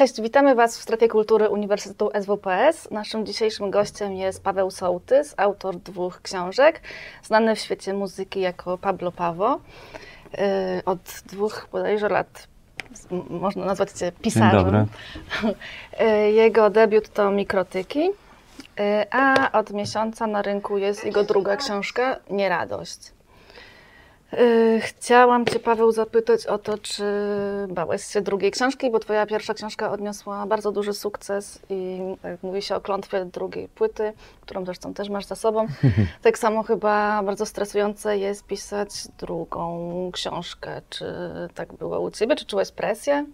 Cześć, 0.00 0.20
witamy 0.20 0.54
Was 0.54 0.78
w 0.78 0.82
Strefie 0.82 1.08
Kultury 1.08 1.48
Uniwersytetu 1.48 2.10
SWPS. 2.22 2.90
Naszym 2.90 3.26
dzisiejszym 3.26 3.70
gościem 3.70 4.14
jest 4.14 4.42
Paweł 4.42 4.70
Sołtys, 4.70 5.34
autor 5.36 5.76
dwóch 5.76 6.22
książek, 6.22 6.80
znany 7.22 7.56
w 7.56 7.58
świecie 7.58 7.94
muzyki 7.94 8.40
jako 8.40 8.78
Pablo 8.78 9.12
Pawo. 9.12 9.60
Yy, 10.32 10.40
Od 10.86 10.98
dwóch 11.26 11.68
bodajże 11.72 12.08
lat 12.08 12.48
można 13.30 13.64
nazwać 13.64 13.90
Cię 13.90 14.12
pisarzem. 14.12 14.86
Yy, 16.00 16.32
Jego 16.42 16.70
debiut 16.70 17.08
to 17.08 17.30
Mikrotyki, 17.30 18.04
yy, 18.04 19.10
a 19.10 19.52
od 19.52 19.70
miesiąca 19.70 20.26
na 20.26 20.42
rynku 20.42 20.78
jest 20.78 21.04
jego 21.04 21.24
druga 21.24 21.56
książka 21.56 22.16
Nieradość. 22.30 23.12
Yy, 24.32 24.80
Chciałam 24.80 25.46
Cię, 25.46 25.58
Paweł, 25.58 25.92
zapytać 25.92 26.46
o 26.46 26.58
to, 26.58 26.78
czy 26.78 27.04
bałeś 27.68 28.04
się 28.04 28.20
drugiej 28.20 28.50
książki, 28.50 28.90
bo 28.90 28.98
Twoja 28.98 29.26
pierwsza 29.26 29.54
książka 29.54 29.92
odniosła 29.92 30.46
bardzo 30.46 30.72
duży 30.72 30.92
sukces 30.92 31.58
i 31.70 32.00
tak 32.22 32.42
mówi 32.42 32.62
się 32.62 32.74
o 32.74 32.80
klątwie 32.80 33.24
drugiej 33.24 33.68
płyty, 33.68 34.12
którą 34.40 34.64
zresztą 34.64 34.94
też 34.94 35.08
masz 35.08 35.26
za 35.26 35.34
sobą. 35.34 35.66
Tak 36.22 36.38
samo 36.38 36.62
chyba 36.62 37.22
bardzo 37.22 37.46
stresujące 37.46 38.18
jest 38.18 38.46
pisać 38.46 38.88
drugą 39.18 40.10
książkę. 40.12 40.82
Czy 40.90 41.06
tak 41.54 41.72
było 41.72 42.00
u 42.00 42.10
Ciebie? 42.10 42.36
Czy 42.36 42.46
czułeś 42.46 42.70
presję? 42.70 43.26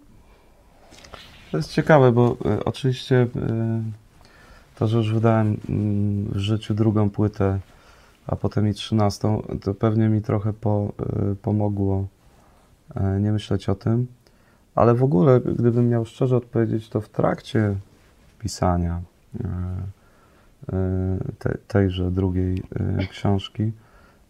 To 1.51 1.57
jest 1.57 1.73
ciekawe, 1.73 2.11
bo 2.11 2.35
e, 2.45 2.65
oczywiście 2.65 3.15
e, 3.15 3.27
to, 4.75 4.87
że 4.87 4.97
już 4.97 5.13
wydałem 5.13 5.57
mm, 5.69 6.25
w 6.33 6.37
życiu 6.37 6.73
drugą 6.73 7.09
płytę, 7.09 7.59
a 8.27 8.35
potem 8.35 8.67
i 8.67 8.73
trzynastą, 8.73 9.41
to 9.61 9.73
pewnie 9.73 10.09
mi 10.09 10.21
trochę 10.21 10.53
po, 10.53 10.93
e, 10.99 11.35
pomogło 11.35 12.07
e, 12.95 13.19
nie 13.19 13.31
myśleć 13.31 13.69
o 13.69 13.75
tym. 13.75 14.07
Ale 14.75 14.95
w 14.95 15.03
ogóle, 15.03 15.41
gdybym 15.41 15.89
miał 15.89 16.05
szczerze 16.05 16.37
odpowiedzieć, 16.37 16.89
to 16.89 17.01
w 17.01 17.09
trakcie 17.09 17.75
pisania 18.39 19.01
e, 19.39 19.47
e, 20.73 21.17
te, 21.39 21.57
tejże 21.67 22.11
drugiej 22.11 22.63
książki, 23.09 23.71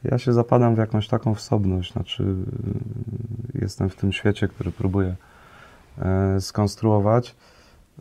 ja 0.03 0.17
się 0.17 0.33
zapadam 0.33 0.75
w 0.75 0.77
jakąś 0.77 1.07
taką 1.07 1.35
wsobność, 1.35 1.93
znaczy 1.93 2.23
e, 3.55 3.59
jestem 3.61 3.89
w 3.89 3.95
tym 3.95 4.13
świecie, 4.13 4.47
który 4.47 4.71
próbuję 4.71 5.15
skonstruować, 6.39 7.35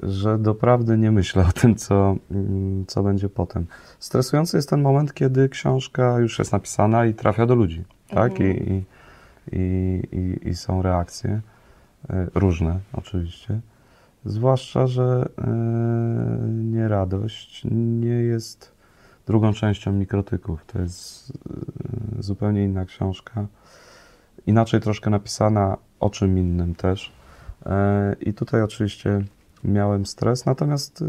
że 0.02 0.38
doprawdy 0.38 0.98
nie 0.98 1.10
myślę 1.10 1.46
o 1.48 1.52
tym, 1.52 1.74
co, 1.74 2.16
mm, 2.30 2.84
co 2.86 3.02
będzie 3.02 3.28
potem. 3.28 3.66
Stresujący 3.98 4.56
jest 4.56 4.70
ten 4.70 4.82
moment, 4.82 5.14
kiedy 5.14 5.48
książka 5.48 6.18
już 6.18 6.38
jest 6.38 6.52
napisana 6.52 7.06
i 7.06 7.14
trafia 7.14 7.46
do 7.46 7.54
ludzi, 7.54 7.84
tak? 8.08 8.40
I, 8.40 8.44
i, 8.44 8.84
i, 9.52 10.02
i, 10.12 10.48
I 10.48 10.54
są 10.54 10.82
reakcje, 10.82 11.40
e, 12.10 12.26
różne 12.34 12.78
oczywiście. 12.92 13.60
Zwłaszcza, 14.24 14.86
że 14.86 15.28
e, 15.38 15.46
nieradość 16.48 17.62
nie 17.70 18.08
jest 18.08 18.72
drugą 19.26 19.52
częścią 19.52 19.92
mikrotyków. 19.92 20.64
To 20.66 20.78
jest 20.78 21.32
e, 22.18 22.22
zupełnie 22.22 22.64
inna 22.64 22.84
książka. 22.84 23.46
Inaczej 24.46 24.80
troszkę 24.80 25.10
napisana, 25.10 25.76
o 26.00 26.10
czym 26.10 26.38
innym 26.38 26.74
też. 26.74 27.12
I 28.20 28.34
tutaj 28.34 28.62
oczywiście 28.62 29.24
miałem 29.64 30.06
stres, 30.06 30.46
natomiast 30.46 31.02
y, 31.02 31.06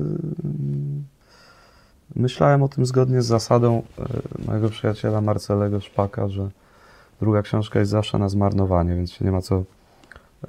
myślałem 2.15 2.63
o 2.63 2.67
tym 2.67 2.85
zgodnie 2.85 3.21
z 3.21 3.25
zasadą 3.25 3.81
y, 4.39 4.45
mojego 4.47 4.69
przyjaciela 4.69 5.21
Marcelego 5.21 5.79
Szpaka, 5.79 6.27
że 6.27 6.49
druga 7.19 7.41
książka 7.41 7.79
jest 7.79 7.91
zawsze 7.91 8.17
na 8.17 8.29
zmarnowanie, 8.29 8.95
więc 8.95 9.11
się 9.11 9.25
nie 9.25 9.31
ma 9.31 9.41
co 9.41 9.63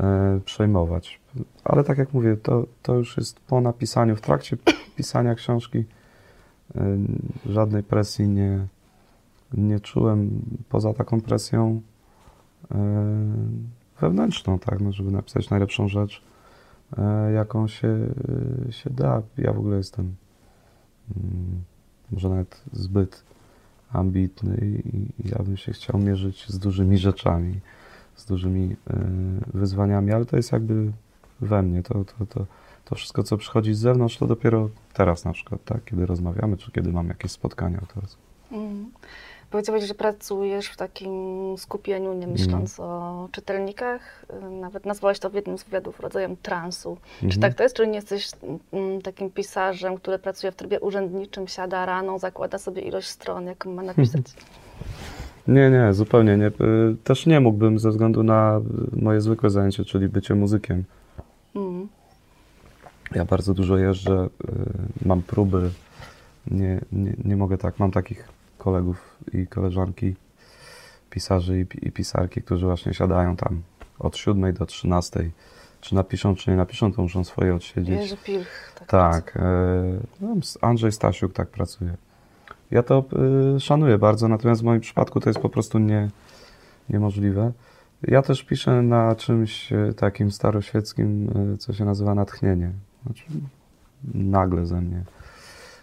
e, 0.01 0.41
przejmować. 0.45 1.21
Ale 1.65 1.85
tak 1.85 1.99
jak 1.99 2.13
mówię, 2.13 2.37
to, 2.37 2.67
to 2.83 2.95
już 2.95 3.17
jest 3.17 3.41
po 3.41 3.61
napisaniu, 3.61 4.17
w 4.17 4.21
trakcie 4.21 4.57
pisania 4.97 5.35
książki 5.35 5.79
y, 5.79 5.85
żadnej 7.47 7.83
presji 7.83 8.29
nie, 8.29 8.67
nie 9.55 9.81
czułem, 9.81 10.41
poza 10.69 10.95
taką 10.95 11.21
presją 11.21 11.81
wewnętrzną, 14.01 14.59
tak, 14.59 14.81
no, 14.81 14.93
żeby 14.93 15.11
napisać 15.11 15.51
najlepszą 15.51 15.89
rzecz, 15.89 16.23
jaką 17.35 17.69
się, 17.69 17.89
e, 18.69 18.73
się 18.73 18.91
da. 18.91 19.23
Ja 19.39 19.53
w 19.53 19.59
ogóle 19.59 19.77
jestem 19.77 20.15
mm, 21.17 21.63
może 22.11 22.29
nawet 22.29 22.63
zbyt 22.73 23.25
ambitny 23.93 24.57
i, 24.63 24.99
i 24.99 25.29
ja 25.29 25.43
bym 25.43 25.57
się 25.57 25.73
chciał 25.73 25.99
mierzyć 25.99 26.49
z 26.49 26.59
dużymi 26.59 26.99
rzeczami, 26.99 27.61
z 28.17 28.27
dużymi 28.27 28.77
e, 28.91 28.97
wyzwaniami, 29.55 30.13
ale 30.13 30.25
to 30.25 30.37
jest 30.37 30.53
jakby 30.53 30.93
we 31.41 31.63
mnie. 31.63 31.83
To, 31.83 32.05
to, 32.05 32.27
to, 32.27 32.47
to 32.85 32.95
wszystko, 32.95 33.23
co 33.23 33.37
przychodzi 33.37 33.75
z 33.75 33.79
zewnątrz, 33.79 34.19
to 34.19 34.27
dopiero 34.27 34.69
teraz 34.93 35.25
na 35.25 35.33
przykład, 35.33 35.65
tak, 35.65 35.85
kiedy 35.85 36.07
rozmawiamy, 36.07 36.57
czy 36.57 36.73
kiedy 36.73 36.93
mam 36.93 37.09
jakieś 37.09 37.31
spotkania 37.31 37.81
teraz. 37.95 38.17
Mm. 38.53 38.91
Powiedziałeś, 39.51 39.85
że 39.85 39.95
pracujesz 39.95 40.67
w 40.67 40.77
takim 40.77 41.13
skupieniu, 41.59 42.15
nie 42.15 42.27
myśląc 42.27 42.81
o 42.81 43.29
czytelnikach. 43.33 44.25
Y, 44.49 44.51
Nawet 44.51 44.87
nazwałeś 44.87 45.19
to 45.19 45.31
w 45.31 45.35
jednym 45.35 45.59
z 45.59 45.65
wywiadów 45.65 46.01
rodzajem 46.01 46.37
transu. 46.37 46.97
Czy 47.21 47.25
Mhm. 47.25 47.43
tak 47.43 47.55
to 47.55 47.63
jest? 47.63 47.77
Czy 47.77 47.87
nie 47.87 47.95
jesteś 47.95 48.31
mm, 48.73 49.03
takim 49.03 49.31
pisarzem, 49.31 49.97
który 49.97 50.19
pracuje 50.19 50.53
w 50.53 50.57
trybie 50.57 50.81
urzędniczym, 50.81 51.49
siada 51.49 51.87
rano, 51.87 52.19
zakłada 52.19 52.59
sobie 52.59 52.83
ilość 52.83 53.09
stron, 53.09 53.47
jaką 53.47 53.75
ma 53.75 53.83
napisać? 53.83 54.23
Nie, 55.49 55.71
nie, 55.71 55.95
zupełnie 55.95 56.37
nie. 56.37 56.47
Y, 56.47 56.53
Też 57.05 57.27
nie 57.27 57.41
mógłbym 57.41 57.79
ze 57.79 57.91
względu 57.91 58.23
na 58.23 58.61
y, 58.99 59.03
moje 59.03 59.21
zwykłe 59.21 59.51
zajęcie, 59.51 59.85
czyli 59.85 60.09
bycie 60.09 60.35
muzykiem. 60.35 60.85
Mm. 61.57 61.89
Ja 63.15 63.25
bardzo 63.25 63.55
dużo 63.55 63.77
jeżdżę, 63.79 64.29
mam 65.05 65.23
próby. 65.23 65.71
Nie, 66.51 66.81
nie, 66.93 67.13
nie 67.25 67.37
mogę 67.37 67.59
tak. 67.59 67.79
Mam 67.79 67.91
takich 67.91 68.29
kolegów 68.69 69.17
i 69.33 69.47
koleżanki, 69.47 70.15
pisarzy 71.11 71.61
i, 71.61 71.87
i 71.87 71.93
pisarki, 71.93 72.43
którzy 72.43 72.67
właśnie 72.67 72.95
siadają 72.95 73.37
tam 73.37 73.63
od 73.99 74.17
7 74.17 74.53
do 74.53 74.67
13. 74.67 75.31
Czy 75.81 75.95
napiszą, 75.95 76.35
czy 76.35 76.51
nie 76.51 76.57
napiszą, 76.57 76.93
to 76.93 77.03
muszą 77.03 77.25
swoje 77.25 77.55
odsiedzieć. 77.55 78.01
Jerzy 78.01 78.17
Pilch. 78.17 78.73
Tak. 78.75 78.87
Tak. 78.87 79.37
e, 79.37 79.43
no, 80.21 80.37
Andrzej 80.61 80.93
Stasiuk 80.93 81.33
tak 81.33 81.49
pracuje. 81.49 81.97
Ja 82.71 82.83
to 82.83 83.05
y, 83.57 83.61
szanuję 83.61 83.99
bardzo, 83.99 84.29
natomiast 84.29 84.61
w 84.61 84.65
moim 84.65 84.81
przypadku 84.81 85.21
to 85.21 85.31
jest 85.31 85.41
po 85.41 85.49
prostu 85.49 85.79
nie, 85.79 86.09
niemożliwe. 86.89 87.53
Ja 88.03 88.23
też 88.23 88.43
piszę 88.43 88.83
na 88.83 89.15
czymś 89.15 89.73
e, 89.73 89.93
takim 89.97 90.31
staroświeckim, 90.31 91.31
e, 91.55 91.59
co 91.59 91.73
się 91.73 91.85
nazywa 91.85 92.15
natchnienie. 92.15 92.73
Znaczy, 93.05 93.25
nagle 94.15 94.67
ze 94.67 94.81
mnie 94.81 95.05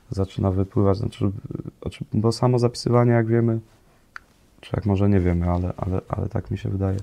zaczyna 0.10 0.52
wypływać, 0.52 0.98
znaczy, 0.98 1.32
bo 2.14 2.32
samo 2.32 2.60
zapisywanie, 2.60 3.12
jak 3.12 3.28
wiemy, 3.28 3.60
czy 4.62 4.72
jak 4.76 4.86
może 4.86 5.10
nie 5.10 5.20
wiemy, 5.20 5.50
ale, 5.50 5.74
ale, 5.78 6.02
ale 6.08 6.30
tak 6.30 6.52
mi 6.52 6.58
się 6.58 6.70
wydaje, 6.70 6.98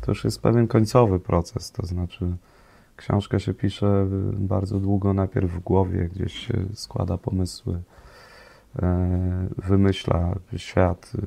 to 0.00 0.10
już 0.10 0.24
jest 0.24 0.40
pewien 0.40 0.68
końcowy 0.68 1.20
proces, 1.20 1.72
to 1.72 1.86
znaczy 1.86 2.36
książkę 2.96 3.40
się 3.40 3.54
pisze 3.54 4.06
y, 4.32 4.36
bardzo 4.38 4.80
długo, 4.80 5.12
najpierw 5.12 5.50
w 5.50 5.60
głowie, 5.60 6.08
gdzieś 6.14 6.46
się 6.46 6.54
składa 6.74 7.18
pomysły, 7.18 7.80
e, 8.82 9.48
wymyśla 9.58 10.34
świat, 10.56 11.12
y, 11.14 11.18
y, 11.18 11.24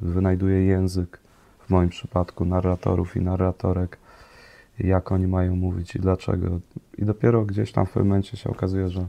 wynajduje 0.00 0.64
język, 0.64 1.20
w 1.70 1.72
moim 1.72 1.88
przypadku 1.88 2.44
narratorów 2.44 3.16
i 3.16 3.20
narratorek, 3.20 3.98
jak 4.78 5.12
oni 5.12 5.26
mają 5.26 5.56
mówić 5.56 5.96
i 5.96 6.00
dlaczego. 6.00 6.60
I 6.98 7.04
dopiero 7.04 7.44
gdzieś 7.44 7.72
tam 7.72 7.86
w 7.86 7.90
pewnym 7.90 8.08
momencie 8.08 8.36
się 8.36 8.50
okazuje, 8.50 8.88
że 8.88 9.08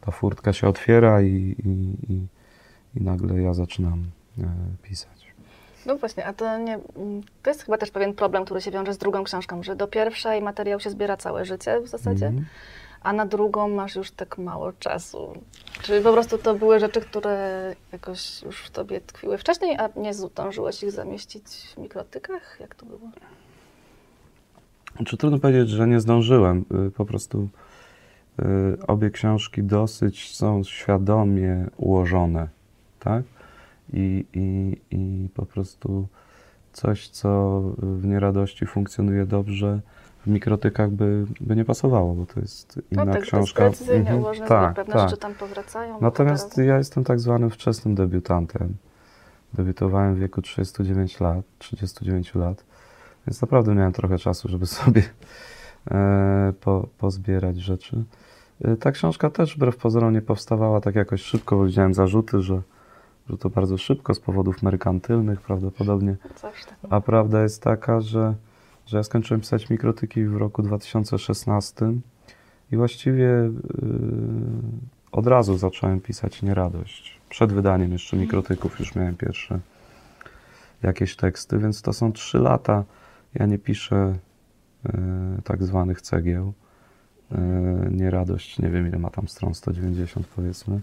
ta 0.00 0.10
furtka 0.10 0.52
się 0.52 0.68
otwiera 0.68 1.22
i, 1.22 1.26
i, 1.64 1.68
i, 2.12 2.26
i 2.94 3.02
nagle 3.02 3.42
ja 3.42 3.54
zaczynam 3.54 4.04
e, 4.38 4.44
pisać. 4.82 5.20
No 5.86 5.96
właśnie, 5.96 6.26
a 6.26 6.32
to 6.32 6.58
nie. 6.58 6.74
mm, 6.96 7.22
To 7.42 7.50
jest 7.50 7.62
chyba 7.62 7.78
też 7.78 7.90
pewien 7.90 8.14
problem, 8.14 8.44
który 8.44 8.60
się 8.60 8.70
wiąże 8.70 8.94
z 8.94 8.98
drugą 8.98 9.24
książką, 9.24 9.62
że 9.62 9.76
do 9.76 9.86
pierwszej 9.88 10.42
materiał 10.42 10.80
się 10.80 10.90
zbiera 10.90 11.16
całe 11.16 11.44
życie 11.44 11.80
w 11.80 11.88
zasadzie, 11.88 12.26
Mhm. 12.26 12.46
a 13.02 13.12
na 13.12 13.26
drugą 13.26 13.68
masz 13.68 13.96
już 13.96 14.10
tak 14.10 14.38
mało 14.38 14.72
czasu. 14.72 15.32
Czyli 15.82 16.04
po 16.04 16.12
prostu 16.12 16.38
to 16.38 16.54
były 16.54 16.80
rzeczy, 16.80 17.00
które 17.00 17.74
jakoś 17.92 18.42
już 18.42 18.64
w 18.64 18.70
tobie 18.70 19.00
tkwiły 19.00 19.38
wcześniej, 19.38 19.76
a 19.78 19.88
nie 20.00 20.14
zdążyłeś 20.14 20.82
ich 20.82 20.90
zamieścić 20.90 21.44
w 21.74 21.78
mikrotykach? 21.78 22.56
Jak 22.60 22.74
to 22.74 22.86
było? 22.86 23.00
Czy 25.06 25.16
trudno 25.16 25.38
powiedzieć, 25.38 25.68
że 25.70 25.86
nie 25.86 26.00
zdążyłem? 26.00 26.64
Y, 26.88 26.90
Po 26.90 27.04
prostu 27.04 27.48
obie 28.86 29.10
książki 29.10 29.62
dosyć 29.62 30.36
są 30.36 30.64
świadomie 30.64 31.66
ułożone, 31.76 32.48
tak? 32.98 33.22
I, 33.92 34.24
i, 34.34 34.76
i 34.90 35.28
po 35.34 35.46
prostu 35.46 36.08
coś, 36.72 37.08
co 37.08 37.60
w 37.78 38.06
nieradości 38.06 38.66
funkcjonuje 38.66 39.26
dobrze, 39.26 39.80
w 40.20 40.26
mikrotykach 40.26 40.90
by, 40.90 41.26
by 41.40 41.56
nie 41.56 41.64
pasowało, 41.64 42.14
bo 42.14 42.26
to 42.26 42.40
jest 42.40 42.80
inna 42.90 43.04
no 43.04 43.12
tak, 43.12 43.22
książka. 43.22 43.58
to 43.58 43.66
jest 43.68 43.78
precyzyjnie 43.78 44.00
Mhm, 44.00 44.20
ułożone, 44.20 44.48
tak, 44.48 44.74
pewne 44.74 44.94
tak. 44.94 45.08
rzeczy 45.10 45.20
tam 45.20 45.34
powracają. 45.34 46.00
Natomiast 46.00 46.44
bohaterowie. 46.44 46.68
ja 46.68 46.78
jestem 46.78 47.04
tak 47.04 47.20
zwanym 47.20 47.50
wczesnym 47.50 47.94
debiutantem. 47.94 48.76
Debiutowałem 49.54 50.14
w 50.14 50.18
wieku 50.18 50.42
39 50.42 51.20
lat, 51.20 51.44
39 51.58 52.34
lat, 52.34 52.64
więc 53.26 53.42
naprawdę 53.42 53.74
miałem 53.74 53.92
trochę 53.92 54.18
czasu, 54.18 54.48
żeby 54.48 54.66
sobie 54.80 55.02
e, 55.90 56.52
po, 56.60 56.88
pozbierać 56.98 57.56
rzeczy. 57.56 58.04
E, 58.64 58.76
Ta 58.76 58.92
książka 58.92 59.30
też 59.30 59.56
wbrew 59.56 59.76
pozorom 59.76 60.12
nie 60.12 60.22
powstawała 60.22 60.80
tak 60.80 60.94
jakoś 60.94 61.22
szybko, 61.22 61.56
bo 61.56 61.64
widziałem 61.64 61.94
zarzuty, 61.94 62.42
że, 62.42 62.62
że 63.30 63.38
to 63.38 63.50
bardzo 63.50 63.78
szybko 63.78 64.14
z 64.14 64.20
powodów 64.20 64.62
merkantylnych 64.62 65.40
prawdopodobnie. 65.40 66.16
A 66.90 67.00
prawda 67.00 67.42
jest 67.42 67.62
taka, 67.62 68.00
że, 68.00 68.34
że 68.86 68.96
ja 68.96 69.02
skończyłem 69.02 69.40
pisać 69.40 69.70
mikrotyki 69.70 70.24
w 70.24 70.36
roku 70.36 70.62
2016 70.62 71.92
i 72.72 72.76
właściwie 72.76 73.24
yy, 73.24 73.50
od 75.12 75.26
razu 75.26 75.58
zacząłem 75.58 76.00
pisać 76.00 76.42
nieradość. 76.42 77.20
Przed 77.28 77.52
wydaniem 77.52 77.92
jeszcze 77.92 78.16
mikrotyków 78.16 78.78
już 78.78 78.94
miałem 78.94 79.16
pierwsze 79.16 79.60
jakieś 80.82 81.16
teksty, 81.16 81.58
więc 81.58 81.82
to 81.82 81.92
są 81.92 82.12
trzy 82.12 82.38
lata. 82.38 82.84
Ja 83.34 83.46
nie 83.46 83.58
piszę 83.58 84.14
yy, 84.84 84.92
tak 85.44 85.62
zwanych 85.62 86.00
cegieł. 86.02 86.52
Yy, 87.30 87.90
nieradość, 87.90 88.58
nie 88.58 88.68
wiem 88.68 88.88
ile 88.88 88.98
ma 88.98 89.10
tam 89.10 89.28
stron, 89.28 89.54
190 89.54 90.26
powiedzmy. 90.26 90.80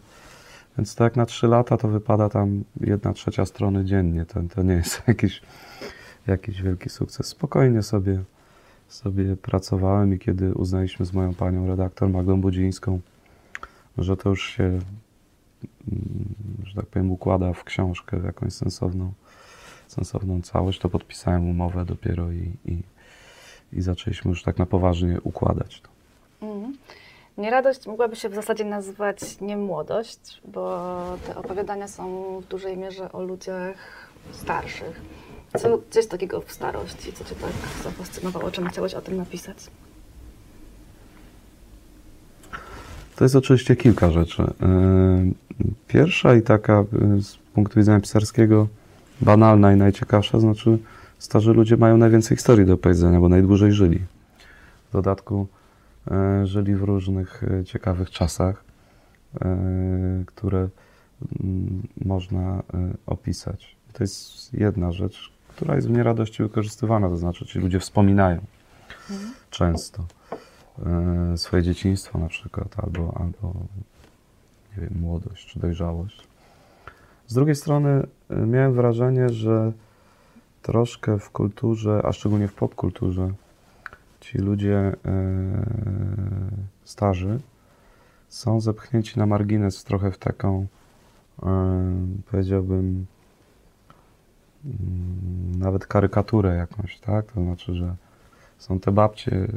Więc 0.78 0.96
tak 0.96 1.16
na 1.16 1.26
trzy 1.26 1.48
lata 1.48 1.78
to 1.78 1.88
wypada 1.88 2.30
tam 2.30 2.64
jedna 2.82 3.14
trzecia 3.14 3.46
strony 3.46 3.86
dziennie. 3.86 4.26
To, 4.26 4.42
to 4.56 4.64
nie 4.64 4.74
jest 4.74 5.02
jakiś, 5.08 5.42
jakiś 6.28 6.62
wielki 6.62 6.90
sukces. 6.90 7.28
Spokojnie 7.28 7.84
sobie, 7.84 8.24
sobie 8.88 9.38
pracowałem 9.38 10.14
i 10.14 10.20
kiedy 10.20 10.54
uznaliśmy 10.54 11.06
z 11.06 11.14
moją 11.14 11.34
panią 11.34 11.68
redaktor 11.68 12.10
Magdą 12.10 12.42
Budzińską, 12.42 13.00
że 13.98 14.18
to 14.18 14.30
już 14.30 14.50
się, 14.50 14.64
mm, 14.64 14.82
że 16.64 16.76
tak 16.76 16.86
powiem, 16.86 17.12
układa 17.12 17.54
w 17.54 17.64
książkę 17.64 18.20
w 18.20 18.24
jakąś 18.24 18.54
sensowną, 18.54 19.14
sensowną 19.88 20.42
całość, 20.42 20.80
to 20.80 20.90
podpisałem 20.90 21.50
umowę 21.50 21.86
dopiero 21.86 22.32
i, 22.32 22.52
i, 22.66 22.84
i 23.74 23.82
zaczęliśmy 23.82 24.30
już 24.30 24.44
tak 24.44 24.58
na 24.58 24.66
poważnie 24.66 25.22
układać 25.22 25.82
to. 25.82 25.97
Mhm. 26.42 26.78
Nieradość 27.38 27.88
mogłaby 27.88 28.16
się 28.16 28.30
w 28.30 28.36
zasadzie 28.36 28.66
nazywać 28.66 29.42
niemłodość, 29.42 30.42
bo 30.45 30.94
te 31.28 31.36
opowiadania 31.36 31.88
są 31.88 32.39
w 32.42 32.48
dużej 32.48 32.78
mierze 32.78 33.12
o 33.12 33.22
ludziach 33.22 33.78
starszych. 34.31 35.01
Co 35.57 35.80
coś 35.89 36.07
takiego 36.07 36.42
w 36.42 36.51
starości, 36.51 37.13
co 37.13 37.24
Cię 37.24 37.36
tak 37.36 37.84
zafascynowało, 37.84 38.51
czym 38.51 38.69
chciałeś 38.69 38.94
o 38.94 39.01
tym 39.01 39.18
napisać? 39.18 39.57
To 43.16 43.25
jest 43.25 43.36
oczywiście 43.36 43.75
kilka 43.75 44.12
rzeczy. 44.12 44.44
Yy, 44.44 45.34
Pierwsza 45.88 46.36
i 46.36 46.42
taka 46.42 46.84
yy, 47.13 47.22
z 47.22 47.38
punktu 47.54 47.80
widzenia 47.80 48.00
pisarskiego 48.00 48.68
banalna 49.22 49.74
i 49.74 49.75
najciekawsza, 49.75 50.39
znaczy 50.39 50.78
starzy 51.19 51.54
ludzie 51.54 51.78
mają 51.78 51.98
najwięcej 51.98 52.38
historii 52.38 52.66
do 52.66 52.78
powiedzenia, 52.78 53.19
bo 53.19 53.30
najdłużej 53.30 53.72
żyli. 53.72 54.00
W 54.89 54.94
dodatku 54.94 55.48
żyli 56.44 56.75
w 56.75 56.83
różnych 56.83 57.44
yy, 57.50 57.63
ciekawych 57.63 58.09
czasach, 58.09 58.63
yy, 59.33 60.25
które 60.25 60.69
mm, 61.39 61.88
można 62.06 62.63
opisać. 63.06 63.77
To 63.94 64.04
jest 64.04 64.54
jedna 64.54 64.92
rzecz, 64.92 65.33
która 65.48 65.75
jest 65.75 65.88
w 65.88 65.92
nieradości 65.92 66.44
wykorzystywana, 66.44 67.09
to 67.09 67.18
znaczy 67.18 67.45
ci 67.45 67.59
ludzie 67.59 67.80
wspominają 67.80 68.42
często 69.50 70.06
e, 70.86 71.38
swoje 71.38 71.63
dzieciństwo 71.63 72.19
na 72.19 72.27
przykład, 72.27 72.75
albo, 72.83 73.18
albo 73.19 73.53
nie 74.77 74.83
wiem, 74.83 75.00
młodość 75.01 75.48
czy 75.48 75.60
dojrzałość. 75.60 76.27
Z 77.27 77.33
drugiej 77.33 77.56
strony 77.56 78.07
e, 78.30 78.36
miałem 78.36 78.74
wrażenie, 78.74 79.30
że 79.30 79.71
troszkę 80.62 81.19
w 81.19 81.30
kulturze, 81.30 82.01
a 82.06 82.12
szczególnie 82.12 82.48
w 82.48 82.53
popkulturze, 82.53 83.33
ci 84.31 84.38
ludzie 84.38 84.77
e, 84.77 84.94
starzy 86.83 87.39
są 88.29 88.62
zepchnięci 88.62 89.19
na 89.19 89.25
margines 89.25 89.83
trochę 89.83 90.12
w 90.12 90.18
taką, 90.18 90.68
e, 91.44 91.47
powiedziałbym, 92.31 93.06
mm, 94.65 95.59
nawet 95.59 95.85
karykaturę 95.85 96.56
jakąś, 96.56 97.00
tak? 97.00 97.25
To 97.25 97.44
znaczy, 97.44 97.74
że 97.74 97.95
są 98.57 98.79
te 98.79 98.91
babcie, 98.91 99.47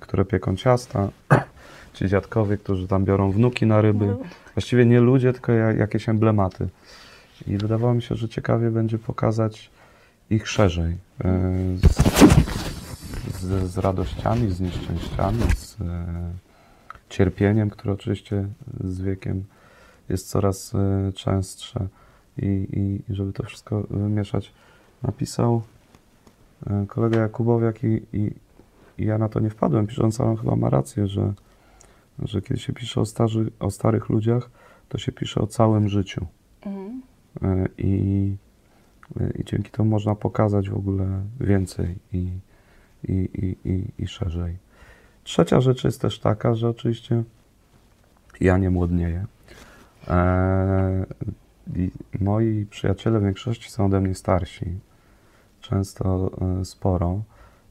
które 0.00 0.24
pieką 0.24 0.56
ciasta, 0.56 1.08
ci 1.94 2.08
dziadkowie, 2.08 2.56
którzy 2.58 2.88
tam 2.88 3.04
biorą 3.04 3.30
wnuki 3.30 3.66
na 3.66 3.80
ryby. 3.80 4.06
No. 4.06 4.18
Właściwie 4.54 4.86
nie 4.86 5.00
ludzie, 5.00 5.32
tylko 5.32 5.52
ja- 5.52 5.72
jakieś 5.72 6.08
emblematy. 6.08 6.68
I 7.46 7.58
wydawało 7.58 7.94
mi 7.94 8.02
się, 8.02 8.14
że 8.14 8.28
ciekawie 8.28 8.70
będzie 8.70 8.98
pokazać 8.98 9.70
ich 10.30 10.48
szerzej. 10.48 10.96
Z, 13.40 13.70
z, 13.70 13.78
radościami, 13.78 14.50
z 14.50 14.60
nieszczęściami, 14.60 15.42
z 15.56 15.80
e, 15.80 16.06
cierpieniem, 17.08 17.70
które 17.70 17.92
oczywiście 17.92 18.48
z 18.84 19.00
wiekiem 19.00 19.44
jest 20.08 20.28
coraz 20.28 20.74
e, 20.74 21.12
częstsze. 21.12 21.88
I, 22.38 22.46
i, 22.46 23.12
I 23.12 23.14
żeby 23.14 23.32
to 23.32 23.42
wszystko 23.42 23.82
wymieszać, 23.90 24.52
napisał 25.02 25.62
e, 26.66 26.86
kolega 26.88 27.20
Jakubowiak 27.20 27.84
i, 27.84 28.02
i, 28.12 28.30
i 28.98 29.04
ja 29.04 29.18
na 29.18 29.28
to 29.28 29.40
nie 29.40 29.50
wpadłem, 29.50 29.86
pisząc, 29.86 30.20
ale 30.20 30.30
on 30.30 30.36
chyba 30.36 30.56
ma 30.56 30.70
rację, 30.70 31.06
że, 31.06 31.32
że 32.22 32.42
kiedy 32.42 32.60
się 32.60 32.72
pisze 32.72 33.00
o, 33.00 33.06
starzy, 33.06 33.50
o 33.60 33.70
starych 33.70 34.08
ludziach, 34.08 34.50
to 34.88 34.98
się 34.98 35.12
pisze 35.12 35.40
o 35.40 35.46
całym 35.46 35.88
życiu. 35.88 36.26
Mhm. 36.66 37.02
I, 37.78 38.36
i 39.38 39.44
dzięki 39.44 39.70
temu 39.70 39.88
można 39.88 40.14
pokazać 40.14 40.70
w 40.70 40.76
ogóle 40.76 41.22
więcej 41.40 41.98
i, 42.12 42.28
i, 43.08 43.12
i, 43.12 43.68
i, 43.68 43.84
i 43.98 44.06
szerzej. 44.06 44.56
Trzecia 45.24 45.60
rzecz 45.60 45.84
jest 45.84 46.00
też 46.00 46.18
taka, 46.18 46.54
że 46.54 46.68
oczywiście 46.68 47.24
ja 48.40 48.58
nie 48.58 48.70
młodnieję. 48.70 49.26
E, 50.08 51.06
i 51.76 51.90
moi 52.20 52.66
przyjaciele 52.70 53.20
w 53.20 53.24
większości 53.24 53.70
są 53.70 53.86
ode 53.86 54.00
mnie 54.00 54.14
starsi, 54.14 54.78
często 55.60 56.30
e, 56.60 56.64
sporo, 56.64 57.22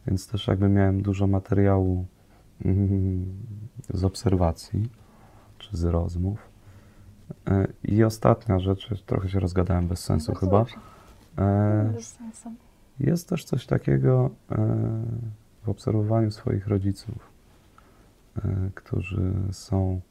więc 0.07 0.27
też 0.27 0.47
jakby 0.47 0.69
miałem 0.69 1.01
dużo 1.01 1.27
materiału 1.27 2.05
mm, 2.65 3.25
z 3.89 4.03
obserwacji 4.03 4.89
czy 5.57 5.77
z 5.77 5.83
rozmów. 5.83 6.49
E, 7.47 7.67
I 7.83 8.03
ostatnia 8.03 8.59
rzecz, 8.59 9.03
trochę 9.05 9.29
się 9.29 9.39
rozgadałem 9.39 9.87
bez 9.87 9.99
sensu 9.99 10.31
Bardzo 10.31 10.45
chyba. 10.45 10.65
E, 11.37 11.91
Bez 11.93 12.07
sensu. 12.07 12.49
Jest 12.99 13.29
też 13.29 13.43
coś 13.43 13.65
takiego 13.65 14.29
e, 14.51 14.55
w 15.63 15.69
obserwowaniu 15.69 16.31
swoich 16.31 16.67
rodziców, 16.67 17.29
e, 18.37 18.69
którzy 18.75 19.31
są 19.51 20.01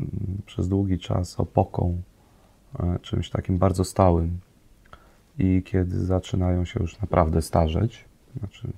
mm, 0.00 0.42
przez 0.46 0.68
długi 0.68 0.98
czas 0.98 1.40
opoką, 1.40 2.02
e, 2.78 2.98
czymś 3.02 3.30
takim 3.30 3.58
bardzo 3.58 3.84
stałym. 3.84 4.38
I 5.38 5.62
kiedy 5.62 6.04
zaczynają 6.04 6.64
się 6.64 6.80
już 6.80 7.00
naprawdę 7.00 7.42
starzeć, 7.42 8.04
znaczy 8.38 8.68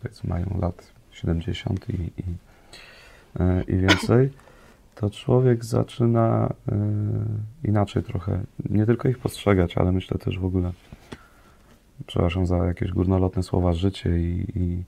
powiedzmy 0.00 0.30
mają 0.30 0.58
lat 0.60 0.92
70 1.10 1.90
i, 1.90 1.92
i, 1.94 2.24
i 3.68 3.76
więcej, 3.76 4.30
to 4.94 5.10
człowiek 5.10 5.64
zaczyna 5.64 6.54
inaczej 7.64 8.02
trochę, 8.02 8.44
nie 8.70 8.86
tylko 8.86 9.08
ich 9.08 9.18
postrzegać, 9.18 9.76
ale 9.78 9.92
myślę 9.92 10.18
też 10.18 10.38
w 10.38 10.44
ogóle 10.44 10.72
przepraszam 12.06 12.46
za 12.46 12.56
jakieś 12.56 12.90
górnolotne 12.90 13.42
słowa, 13.42 13.72
życie 13.72 14.10
i, 14.10 14.46
i, 14.56 14.84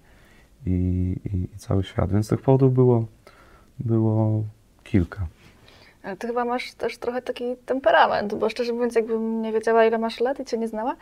i, 0.67 1.17
i, 1.25 1.59
cały 1.59 1.85
świat. 1.85 2.13
Więc 2.13 2.29
tych 2.29 2.41
powodów 2.41 2.75
było, 2.75 3.05
było 3.79 4.45
kilka. 4.85 5.27
Ale 6.03 6.17
ty 6.17 6.27
chyba 6.27 6.45
masz 6.45 6.75
też 6.75 6.99
trochę 6.99 7.23
taki 7.23 7.45
temperament, 7.67 8.35
bo 8.35 8.51
szczerze 8.51 8.73
mówiąc, 8.73 8.95
jakbym 8.95 9.43
nie 9.43 9.53
wiedziała, 9.53 9.85
ile 9.85 9.99
masz 9.99 10.21
lat 10.21 10.41
i 10.41 10.45
cię 10.45 10.59
nie 10.59 10.69
znała, 10.69 10.97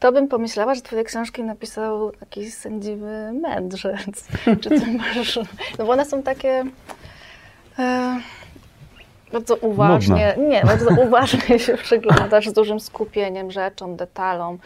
to 0.00 0.12
bym 0.12 0.28
pomyślała, 0.28 0.74
że 0.74 0.82
twoje 0.82 1.04
książki 1.04 1.42
napisał 1.42 2.12
jakiś 2.20 2.54
sędziwy 2.54 3.32
mędrzec. 3.32 4.28
Czy 4.60 4.70
ty 4.70 4.86
masz... 4.98 5.38
No 5.78 5.86
bo 5.86 5.92
one 5.92 6.04
są 6.04 6.22
takie... 6.22 6.64
E, 7.78 8.20
bardzo 9.32 9.56
uważnie, 9.56 10.34
nie, 10.48 10.62
bardzo 10.64 10.90
uważnie 11.02 11.58
się 11.58 11.76
przyglądasz 11.84 12.48
z 12.48 12.52
dużym 12.52 12.80
skupieniem 12.80 13.50
rzeczom, 13.50 13.96
detalom. 13.96 14.58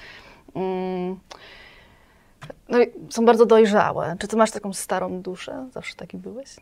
Mm. 0.54 1.16
No 2.68 2.78
są 3.10 3.24
bardzo 3.24 3.46
dojrzałe. 3.46 4.16
Czy 4.18 4.28
ty 4.28 4.36
masz 4.36 4.50
taką 4.50 4.72
starą 4.72 5.22
duszę? 5.22 5.68
Zawsze 5.72 5.94
taki 5.96 6.18
byłeś? 6.18 6.56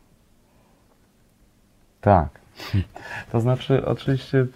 Tak. 2.01 2.29
To 3.31 3.41
znaczy, 3.41 3.85
oczywiście 3.85 4.47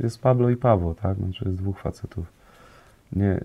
jest 0.00 0.20
Pablo 0.20 0.50
i 0.50 0.56
Pawło, 0.56 0.94
tak? 0.94 1.16
Znaczy 1.16 1.44
jest 1.44 1.56
dwóch 1.56 1.78
facetów. 1.78 2.26
Nie, 3.12 3.40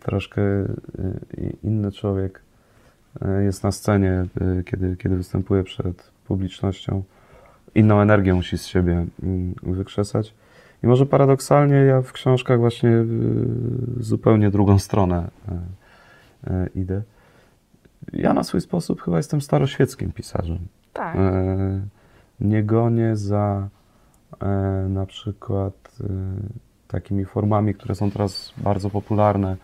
troszkę 0.00 0.42
y, 0.42 1.56
inny 1.62 1.92
człowiek 1.92 2.42
y, 3.22 3.44
jest 3.44 3.64
na 3.64 3.72
scenie, 3.72 4.26
y, 4.60 4.64
kiedy, 4.64 4.96
kiedy 4.96 5.16
występuje 5.16 5.64
przed 5.64 6.10
publicznością. 6.26 7.02
Inną 7.74 8.00
energię 8.00 8.34
musi 8.34 8.58
z 8.58 8.66
siebie 8.66 9.06
mm, 9.22 9.54
wykrzesać. 9.62 10.34
I 10.86 10.88
może 10.88 11.06
paradoksalnie 11.06 11.76
ja 11.76 12.02
w 12.02 12.12
książkach 12.12 12.58
właśnie 12.58 12.90
y, 12.90 13.04
zupełnie 14.00 14.50
drugą 14.50 14.78
stronę 14.78 15.30
y, 15.48 16.50
y, 16.50 16.70
idę. 16.74 17.02
ja 18.12 18.34
na 18.34 18.44
swój 18.44 18.60
sposób 18.60 19.02
chyba 19.02 19.16
jestem 19.16 19.40
staroświeckim 19.40 20.12
pisarzem. 20.12 20.58
Tak. 20.92 21.16
Nie 22.40 22.64
gonię 22.64 23.16
za 23.16 23.68
na 24.88 25.06
przykład 25.06 25.98
takimi 26.88 27.24
formami, 27.24 27.74
które 27.74 27.94
są 27.94 28.10
teraz 28.10 28.52
bardzo 28.56 28.90
popularne, 28.90 29.56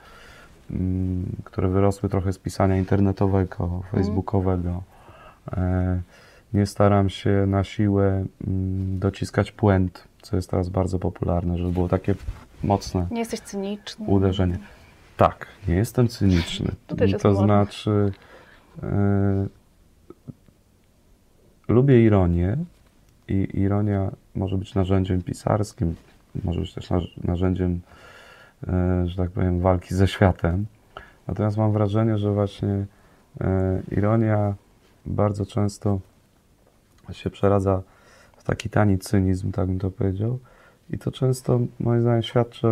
mm, 0.71 1.26
które 1.45 1.69
wyrosły 1.69 2.09
trochę 2.09 2.33
z 2.33 2.38
pisania 2.38 2.76
internetowego, 2.76 3.83
facebookowego. 3.93 4.83
E, 5.52 6.00
nie 6.55 6.67
staram 6.67 7.09
się 7.09 7.45
na 7.47 7.64
siłę 7.64 8.25
mm, 8.47 8.99
dociskać 8.99 9.52
puent, 9.52 10.12
co 10.23 10.37
jest 10.37 10.50
teraz 10.50 10.69
bardzo 10.69 10.99
popularne, 10.99 11.59
żeby 11.59 11.71
było 11.71 11.88
takie 11.88 12.14
mocne 12.64 13.07
Nie 13.11 13.19
jesteś 13.19 13.41
cyniczny. 13.41 14.07
uderzenie. 14.07 14.59
Tak, 15.17 15.47
nie 15.69 15.75
jestem 15.75 16.09
cyniczny. 16.09 16.73
To 16.87 16.97
też 16.97 17.11
jest 17.12 17.23
to 17.23 17.35
znaczy, 17.35 18.12
e, 18.83 19.47
lubię 21.69 22.02
ironię 22.05 22.57
i 23.29 23.49
ironia 23.55 24.11
może 24.35 24.59
być 24.59 24.75
narzędziem 24.75 25.23
pisarskim, 25.23 25.95
może 26.45 26.61
być 26.61 26.75
też 26.75 26.91
narz- 26.91 27.25
narzędziem, 27.25 27.81
e, 28.69 29.02
że 29.07 29.17
tak 29.17 29.31
powiem, 29.31 29.61
walki 29.61 29.95
ze 29.95 30.09
światem. 30.09 30.67
Natomiast 31.29 31.57
mam 31.57 31.73
wrażenie, 31.73 32.19
że 32.19 32.33
właśnie 32.33 32.87
e, 33.41 33.83
ironia 33.91 34.55
bardzo 35.07 35.47
często 35.47 36.00
się 37.12 37.31
przeradza 37.31 37.83
taki 38.45 38.71
tani 38.71 38.99
cynizm, 38.99 39.53
tak 39.53 39.67
bym 39.67 39.79
to 39.79 39.91
powiedział. 39.91 40.39
I 40.91 40.99
to 40.99 41.13
często, 41.13 41.61
moim 41.81 42.03
zdaniem, 42.03 42.23
świadczy, 42.23 42.67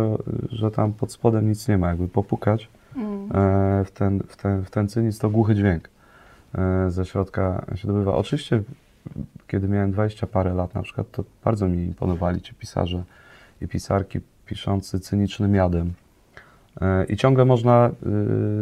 że 0.49 0.71
tam 0.71 0.93
pod 0.93 1.11
spodem 1.11 1.49
nic 1.49 1.67
nie 1.67 1.77
ma. 1.77 1.89
Jakby 1.89 2.07
popukać 2.07 2.69
Mm. 2.95 3.29
e, 3.33 3.85
w 3.85 3.91
ten, 3.91 4.23
w 4.27 4.37
ten, 4.37 4.63
w 4.63 4.69
ten 4.69 4.87
cynizm, 4.87 5.19
to 5.21 5.29
głuchy 5.29 5.55
dźwięk 5.55 5.89
e, 6.55 6.91
ze 6.91 7.05
środka 7.05 7.65
się 7.75 7.87
dobywa. 7.87 8.15
Oczywiście, 8.15 8.63
kiedy 9.47 9.67
miałem 9.67 9.91
20 9.91 10.27
parę 10.27 10.53
lat 10.53 10.75
na 10.75 10.81
przykład, 10.81 11.11
to 11.11 11.23
bardzo 11.43 11.67
mi 11.67 11.83
imponowali 11.83 12.41
ci 12.41 12.53
pisarze 12.53 13.03
i 13.61 13.67
pisarki 13.67 14.19
piszący 14.45 14.99
cynicznym 14.99 15.55
jadem. 15.55 15.93
E, 16.81 17.05
I 17.05 17.17
ciągle 17.17 17.45
można 17.45 17.91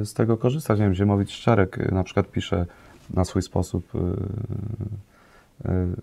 z 0.04 0.14
tego 0.14 0.38
korzystać. 0.38 0.80
Nie 0.80 0.86
wiem, 0.86 0.94
Ziemowicz 0.94 1.32
Szczerek 1.32 1.92
na 1.92 2.04
przykład 2.04 2.32
pisze 2.32 2.66
na 3.14 3.26
swój 3.26 3.42
sposób 3.42 3.92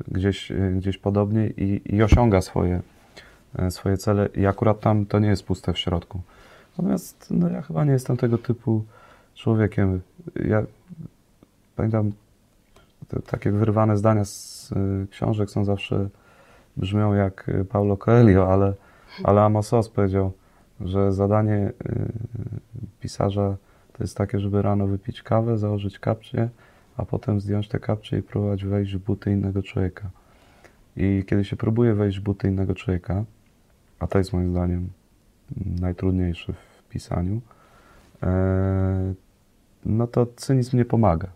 gdzieś, 0.09 0.51
y, 0.51 0.75
gdzieś 0.77 0.99
podobnie 0.99 1.47
i, 1.47 1.83
i 1.95 2.03
osiąga 2.03 2.41
swoje, 2.41 2.81
e, 3.59 3.71
swoje 3.71 3.97
cele 3.97 4.29
i 4.35 4.47
akurat 4.47 4.81
tam 4.81 5.07
to 5.07 5.19
nie 5.19 5.29
jest 5.29 5.45
puste 5.45 5.73
w 5.73 5.79
środku. 5.79 6.21
Natomiast 6.79 7.27
no, 7.31 7.49
ja 7.49 7.63
chyba 7.63 7.85
nie 7.85 7.93
jestem 7.93 8.17
tego 8.17 8.39
typu 8.39 8.85
człowiekiem. 9.35 10.01
Ja 10.45 10.63
pamiętam 11.77 12.13
te, 13.09 13.23
takie 13.23 13.53
wyrwane 13.53 13.97
zdania 13.97 14.25
z 14.25 14.73
y, 14.73 15.07
książek 15.11 15.51
są 15.51 15.65
zawsze 15.65 16.09
brzmią 16.77 17.15
jak 17.15 17.49
y, 17.49 17.65
Paulo 17.65 17.97
Coelho, 17.97 18.53
ale, 18.53 18.73
ale 19.25 19.43
Amos 19.43 19.89
powiedział, 19.95 20.33
że 20.81 21.13
zadanie 21.13 21.73
y, 21.87 22.13
pisarza 23.01 23.57
to 23.93 24.05
jest 24.05 24.17
takie, 24.17 24.41
żeby 24.41 24.63
rano 24.63 24.87
wypić 24.87 25.23
kawę, 25.23 25.59
założyć 25.59 25.99
kapcie, 25.99 26.49
a 26.97 27.05
potem 27.05 27.41
zdjąć 27.41 27.69
te 27.69 27.79
kapcie 27.79 28.19
i 28.19 28.23
próbować 28.23 28.65
wejść 28.65 28.95
w 28.95 28.99
buty 28.99 29.33
innego 29.33 29.63
człowieka. 29.63 30.11
I 30.97 31.25
kiedy 31.27 31.45
się 31.45 31.57
próbuje 31.57 31.95
wejść 31.95 32.19
w 32.19 32.23
buty 32.23 32.49
innego 32.49 32.75
człowieka, 32.75 33.25
a 33.99 34.07
to 34.07 34.19
jest 34.19 34.33
moim 34.33 34.51
zdaniem 34.51 34.89
najtrudniejsze 35.81 36.53
w 36.53 36.89
pisaniu, 36.89 37.41
e, 38.23 39.15
no 39.85 40.07
to 40.07 40.27
cynizm 40.37 40.77
nie 40.77 40.85
pomaga. 40.85 41.29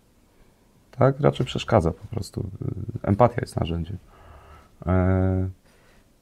Tak? 0.91 1.21
Raczej 1.21 1.47
przeszkadza 1.47 1.91
po 1.91 2.07
prostu. 2.07 2.51
Empatia 3.03 3.41
jest 3.41 3.61
narzędziem. 3.61 3.97
E, 4.87 5.49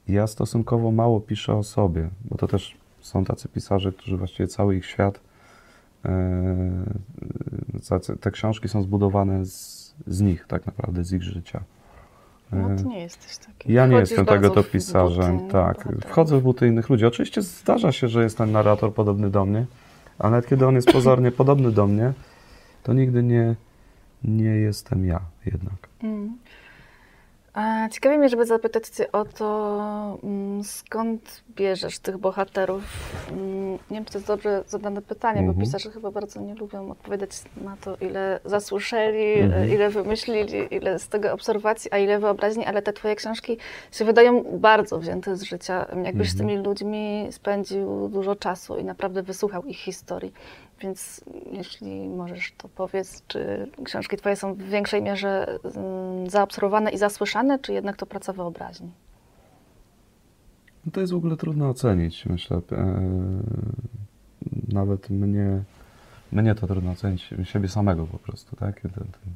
Ja 0.07 0.27
stosunkowo 0.27 0.91
mało 0.91 1.21
piszę 1.21 1.55
o 1.55 1.63
sobie, 1.63 2.09
bo 2.25 2.37
to 2.37 2.47
też 2.47 2.77
są 3.01 3.25
tacy 3.25 3.49
pisarze, 3.49 3.91
którzy 3.91 4.17
właściwie 4.17 4.47
cały 4.47 4.75
ich 4.75 4.85
świat, 4.85 5.19
te 8.21 8.31
książki 8.31 8.69
są 8.69 8.81
zbudowane 8.81 9.45
z, 9.45 9.95
z 10.07 10.21
nich 10.21 10.45
tak 10.47 10.65
naprawdę, 10.65 11.03
z 11.03 11.13
ich 11.13 11.23
życia. 11.23 11.63
No 12.51 12.71
E, 12.71 12.75
ty 12.75 12.85
nie 12.85 12.99
jesteś 12.99 13.37
taki. 13.37 13.73
ja 13.73 13.87
nie 13.87 13.91
Wchodzisz 13.95 14.09
jestem 14.09 14.25
tego 14.25 14.49
to 14.49 14.63
pisarzem, 14.63 15.39
tak. 15.39 15.77
bohaterów. 15.77 16.03
Wchodzę 16.03 16.39
w 16.39 16.43
buty 16.43 16.67
innych 16.67 16.89
ludzi. 16.89 17.05
Oczywiście 17.05 17.41
zdarza 17.41 17.91
się, 17.91 18.07
że 18.07 18.23
jest 18.23 18.37
ten 18.37 18.51
narrator 18.51 18.93
podobny 18.93 19.29
do 19.29 19.45
mnie, 19.45 19.65
ale 20.19 20.31
nawet 20.31 20.47
kiedy 20.47 20.67
on 20.67 20.75
jest 20.75 20.91
pozornie 20.91 21.31
podobny 21.31 21.71
do 21.71 21.87
mnie, 21.87 22.13
to 22.83 22.93
nigdy 22.93 23.23
nie, 23.23 23.55
nie 24.23 24.49
jestem 24.49 25.05
ja 25.05 25.21
jednak. 25.45 25.89
Mm. 26.03 26.37
Ciekawi 27.91 28.17
mnie, 28.17 28.29
żeby 28.29 28.45
zapytać 28.45 28.87
Cię 28.87 29.11
o 29.11 29.25
to, 29.25 30.19
mm, 30.23 30.63
skąd 30.63 31.43
bierzesz 31.55 31.99
tych 31.99 32.17
bohaterów. 32.17 32.83
Mm, 33.31 33.69
Nie 33.71 33.95
wiem, 33.97 34.05
czy 34.05 34.11
to 34.11 34.17
jest 34.17 34.27
dobrze 34.27 34.63
zadane 34.67 35.01
pytanie, 35.01 35.39
Mhm. 35.39 35.55
bo 35.57 35.61
pisarze 35.61 35.91
chyba 35.91 36.11
bardzo 36.11 36.41
nie 36.41 36.55
lubią 36.55 36.91
odpowiadać 36.91 37.29
na 37.61 37.77
to, 37.77 37.95
ile 38.01 38.39
zasłyszeli, 38.45 39.33
Mhm. 39.33 39.63
e, 39.63 39.67
ile 39.75 39.89
wymyślili, 39.89 40.75
ile 40.75 40.99
z 40.99 41.07
tego 41.07 41.33
obserwacji, 41.33 41.91
a 41.91 41.97
ile 41.97 42.19
wyobraźni, 42.19 42.65
ale 42.65 42.81
te 42.81 42.93
Twoje 42.93 43.15
książki 43.15 43.57
się 43.91 44.05
wydają 44.05 44.43
bardzo 44.59 44.99
wzięte 44.99 45.35
z 45.35 45.43
życia. 45.43 45.85
Jakbyś 46.03 46.29
z 46.31 46.33
Mhm. 46.33 46.49
tymi 46.49 46.63
ludźmi 46.65 47.27
spędził 47.31 48.09
dużo 48.09 48.35
czasu 48.35 48.77
i 48.77 48.83
naprawdę 48.83 49.23
wysłuchał 49.23 49.63
ich 49.63 49.77
historii. 49.77 50.33
Więc 50.81 51.23
jeśli 51.51 52.09
możesz, 52.09 52.53
to 52.57 52.69
powiedz, 52.69 53.23
czy 53.27 53.71
książki 53.83 54.17
Twoje 54.17 54.35
są 54.35 54.53
w 54.53 54.61
większej 54.61 55.01
mierze 55.01 55.59
mm, 55.75 56.29
zaobserwowane 56.29 56.91
i 56.91 56.97
zasłyszane, 56.97 57.59
czy 57.59 57.73
jednak 57.73 57.97
to 57.97 58.05
praca 58.05 58.33
wyobraźni? 58.33 58.91
No 60.85 60.91
to 60.91 61.01
jest 61.01 61.13
w 61.13 61.15
ogóle 61.15 61.37
trudno 61.37 61.69
ocenić, 61.69 62.25
myślę. 62.25 62.61
E, 62.71 63.01
nawet 64.67 65.09
mnie, 65.09 65.63
mnie 66.31 66.55
to 66.55 66.67
trudno 66.67 66.91
ocenić, 66.91 67.29
siebie 67.43 67.67
samego 67.67 68.05
po 68.05 68.17
prostu, 68.17 68.55
tak? 68.55 68.81
Ten, 68.81 68.91
ten 68.91 69.33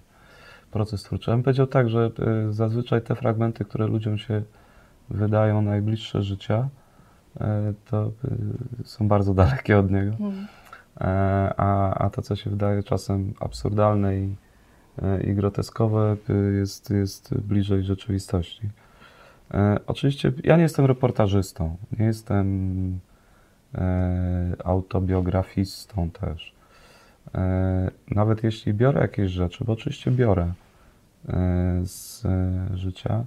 proces 0.71 1.03
twórczy. 1.03 1.31
Ja 1.31 1.37
bym 1.37 1.43
powiedział 1.43 1.67
tak, 1.67 1.89
że 1.89 2.11
e, 2.19 2.53
zazwyczaj 2.53 3.01
te 3.01 3.15
fragmenty, 3.15 3.65
które 3.65 3.87
ludziom 3.87 4.17
się 4.17 4.41
wydają 5.09 5.61
najbliższe 5.61 6.23
życia, 6.23 6.69
e, 7.41 7.73
to 7.85 8.11
są 8.83 9.07
bardzo 9.07 9.33
dalekie 9.43 9.79
od 9.79 9.91
niego. 9.91 10.15
Mm. 10.19 10.47
E, 11.01 11.53
a, 11.57 11.93
a 11.93 12.09
to, 12.09 12.21
co 12.21 12.35
się 12.35 12.49
wydaje 12.49 12.83
czasem 12.83 13.33
absurdalne 13.39 14.17
i, 14.17 14.35
e, 15.01 15.23
i 15.23 15.33
groteskowe, 15.35 16.17
e, 16.29 16.33
jest, 16.33 16.89
jest 16.89 17.37
bliżej 17.37 17.83
rzeczywistości. 17.83 18.69
Oczywiście 19.87 20.31
ja 20.43 20.55
nie 20.55 20.63
jestem 20.63 20.85
reportażystą, 20.85 21.77
nie 21.99 22.05
jestem 22.05 22.99
autobiografistą 24.63 26.09
też. 26.09 26.55
Nawet 28.11 28.43
jeśli 28.43 28.73
biorę 28.73 29.01
jakieś 29.01 29.31
rzeczy, 29.31 29.65
bo 29.65 29.73
oczywiście 29.73 30.11
biorę 30.11 30.53
z 31.83 32.23
życia, 32.73 33.25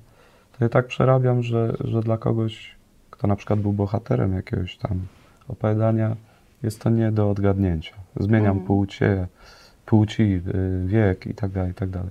to 0.59 0.65
ja 0.65 0.69
tak 0.69 0.87
przerabiam, 0.87 1.43
że, 1.43 1.77
że 1.81 2.01
dla 2.01 2.19
kogoś, 2.19 2.77
kto 3.11 3.27
na 3.27 3.37
przykład 3.37 3.61
był 3.61 3.73
bohaterem 3.73 4.33
jakiegoś 4.33 4.77
tam 4.77 5.07
opowiadania, 5.49 6.17
jest 6.63 6.81
to 6.81 6.91
nie 6.91 7.13
do 7.13 7.31
odgadnięcia. 7.31 7.95
Zmieniam 8.21 8.51
Mhm. 8.59 8.67
płcie, 8.67 9.27
płci, 9.87 10.23
y, 10.23 10.87
wiek 10.87 11.27
i 11.27 11.35
tak 11.35 11.51
dalej, 11.51 11.71
i 11.71 11.75
tak 11.75 11.91
dalej. 11.91 12.11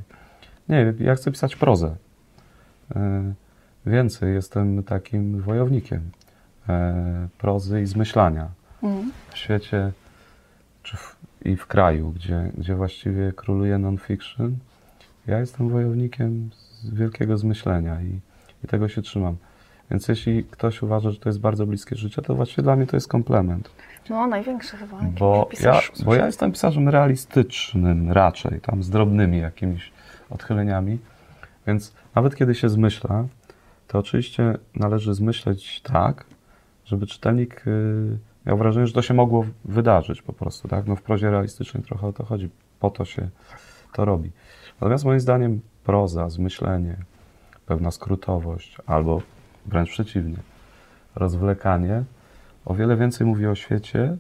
Nie, 0.70 0.94
ja 1.00 1.16
chcę 1.16 1.32
pisać 1.32 1.56
prozę. 1.56 1.96
E, 2.96 3.34
Więcej, 3.86 4.34
jestem 4.34 4.84
takim 4.84 5.42
wojownikiem 5.42 6.02
e, 6.70 7.28
prozy 7.38 7.82
i 7.82 7.86
zmyślania 7.86 8.48
Mm. 8.84 9.12
w 9.30 9.38
świecie 9.38 9.92
w, 10.84 11.16
i 11.46 11.56
w 11.56 11.68
kraju, 11.68 12.12
gdzie, 12.12 12.52
gdzie 12.58 12.76
właściwie 12.76 13.32
króluje 13.34 13.78
non-fiction. 13.78 14.58
Ja 15.28 15.40
jestem 15.40 15.70
wojownikiem 15.70 16.50
wielkiego 16.94 17.38
zmyślenia 17.38 18.02
i, 18.02 18.20
i 18.64 18.68
tego 18.68 18.88
się 18.88 19.02
trzymam. 19.02 19.36
Więc 19.92 20.08
jeśli 20.08 20.44
ktoś 20.44 20.82
uważa, 20.84 21.12
że 21.12 21.20
to 21.20 21.30
jest 21.30 21.40
bardzo 21.40 21.68
bliskie 21.68 21.96
życie, 21.96 22.22
to 22.22 22.36
właściwie 22.36 22.64
dla 22.64 22.76
mnie 22.76 22.88
to 22.88 22.98
jest 22.98 23.08
komplement. 23.08 23.70
No, 24.10 24.28
największy 24.28 24.78
chyba. 24.78 24.98
Bo 25.20 25.50
ja, 25.62 25.82
bo 26.06 26.16
ja 26.16 26.26
jestem 26.26 26.52
pisarzem 26.52 26.90
realistycznym 26.90 28.12
raczej, 28.12 28.62
tam 28.62 28.84
z 28.84 28.90
drobnymi 28.90 29.38
jakimiś 29.38 29.92
odchyleniami. 30.30 31.00
Więc 31.68 31.94
nawet 32.16 32.36
kiedy 32.36 32.56
się 32.56 32.70
zmyśla, 32.70 33.26
to 33.88 34.00
oczywiście 34.00 34.58
należy 34.76 35.14
zmyśleć 35.14 35.82
tak, 35.82 36.26
żeby 36.86 37.08
czytelnik 37.08 37.68
y, 37.68 38.18
miał 38.46 38.58
wrażenie, 38.58 38.88
że 38.88 38.94
to 38.94 39.02
się 39.02 39.14
mogło 39.14 39.46
wydarzyć 39.66 40.22
po 40.22 40.34
prostu. 40.34 40.68
Tak? 40.68 40.88
No 40.88 40.96
w 40.96 41.02
prozie 41.02 41.32
realistycznej 41.32 41.84
trochę 41.84 42.08
o 42.08 42.14
to 42.14 42.26
chodzi. 42.26 42.50
Po 42.80 42.90
to 42.90 43.06
się 43.06 43.30
to 43.94 44.06
robi. 44.06 44.32
Natomiast 44.82 45.06
moim 45.06 45.20
zdaniem 45.20 45.62
proza, 45.84 46.30
zmyślenie, 46.30 46.98
pewna 47.66 47.92
skrótowość 47.92 48.78
albo 48.86 49.22
wręcz 49.66 49.90
przeciwnie, 49.90 50.38
rozwlekanie 51.16 52.04
o 52.66 52.74
wiele 52.74 52.98
więcej 52.98 53.28
mówi 53.28 53.48
o 53.48 53.56
świecie 53.56 54.18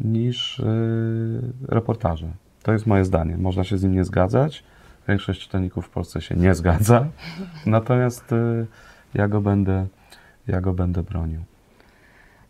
niż 0.00 0.58
y, 0.58 0.64
reportaże. 1.68 2.28
To 2.62 2.72
jest 2.72 2.86
moje 2.86 3.04
zdanie. 3.04 3.36
Można 3.36 3.64
się 3.64 3.78
z 3.78 3.82
nim 3.82 3.92
nie 3.92 4.04
zgadzać. 4.04 4.64
Większość 5.08 5.40
czytelników 5.40 5.86
w 5.86 5.90
Polsce 5.90 6.20
się 6.20 6.34
nie 6.34 6.54
zgadza. 6.54 7.06
Natomiast 7.66 8.32
y, 8.32 8.66
ja 9.14 9.28
go 9.28 9.40
będę, 9.40 9.86
ja 10.48 10.60
go 10.60 10.72
będę 10.72 11.02
bronił. 11.02 11.40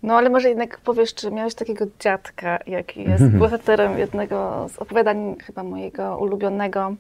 No 0.03 0.15
ale 0.15 0.31
może 0.31 0.49
jednak 0.49 0.81
powiesz, 0.81 1.15
czy 1.15 1.31
miałeś 1.31 1.55
takiego 1.55 1.85
dziadka, 2.01 2.59
jaki 2.67 3.03
jest 3.03 3.29
bohaterem 3.39 3.99
jednego 3.99 4.67
z 4.69 4.79
opowiadań 4.79 5.37
chyba 5.47 5.63
mojego 5.63 6.19
ulubionego. 6.19 6.97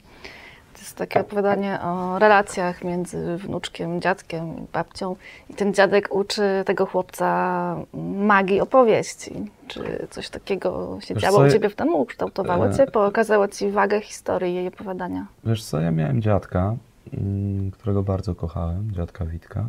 To 0.72 0.78
jest 0.78 0.96
takie 0.96 1.20
opowiadanie 1.20 1.80
o 1.80 2.18
relacjach 2.18 2.84
między 2.84 3.36
wnuczkiem, 3.36 4.00
dziadkiem 4.00 4.58
i 4.58 4.66
babcią. 4.72 5.16
I 5.50 5.54
ten 5.54 5.74
dziadek 5.74 6.14
uczy 6.14 6.42
tego 6.66 6.86
chłopca 6.86 7.76
magii 8.16 8.60
opowieści. 8.60 9.50
Czy 9.68 10.06
coś 10.10 10.28
takiego 10.30 10.98
się 11.00 11.14
Wiesz 11.14 11.22
działo 11.22 11.38
co, 11.38 11.44
u 11.44 11.50
ciebie 11.50 11.68
w 11.68 11.76
domu? 11.76 12.00
Ukształtowało 12.00 12.68
E, 12.68 12.74
cię? 12.74 12.86
Pokazało 12.86 13.48
ci 13.48 13.70
wagę 13.70 14.00
historii 14.00 14.54
jej 14.54 14.68
opowiadania? 14.68 15.26
Wiesz 15.44 15.64
co, 15.64 15.80
ja 15.80 15.90
miałem 15.90 16.22
dziadka, 16.22 16.76
mm, 17.14 17.70
którego 17.70 18.02
bardzo 18.02 18.34
kochałem, 18.34 18.90
dziadka 18.92 19.24
Witka. 19.24 19.68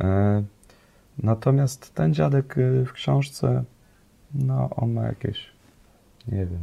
E, 0.00 0.42
natomiast 1.22 1.94
ten 1.94 2.14
dziadek 2.14 2.58
y, 2.58 2.84
w 2.86 2.92
książce, 2.92 3.64
no 4.34 4.70
on 4.76 4.92
ma 4.92 5.02
jakieś, 5.02 5.46
nie 6.28 6.46
wiem, 6.46 6.60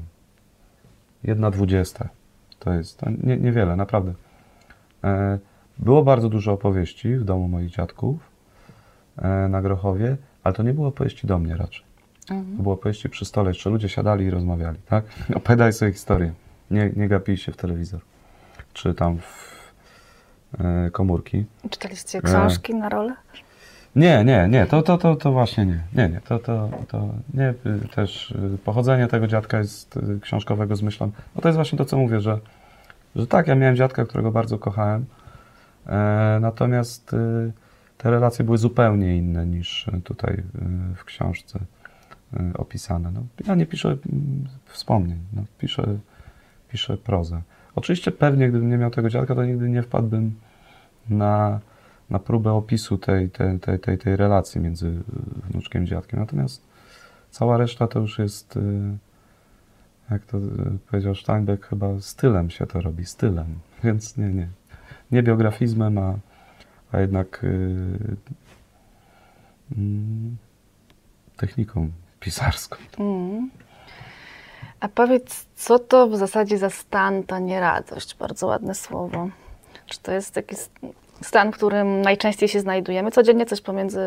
jedna 1.24 1.52
dwudziesta. 1.52 2.10
To 2.68 2.74
jest 2.74 2.98
to 2.98 3.10
nie, 3.24 3.38
niewiele, 3.38 3.76
naprawdę. 3.76 4.14
E, 5.04 5.40
było 5.80 6.04
bardzo 6.04 6.30
dużo 6.30 6.54
opowieści 6.54 7.16
w 7.16 7.24
domu 7.24 7.48
moich 7.48 7.70
dziadków 7.70 8.20
e, 9.18 9.48
na 9.48 9.62
Grochowie, 9.62 10.18
ale 10.44 10.54
to 10.54 10.64
nie 10.64 10.74
było 10.74 10.88
opowieści 10.88 11.28
do 11.28 11.40
mnie 11.40 11.58
raczej. 11.58 11.86
To 12.28 12.34
było 12.64 12.76
opowieści 12.76 13.10
przy 13.10 13.26
stole, 13.26 13.50
jeszcze 13.50 13.70
ludzie 13.70 13.90
siadali 13.90 14.26
i 14.26 14.30
rozmawiali, 14.30 14.80
tak? 14.86 15.06
Opowiadaj 15.36 15.74
sobie 15.74 15.94
historię. 15.94 16.34
Nie, 16.72 16.92
nie 16.96 17.08
gapij 17.08 17.38
się 17.38 17.52
w 17.52 17.58
telewizor. 17.58 18.02
Czy 18.74 18.94
tam 18.94 19.18
w 19.18 19.74
e, 20.60 20.92
komórki. 20.92 21.46
Czytaliście 21.70 22.22
książki 22.22 22.76
na 22.76 22.90
rolę? 22.90 23.16
Nie, 23.98 24.24
nie, 24.24 24.48
nie, 24.50 24.66
to, 24.66 24.82
to, 24.82 24.98
to, 24.98 25.16
to 25.16 25.32
właśnie 25.32 25.66
nie. 25.66 25.84
Nie, 25.94 26.10
nie, 26.10 26.22
to, 26.22 26.40
to, 26.40 26.70
to 26.88 27.10
nie. 27.34 27.50
y, 27.50 27.88
Też 27.96 28.32
y, 28.32 28.58
pochodzenie 28.66 29.08
tego 29.08 29.28
dziadka 29.28 29.58
jest 29.58 29.98
y, 29.98 30.20
książkowego 30.20 30.76
zmyślam. 30.76 31.12
No 31.36 31.42
to 31.42 31.48
jest 31.48 31.56
właśnie 31.56 31.78
to, 31.78 31.86
co 31.86 31.98
mówię, 31.98 32.20
że, 32.20 32.40
że 33.16 33.28
tak, 33.28 33.48
ja 33.48 33.56
miałem 33.56 33.76
dziadka, 33.76 34.06
którego 34.06 34.32
bardzo 34.32 34.58
kochałem. 34.58 35.06
E, 35.88 36.38
natomiast 36.42 37.14
y, 37.14 37.52
te 37.98 38.12
relacje 38.12 38.46
były 38.46 38.58
zupełnie 38.58 39.18
inne 39.18 39.46
niż 39.46 39.90
tutaj 40.04 40.34
y, 40.34 40.96
w 40.96 41.04
książce 41.06 41.60
opisane. 42.58 43.12
No, 43.12 43.22
ja 43.48 43.56
nie 43.56 43.66
piszę 43.66 43.90
mm, 43.90 44.48
wspomnień, 44.66 45.20
no, 45.34 45.44
piszę, 45.60 45.98
piszę 46.70 46.98
prozę. 46.98 47.42
Oczywiście 47.76 48.12
pewnie, 48.12 48.50
gdybym 48.50 48.70
nie 48.70 48.78
miał 48.78 48.92
tego 48.92 49.10
dziadka, 49.10 49.36
to 49.36 49.46
nigdy 49.46 49.70
nie 49.70 49.82
wpadłbym 49.82 50.36
na, 51.10 51.60
na 52.10 52.20
próbę 52.20 52.54
opisu 52.54 52.98
tej, 52.98 53.30
tej, 53.30 53.60
tej, 53.60 53.80
tej, 53.80 53.98
tej 53.98 54.16
relacji 54.16 54.62
między 54.62 55.04
wnuczkiem 55.50 55.84
i 55.84 55.88
dziadkiem. 55.88 56.20
Natomiast 56.20 56.62
cała 57.32 57.58
reszta 57.58 57.88
to 57.88 58.00
już 58.00 58.20
jest, 58.20 58.58
y, 58.58 58.62
jak 60.12 60.26
to 60.26 60.38
y, 60.38 60.42
powiedział 60.92 61.16
Steinbeck, 61.16 61.68
chyba 61.68 61.88
stylem 62.00 62.50
się 62.50 62.68
to 62.68 62.82
robi, 62.82 63.06
stylem. 63.06 63.60
Więc 63.84 64.18
nie, 64.18 64.30
nie. 64.30 64.48
Nie 65.12 65.24
biografizmem, 65.24 65.98
a, 65.98 66.16
a 66.92 67.00
jednak 67.00 67.44
y, 67.44 68.18
mm, 69.78 70.38
techniką 71.38 71.92
pisarską. 72.20 72.78
Mm. 73.00 73.50
A 74.80 74.88
powiedz, 74.88 75.46
co 75.56 75.80
to 75.80 76.08
w 76.08 76.18
zasadzie 76.18 76.58
za 76.58 76.70
stan, 76.70 77.24
ta 77.24 77.40
nieradość? 77.40 78.16
Bardzo 78.16 78.48
ładne 78.48 78.76
słowo. 78.76 79.30
Czy 79.86 80.00
to 80.00 80.12
jest 80.12 80.34
taki 80.34 80.56
stan, 81.22 81.52
w 81.52 81.56
którym 81.56 82.02
najczęściej 82.02 82.50
się 82.50 82.60
znajdujemy? 82.60 83.12
Codziennie 83.12 83.46
coś 83.46 83.62
pomiędzy 83.62 84.00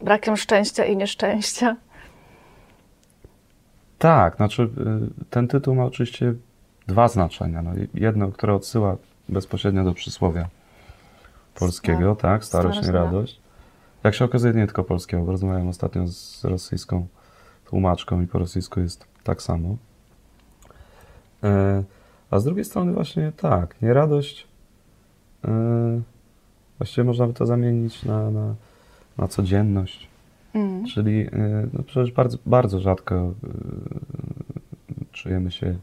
brakiem 0.00 0.36
szczęścia 0.36 0.84
i 0.84 0.96
nieszczęścia? 0.96 1.76
Tak, 3.98 4.36
znaczy 4.36 4.62
y, 4.62 4.68
ten 5.30 5.48
tytuł 5.48 5.74
ma 5.74 5.84
oczywiście 5.84 6.34
dwa 6.86 7.08
znaczenia. 7.08 7.62
No, 7.62 7.70
jedno, 7.94 8.32
które 8.32 8.54
odsyła 8.54 8.96
bezpośrednio 9.28 9.84
do 9.84 9.94
przysłowia 9.94 10.48
polskiego, 11.54 12.16
tak, 12.16 12.44
starość, 12.44 12.78
starość, 12.78 12.86
nie 12.86 12.92
radość. 12.92 13.40
Jak 14.04 14.14
się 14.14 14.24
okazuje, 14.24 14.54
nie 14.54 14.66
tylko 14.66 14.84
polskiego, 14.84 15.22
bo 15.22 15.32
rozmawiałem 15.32 15.68
ostatnio 15.68 16.06
z 16.06 16.44
rosyjską 16.44 17.06
tłumaczką 17.64 18.20
i 18.22 18.26
po 18.26 18.38
rosyjsku 18.38 18.80
jest 18.80 19.06
tak 19.24 19.42
samo. 19.42 19.76
E, 21.44 21.82
A 22.30 22.38
z 22.38 22.44
drugiej 22.44 22.64
strony 22.64 22.92
właśnie 22.92 23.32
tak, 23.36 23.82
nieradość, 23.82 24.42
e, 24.42 24.46
właściwie 26.78 27.04
można 27.04 27.26
by 27.26 27.32
to 27.32 27.46
zamienić 27.46 28.02
na, 28.02 28.30
na, 28.30 28.54
na 29.18 29.28
codzienność. 29.28 30.08
Mm. 30.54 30.86
Czyli 30.86 31.26
y, 31.26 31.68
no 31.72 31.82
przecież 31.82 32.12
bardzo, 32.12 32.38
bardzo 32.46 32.80
rzadko 32.80 33.34
y, 35.00 35.04
czujemy 35.12 35.50
się 35.50 35.78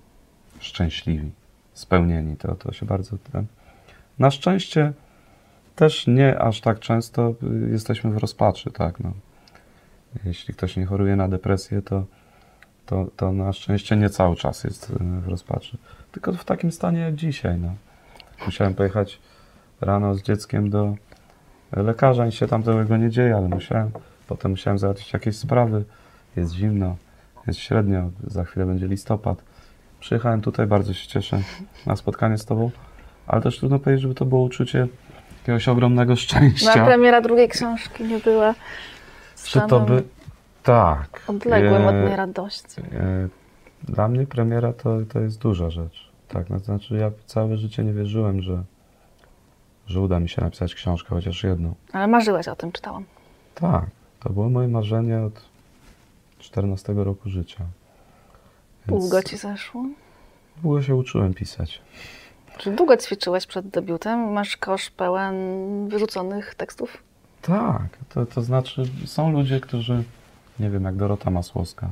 szczęśliwi, 0.60 1.32
spełnieni. 1.74 2.38
To, 2.38 2.56
to 2.56 2.71
się 2.71 2.86
bardzo. 2.86 3.17
Ten... 3.32 3.45
Na 4.19 4.32
szczęście 4.32 4.93
też 5.76 6.08
nie 6.08 6.39
aż 6.39 6.62
tak 6.62 6.80
często 6.80 7.34
jesteśmy 7.71 8.12
w 8.12 8.17
rozpaczy, 8.17 8.71
tak. 8.71 9.00
No. 9.00 9.12
Jeśli 10.26 10.54
ktoś 10.54 10.78
nie 10.78 10.86
choruje 10.86 11.15
na 11.15 11.28
depresję, 11.28 11.82
to, 11.82 12.06
to, 12.86 13.08
to 13.15 13.32
na 13.32 13.54
szczęście 13.54 13.95
nie 13.95 14.10
cały 14.10 14.36
czas 14.36 14.63
jest 14.63 14.91
w 15.00 15.28
rozpaczy. 15.28 15.78
Tylko 16.12 16.34
w 16.34 16.45
takim 16.45 16.71
stanie 16.71 17.00
jak 17.00 17.15
dzisiaj. 17.15 17.60
No. 17.60 17.76
Musiałem 18.45 18.74
pojechać 18.74 19.19
rano 19.82 20.15
z 20.15 20.22
dzieckiem 20.22 20.70
do 20.70 20.96
lekarza, 21.72 22.26
nic 22.26 22.36
się 22.36 22.48
tam 22.48 22.63
złego 22.63 22.98
nie 22.98 23.10
dzieje, 23.10 23.36
ale 23.36 23.48
musiałem. 23.48 23.91
Potem 24.28 24.52
musiałem 24.52 24.78
załatwić 24.78 25.13
jakieś 25.13 25.38
sprawy. 25.38 25.84
Jest 26.36 26.54
zimno, 26.54 26.96
jest 27.48 27.60
średnio, 27.60 28.10
za 28.28 28.44
chwilę 28.44 28.65
będzie 28.65 28.88
listopad. 28.88 29.41
Przyjechałem 30.00 30.41
tutaj, 30.41 30.67
bardzo 30.67 30.94
się 30.94 31.08
cieszę 31.08 31.39
na 31.86 31.96
spotkanie 31.96 32.38
z 32.38 32.46
Tobą, 32.46 32.72
ale 33.28 33.41
też 33.41 33.60
trudno 33.60 33.80
powiedzieć, 33.80 34.02
żeby 34.02 34.15
to 34.15 34.26
było 34.26 34.41
uczucie 34.41 34.88
jakiegoś 35.39 35.67
ogromnego 35.67 36.15
szczęścia. 36.15 36.86
premiera 36.86 37.22
drugiej 37.22 37.50
książki 37.50 38.04
nie 38.04 38.20
była 38.20 38.56
Czy 39.46 39.62
to 39.62 39.80
by. 39.80 40.04
Tak. 40.63 41.22
odległym 41.28 41.86
od 41.88 41.96
E, 41.96 42.10
nieradości. 42.10 42.82
e, 42.82 43.28
Dla 43.84 44.08
mnie 44.08 44.28
premiera 44.28 44.74
to, 44.74 44.98
to 45.13 45.20
jest 45.20 45.39
duża 45.41 45.70
rzecz. 45.70 46.12
Tak, 46.28 46.50
no, 46.50 46.60
to 46.60 46.65
znaczy 46.65 46.96
ja 46.96 47.12
całe 47.26 47.58
życie 47.58 47.84
nie 47.84 47.94
wierzyłem, 47.94 48.41
że, 48.41 48.63
że 49.88 50.02
uda 50.02 50.20
mi 50.20 50.30
się 50.30 50.41
napisać 50.41 50.76
książkę, 50.76 51.10
chociaż 51.10 51.44
jedną. 51.44 51.76
Ale 51.94 52.08
marzyłeś 52.08 52.48
o 52.48 52.56
tym, 52.56 52.72
czytałam. 52.72 53.06
Tak, 53.56 53.86
to 54.20 54.30
było 54.30 54.50
moje 54.50 54.67
marzenie 54.67 55.22
od 55.22 55.41
14 56.39 56.94
roku 56.94 57.30
życia. 57.30 57.65
Więc 58.88 59.02
Długo 59.02 59.24
ci 59.24 59.38
zeszło? 59.38 59.86
Długo 60.62 60.82
się 60.82 60.96
uczyłem 60.96 61.34
pisać. 61.34 61.82
Czy 62.58 62.72
długo 62.72 62.98
ćwiczyłeś 62.98 63.48
przed 63.48 63.67
debiutem? 63.67 64.32
Masz 64.32 64.58
kosz 64.58 64.89
pełen 64.89 65.36
wyrzuconych 65.89 66.56
tekstów? 66.56 67.04
Tak, 67.41 67.98
to, 68.10 68.26
to 68.26 68.41
znaczy 68.41 68.84
są 69.06 69.32
ludzie, 69.32 69.60
którzy, 69.60 70.04
nie 70.60 70.70
wiem, 70.70 70.84
jak 70.84 70.96
Dorota 70.96 71.30
Masłowska, 71.32 71.89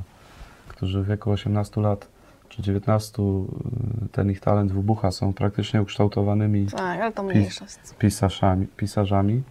którzy 0.68 1.02
w 1.02 1.06
wieku 1.06 1.30
18 1.30 1.80
lat 1.80 2.06
czy 2.50 2.62
19 2.62 3.22
y, 3.22 4.08
ten 4.12 4.30
ich 4.30 4.40
talent 4.40 4.72
wybucha, 4.72 5.10
są 5.10 5.32
praktycznie 5.32 5.82
ukształtowanymi 5.82 6.66
Tak, 6.66 7.00
ale 7.00 7.12
to 7.12 7.22
mniejszość. 7.22 7.76
pisarzami. 7.98 8.66
pisarzami. 8.66 9.42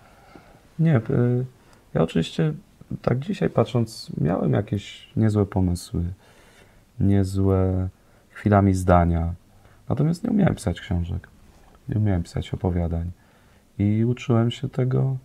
Nie, 0.80 0.98
y, 0.98 1.46
ja 1.94 2.02
oczywiście 2.02 2.54
tak 3.02 3.20
dzisiaj 3.20 3.50
patrząc, 3.50 4.12
miałem 4.22 4.54
jakieś 4.54 5.12
niezłe 5.16 5.46
pomysły, 5.46 6.04
niezłe 7.00 7.90
chwilami 8.30 8.74
zdania. 8.74 9.34
Natomiast 9.90 10.24
nie 10.24 10.30
umiałem 10.30 10.56
pisać 10.56 10.82
książek, 10.82 11.28
nie 11.90 11.96
umiałem 12.00 12.24
pisać 12.24 12.54
opowiadań. 12.54 13.12
I 13.78 14.06
uczyłem 14.06 14.52
się 14.52 14.70
tego 14.70 15.18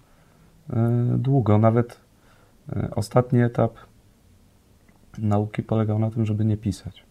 y, 0.70 0.74
długo. 1.18 1.58
Nawet 1.58 2.00
ostatni 2.94 3.40
etap 3.42 3.74
nauki 5.18 5.62
polegał 5.62 5.98
na 5.98 6.10
tym, 6.10 6.24
żeby 6.24 6.44
nie 6.44 6.56
pisać. 6.56 7.04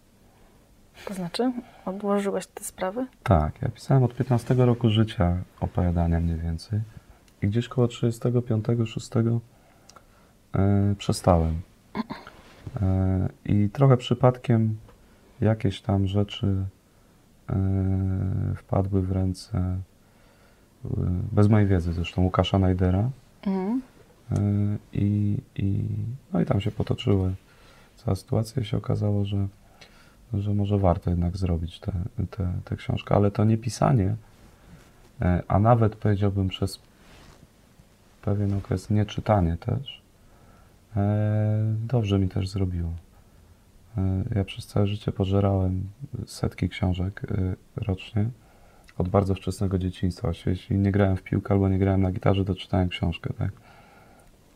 To 1.06 1.14
znaczy, 1.14 1.52
odłożyłeś 1.84 2.46
te 2.46 2.64
sprawy? 2.64 3.06
Tak, 3.22 3.62
ja 3.62 3.68
pisałem 3.68 4.02
od 4.02 4.14
15 4.14 4.54
roku 4.54 4.90
życia 4.90 5.36
opowiadania 5.60 6.20
mniej 6.20 6.38
więcej 6.38 6.80
i 7.42 7.48
gdzieś 7.48 7.68
koło 7.68 7.86
35-6 7.86 9.40
e, 10.54 10.94
przestałem. 10.98 11.60
E, 12.82 13.28
I 13.44 13.68
trochę 13.70 13.96
przypadkiem 13.96 14.76
jakieś 15.40 15.80
tam 15.80 16.06
rzeczy 16.06 16.64
e, 17.50 17.54
wpadły 18.56 19.02
w 19.02 19.12
ręce, 19.12 19.58
e, 19.58 19.78
bez 21.32 21.48
mojej 21.48 21.68
wiedzy 21.68 21.92
zresztą, 21.92 22.22
Łukasza 22.22 22.58
Najdera. 22.58 23.10
Mhm. 23.46 23.82
I, 24.92 25.38
i, 25.56 25.84
no 26.32 26.40
i 26.40 26.44
tam 26.44 26.60
się 26.60 26.70
potoczyły 26.70 27.34
cała 27.96 28.14
sytuacja 28.14 28.62
i 28.62 28.64
się 28.64 28.76
okazało, 28.76 29.24
że, 29.24 29.48
że 30.40 30.54
może 30.54 30.78
warto 30.78 31.10
jednak 31.10 31.36
zrobić 31.36 31.80
tę 31.80 31.92
te, 32.16 32.26
te, 32.26 32.52
te 32.64 32.76
książkę, 32.76 33.14
ale 33.14 33.30
to 33.30 33.44
nie 33.44 33.58
pisanie, 33.58 34.16
e, 35.22 35.42
a 35.48 35.58
nawet 35.58 35.96
powiedziałbym 35.96 36.48
przez 36.48 36.80
pewien 38.22 38.54
okres 38.54 38.90
nie 38.90 39.06
czytanie 39.06 39.56
też, 39.56 40.02
e, 40.96 41.74
dobrze 41.88 42.18
mi 42.18 42.28
też 42.28 42.48
zrobiło. 42.48 42.90
E, 43.98 44.24
Ja 44.34 44.44
przez 44.44 44.66
całe 44.66 44.86
życie 44.86 45.12
pożerałem 45.12 45.88
setki 46.26 46.68
książek 46.68 47.22
rocznie, 47.76 48.28
od 48.98 49.08
bardzo 49.08 49.34
wczesnego 49.34 49.78
dzieciństwa. 49.78 50.28
Jeśli 50.46 50.78
nie 50.78 50.92
grałem 50.92 51.16
w 51.16 51.22
piłkę 51.22 51.54
albo 51.54 51.68
nie 51.68 51.78
grałem 51.78 52.02
na 52.02 52.12
gitarze, 52.12 52.44
to 52.44 52.54
czytałem 52.54 52.88
książkę, 52.88 53.32
tak? 53.38 53.50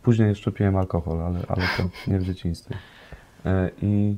Później 0.03 0.29
jeszcze 0.29 0.53
piłem 0.53 0.77
alkohol, 0.77 1.23
ale, 1.23 1.41
ale 1.49 1.63
to 1.77 2.11
nie 2.11 2.19
w 2.19 2.25
dzieciństwie. 2.25 2.75
I, 3.83 4.17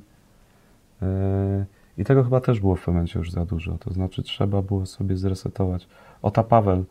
I 1.98 2.04
tego 2.04 2.24
chyba 2.24 2.40
też 2.40 2.60
było 2.60 2.76
w 2.76 2.86
momencie 2.86 3.18
już 3.18 3.30
za 3.30 3.44
dużo. 3.44 3.78
To 3.78 3.92
znaczy 3.92 4.22
trzeba 4.22 4.62
było 4.62 4.86
sobie 4.86 5.16
zresetować. 5.16 5.88
Ota 6.22 6.42
Paweł 6.42 6.84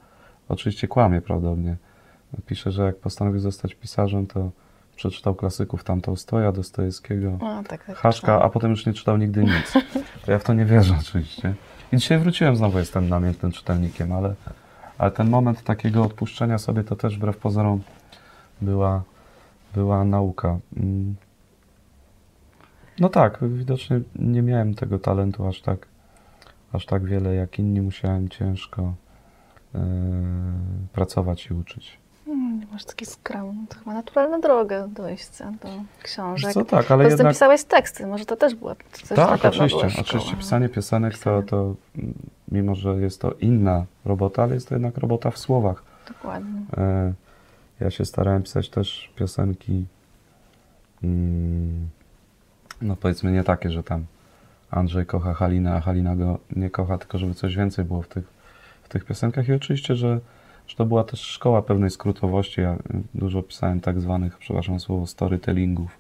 oczywiście 0.50 0.88
kłamie 0.88 1.22
prawdopodobnie. 1.22 1.76
Pisze, 2.46 2.72
że 2.72 2.84
jak 2.84 2.96
postanowił 2.96 3.40
zostać 3.40 3.76
pisarzem, 3.76 4.28
to 4.28 4.52
przeczytał 4.96 5.36
klasyków 5.36 5.84
tam 5.84 6.02
Tolstoja, 6.02 6.52
Dostojewskiego, 6.52 7.38
No, 7.42 7.64
tak, 7.64 7.86
tak. 7.86 7.98
Haszka, 7.98 8.42
a 8.42 8.50
potem 8.50 8.72
już 8.72 8.86
nie 8.86 8.94
czytał 8.94 9.18
nigdy 9.18 9.44
nic. 9.44 9.74
To 10.26 10.32
ja 10.32 10.40
w 10.40 10.44
to 10.44 10.54
nie 10.54 10.66
wierzę 10.66 10.96
oczywiście. 11.00 11.54
I 11.92 11.98
dzisiaj 11.98 12.20
wróciłem 12.20 12.56
znowu, 12.56 12.80
jestem 12.80 13.10
namiętnym 13.10 13.52
czytelnikiem, 13.52 14.12
ale, 14.12 14.36
ale 14.98 15.12
ten 15.12 15.30
moment 15.30 15.64
takiego 15.64 16.04
odpuszczenia 16.04 16.58
sobie 16.58 16.84
to 16.84 16.96
też 16.96 17.18
wbrew 17.18 17.38
pozorom 17.38 17.82
była, 18.62 19.04
była 19.76 20.04
nauka. 20.04 20.60
No 23.00 23.10
tak, 23.10 23.40
widocznie 23.42 24.02
nie 24.16 24.42
miałem 24.42 24.76
tego 24.76 25.00
talentu 25.00 25.48
aż 25.48 25.62
tak, 25.62 25.88
aż 26.74 26.86
tak 26.86 27.06
wiele 27.06 27.36
jak 27.36 27.60
inni. 27.60 27.82
Musiałem 27.82 28.30
ciężko 28.30 28.94
e, 29.76 29.80
pracować 30.94 31.48
i 31.48 31.54
uczyć. 31.54 31.98
Hmm, 32.26 32.62
masz 32.72 32.86
taki 32.86 33.06
skromny, 33.06 33.68
to 33.70 33.76
chyba 33.80 33.94
naturalna 33.94 34.40
droga 34.40 34.88
dojścia 34.88 35.52
do 35.52 35.70
książek. 36.04 36.54
Co 36.54 36.66
tak, 36.66 36.92
ale 36.92 37.04
Poza 37.04 37.16
jednak... 37.16 37.34
pisałeś 37.34 37.64
teksty, 37.64 38.08
może 38.08 38.26
to 38.26 38.36
też 38.36 38.56
było. 38.56 38.76
Coś 38.92 39.10
Tak, 39.18 39.46
oczywiście. 39.46 39.80
była. 39.88 39.94
Oczywiście 40.00 40.36
pisanie 40.36 40.70
piosenek 40.70 41.18
to, 41.18 41.44
to, 41.44 41.76
mimo 42.52 42.76
że 42.76 42.96
jest 42.96 43.22
to 43.22 43.32
inna 43.32 43.86
robota, 44.06 44.44
ale 44.44 44.54
jest 44.54 44.70
to 44.70 44.76
jednak 44.76 44.98
robota 44.98 45.32
w 45.32 45.38
słowach. 45.38 45.84
Dokładnie. 46.08 46.62
E, 46.78 47.14
Ja 47.80 47.92
się 47.92 48.06
starałem 48.06 48.44
pisać 48.44 48.70
też 48.70 49.14
piosenki, 49.16 49.86
mm, 51.04 51.90
no 52.82 52.96
powiedzmy 52.96 53.32
nie 53.32 53.44
takie, 53.44 53.72
że 53.72 53.84
tam 53.84 54.06
Andrzej 54.72 55.06
kocha 55.06 55.34
Halinę, 55.34 55.74
a 55.76 55.82
Halina 55.82 56.16
go 56.16 56.40
nie 56.56 56.70
kocha, 56.70 56.98
tylko 56.98 57.18
żeby 57.18 57.34
coś 57.34 57.56
więcej 57.56 57.86
było 57.86 58.02
w 58.02 58.08
tych, 58.08 58.24
w 58.84 58.90
tych 58.90 59.06
piosenkach. 59.06 59.48
I 59.50 59.54
oczywiście, 59.54 59.96
że, 59.96 60.20
że 60.68 60.76
to 60.76 60.86
była 60.86 61.04
też 61.04 61.20
szkoła 61.22 61.62
pewnej 61.62 61.90
skrótowości. 61.90 62.62
Ja 62.62 62.78
dużo 63.14 63.44
pisałem 63.44 63.82
tak 63.82 64.02
zwanych, 64.02 64.38
przepraszam 64.38 64.80
słowo, 64.80 65.08
storytellingów, 65.08 65.98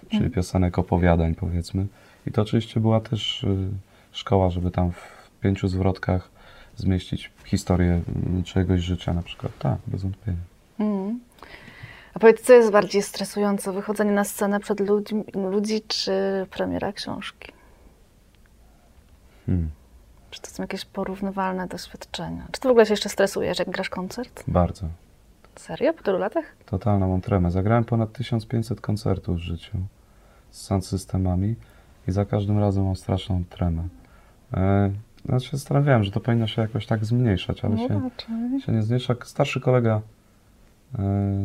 czyli 0.00 0.16
Mhm. 0.16 0.32
piosenek 0.32 0.78
opowiadań 0.78 1.34
powiedzmy. 1.34 1.86
I 2.26 2.32
to 2.32 2.42
oczywiście 2.42 2.80
była 2.80 3.00
też 3.00 3.44
y, 3.44 3.68
szkoła, 4.12 4.50
żeby 4.50 4.70
tam 4.70 4.92
w 4.92 5.30
pięciu 5.42 5.68
zwrotkach 5.68 6.30
zmieścić 6.76 7.30
historię 7.44 8.00
y, 8.40 8.42
czyjegoś 8.42 8.80
życia 8.80 9.14
na 9.14 9.22
przykład. 9.22 9.52
Tak, 9.58 9.78
bez 9.86 10.02
wątpienia. 10.02 10.38
Mm. 10.78 11.20
A 12.14 12.18
powiedz, 12.18 12.40
co 12.40 12.52
jest 12.52 12.70
bardziej 12.70 13.02
stresujące? 13.02 13.72
Wychodzenie 13.72 14.12
na 14.12 14.24
scenę 14.24 14.60
przed 14.60 14.80
ludźmi, 14.80 15.24
ludzi, 15.34 15.82
czy 15.88 16.12
premiera 16.50 16.92
książki? 16.92 17.52
Hmm, 19.46 19.70
Czy 20.30 20.40
to 20.40 20.50
są 20.50 20.62
jakieś 20.62 20.84
porównywalne 20.84 21.66
doświadczenia? 21.66 22.46
Czy 22.52 22.60
ty 22.60 22.68
w 22.68 22.70
ogóle 22.70 22.86
się 22.86 22.92
jeszcze 22.92 23.08
stresujesz, 23.08 23.58
jak 23.58 23.70
grasz 23.70 23.88
koncert? 23.90 24.44
bardzo. 24.48 24.86
Serio? 25.56 25.92
Po 25.94 26.02
tylu 26.02 26.18
latach? 26.18 26.44
Totalna 26.66 27.06
mam 27.08 27.20
tremę. 27.20 27.50
Zagrałem 27.50 27.84
ponad 27.84 28.12
1500 28.12 28.80
koncertów 28.80 29.36
w 29.36 29.40
życiu 29.40 29.78
z 30.50 30.60
sound 30.60 30.86
systemami 30.86 31.54
i 32.08 32.12
za 32.12 32.24
każdym 32.24 32.58
razem 32.58 32.84
mam 32.84 32.96
straszną 32.96 33.44
tremę. 33.50 33.82
E, 34.54 34.90
znaczy 35.24 35.46
się 35.46 35.56
zastanawiałem, 35.56 36.04
że 36.04 36.10
to 36.10 36.20
powinno 36.20 36.46
się 36.46 36.62
jakoś 36.62 36.86
tak 36.86 37.04
zmniejszać, 37.04 37.64
ale 37.64 37.74
No 37.76 37.88
się, 37.88 38.00
raczej. 38.10 38.60
się 38.60 38.72
nie 38.72 38.82
zmniejsza. 38.82 39.14
Starszy 39.24 39.60
kolega 39.60 40.00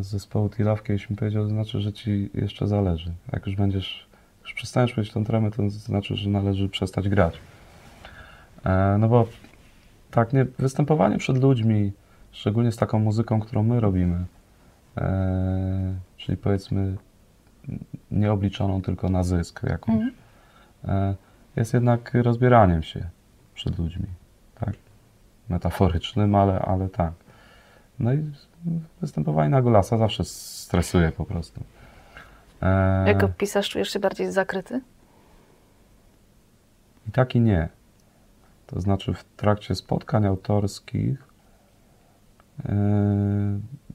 z 0.00 0.06
zespołu 0.06 0.48
Tilaf 0.48 0.82
kiedyś 0.82 1.10
mi 1.10 1.16
powiedział, 1.16 1.42
to 1.42 1.48
znaczy, 1.48 1.80
że 1.80 1.92
ci 1.92 2.30
jeszcze 2.34 2.66
zależy. 2.66 3.12
Jak 3.32 3.46
już 3.46 3.56
będziesz, 3.56 4.06
już 4.42 4.54
przestaniesz 4.54 4.96
mieć 4.96 5.12
tą 5.12 5.24
tremę, 5.24 5.50
to 5.50 5.70
znaczy, 5.70 6.16
że 6.16 6.30
należy 6.30 6.68
przestać 6.68 7.08
grać. 7.08 7.38
E, 8.64 8.96
no 8.98 9.08
bo 9.08 9.28
tak, 10.10 10.32
nie, 10.32 10.44
występowanie 10.44 11.18
przed 11.18 11.42
ludźmi, 11.42 11.92
szczególnie 12.32 12.72
z 12.72 12.76
taką 12.76 12.98
muzyką, 12.98 13.40
którą 13.40 13.62
my 13.62 13.80
robimy, 13.80 14.24
e, 14.96 15.94
czyli 16.16 16.36
powiedzmy 16.36 16.96
nieobliczoną 18.10 18.82
tylko 18.82 19.08
na 19.08 19.22
zysk 19.22 19.62
jakąś, 19.62 19.94
Mhm. 19.94 20.12
e, 20.84 21.14
jest 21.56 21.74
jednak 21.74 22.14
rozbieraniem 22.14 22.82
się 22.82 23.08
przed 23.54 23.78
ludźmi, 23.78 24.06
tak? 24.60 24.72
Metaforycznym, 25.48 26.34
ale, 26.34 26.58
ale 26.58 26.88
tak. 26.88 27.12
No 27.98 28.12
i 28.14 28.30
występowanie 29.00 29.48
na 29.50 29.62
golasa 29.62 29.98
zawsze 29.98 30.24
stresuje 30.24 31.12
po 31.12 31.24
prostu. 31.24 31.64
E, 32.62 33.04
Jako 33.08 33.28
pisarz 33.28 33.68
czujesz 33.68 33.90
się 33.92 33.98
bardziej 33.98 34.32
zakryty? 34.32 34.80
I 37.08 37.10
tak 37.10 37.34
i 37.34 37.40
nie. 37.40 37.68
To 38.66 38.80
znaczy 38.80 39.14
w 39.14 39.24
trakcie 39.36 39.74
spotkań 39.74 40.26
autorskich 40.26 41.18
yy, 42.64 42.74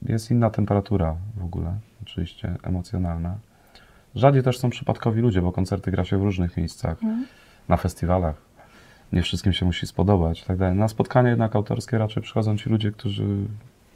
jest 0.01 0.31
inna 0.31 0.49
temperatura 0.49 1.15
w 1.37 1.43
ogóle, 1.43 1.73
oczywiście 2.01 2.55
emocjonalna. 2.63 3.35
Rzadziej 4.15 4.43
też 4.43 4.59
są 4.59 4.69
przypadkowi 4.69 5.21
ludzie, 5.21 5.41
bo 5.41 5.51
koncerty 5.51 5.91
gra 5.91 6.05
się 6.05 6.17
w 6.17 6.23
różnych 6.23 6.57
miejscach, 6.57 7.03
Mhm. 7.03 7.25
na 7.69 7.77
festiwalach. 7.77 8.35
Nie 9.13 9.21
wszystkim 9.21 9.53
się 9.53 9.65
musi 9.65 9.87
spodobać 9.87 10.41
i 10.41 10.45
tak 10.45 10.57
dalej. 10.57 10.75
Na 10.77 10.87
spotkania 10.87 11.29
jednak 11.29 11.55
autorskie 11.55 11.97
raczej 11.97 12.23
przychodzą 12.23 12.57
ci 12.57 12.69
ludzie, 12.69 12.91
którzy, 12.91 13.25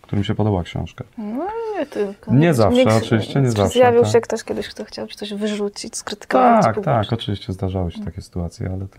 którym 0.06 0.24
się 0.24 0.36
podoba 0.36 0.64
książka. 0.64 1.04
No 1.18 1.48
nie 1.80 1.86
tylko. 1.86 2.34
Nie 2.34 2.54
zawsze, 2.54 2.96
oczywiście, 2.96 3.42
nie 3.42 3.52
zawsze, 3.52 3.80
Zjawił 3.80 4.02
tak. 4.04 4.12
się 4.12 4.22
ktoś 4.22 4.44
kiedyś, 4.44 4.68
kto 4.68 4.86
chciał 4.86 5.08
ci 5.08 5.16
coś 5.16 5.34
wyrzucić, 5.34 5.98
skrytykować 5.98 6.64
Tak, 6.66 6.84
tak, 6.84 7.14
oczywiście 7.14 7.54
zdarzały 7.54 7.92
się 7.92 8.06
takie 8.06 8.22
sytuacje, 8.22 8.70
ale 8.74 8.88
to, 8.88 8.98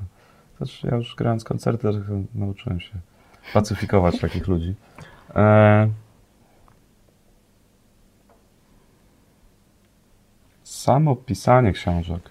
też 0.59 0.85
ja 0.85 0.97
już 0.97 1.15
grając 1.15 1.45
koncerty 1.45 1.89
nauczyłem 2.35 2.81
się 2.81 2.95
pacyfikować 3.55 4.21
takich 4.27 4.47
ludzi. 4.47 4.75
E... 5.37 5.89
Samo 10.63 11.17
pisanie 11.17 11.73
książek, 11.73 12.31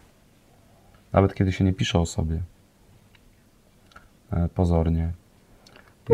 nawet 1.13 1.33
kiedy 1.33 1.51
się 1.51 1.63
nie 1.63 1.73
pisze 1.73 1.99
o 1.99 2.05
sobie, 2.05 2.41
e, 4.31 4.49
pozornie. 4.49 5.11